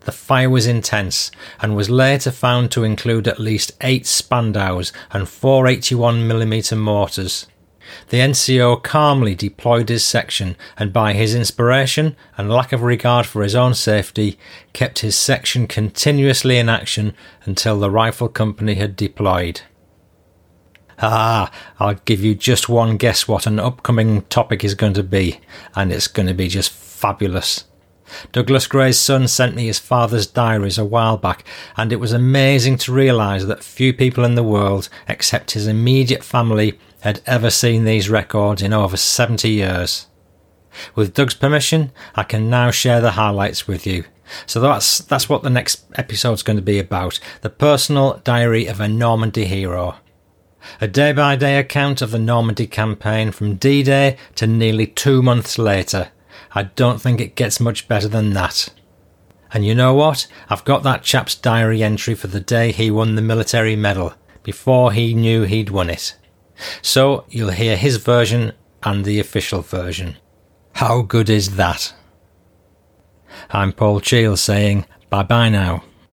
The 0.00 0.12
fire 0.12 0.50
was 0.50 0.66
intense 0.66 1.30
and 1.60 1.76
was 1.76 1.88
later 1.88 2.32
found 2.32 2.72
to 2.72 2.82
include 2.82 3.28
at 3.28 3.38
least 3.38 3.72
eight 3.80 4.04
Spandaus 4.04 4.92
and 5.12 5.28
four 5.28 5.66
81mm 5.66 6.76
mortars. 6.78 7.46
The 8.08 8.18
NCO 8.18 8.82
calmly 8.82 9.36
deployed 9.36 9.90
his 9.90 10.04
section 10.04 10.56
and, 10.76 10.92
by 10.92 11.12
his 11.12 11.32
inspiration 11.32 12.16
and 12.36 12.50
lack 12.50 12.72
of 12.72 12.82
regard 12.82 13.24
for 13.24 13.44
his 13.44 13.54
own 13.54 13.74
safety, 13.74 14.36
kept 14.72 14.98
his 14.98 15.16
section 15.16 15.68
continuously 15.68 16.58
in 16.58 16.68
action 16.68 17.14
until 17.44 17.78
the 17.78 17.90
rifle 17.90 18.28
company 18.28 18.74
had 18.74 18.96
deployed. 18.96 19.60
Ah, 21.00 21.50
I'll 21.78 21.94
give 22.04 22.22
you 22.22 22.34
just 22.34 22.68
one 22.68 22.96
guess 22.96 23.26
what 23.26 23.46
an 23.46 23.58
upcoming 23.58 24.22
topic 24.22 24.64
is 24.64 24.74
going 24.74 24.94
to 24.94 25.02
be, 25.02 25.40
and 25.74 25.92
it's 25.92 26.06
going 26.06 26.26
to 26.26 26.34
be 26.34 26.48
just 26.48 26.70
fabulous. 26.70 27.64
Douglas 28.32 28.66
Gray's 28.66 28.98
son 28.98 29.26
sent 29.28 29.56
me 29.56 29.66
his 29.66 29.78
father's 29.78 30.26
diaries 30.26 30.78
a 30.78 30.84
while 30.84 31.16
back, 31.16 31.44
and 31.76 31.92
it 31.92 31.96
was 31.96 32.12
amazing 32.12 32.78
to 32.78 32.92
realise 32.92 33.44
that 33.44 33.64
few 33.64 33.92
people 33.92 34.24
in 34.24 34.34
the 34.34 34.42
world, 34.42 34.88
except 35.08 35.52
his 35.52 35.66
immediate 35.66 36.22
family, 36.22 36.78
had 37.00 37.20
ever 37.26 37.50
seen 37.50 37.84
these 37.84 38.08
records 38.08 38.62
in 38.62 38.72
over 38.72 38.96
70 38.96 39.48
years. 39.48 40.06
With 40.94 41.14
Doug's 41.14 41.34
permission, 41.34 41.92
I 42.14 42.24
can 42.24 42.50
now 42.50 42.70
share 42.70 43.00
the 43.00 43.12
highlights 43.12 43.66
with 43.66 43.86
you. 43.86 44.04
So 44.46 44.60
that's 44.60 44.98
that's 44.98 45.28
what 45.28 45.42
the 45.42 45.50
next 45.50 45.84
episode's 45.96 46.42
going 46.42 46.56
to 46.56 46.62
be 46.62 46.78
about, 46.78 47.20
the 47.42 47.50
personal 47.50 48.20
diary 48.24 48.66
of 48.66 48.80
a 48.80 48.88
Normandy 48.88 49.44
hero. 49.44 49.96
A 50.80 50.88
day 50.88 51.12
by 51.12 51.36
day 51.36 51.58
account 51.58 52.02
of 52.02 52.10
the 52.10 52.18
Normandy 52.18 52.66
campaign 52.66 53.30
from 53.30 53.56
D 53.56 53.82
Day 53.82 54.16
to 54.36 54.46
nearly 54.46 54.86
two 54.86 55.22
months 55.22 55.58
later. 55.58 56.08
I 56.54 56.64
don't 56.64 57.00
think 57.00 57.20
it 57.20 57.34
gets 57.34 57.60
much 57.60 57.88
better 57.88 58.08
than 58.08 58.32
that. 58.32 58.68
And 59.52 59.64
you 59.64 59.74
know 59.74 59.94
what? 59.94 60.26
I've 60.48 60.64
got 60.64 60.82
that 60.82 61.02
chap's 61.02 61.34
diary 61.34 61.82
entry 61.82 62.14
for 62.14 62.26
the 62.26 62.40
day 62.40 62.72
he 62.72 62.90
won 62.90 63.14
the 63.14 63.22
military 63.22 63.76
medal, 63.76 64.14
before 64.42 64.92
he 64.92 65.14
knew 65.14 65.42
he'd 65.42 65.70
won 65.70 65.90
it. 65.90 66.16
So 66.82 67.24
you'll 67.28 67.50
hear 67.50 67.76
his 67.76 67.96
version 67.96 68.52
and 68.82 69.04
the 69.04 69.20
official 69.20 69.62
version. 69.62 70.16
How 70.74 71.02
good 71.02 71.30
is 71.30 71.56
that? 71.56 71.94
I'm 73.50 73.72
Paul 73.72 74.00
Cheall 74.00 74.36
saying 74.36 74.86
bye 75.10 75.22
bye 75.22 75.48
now. 75.48 75.84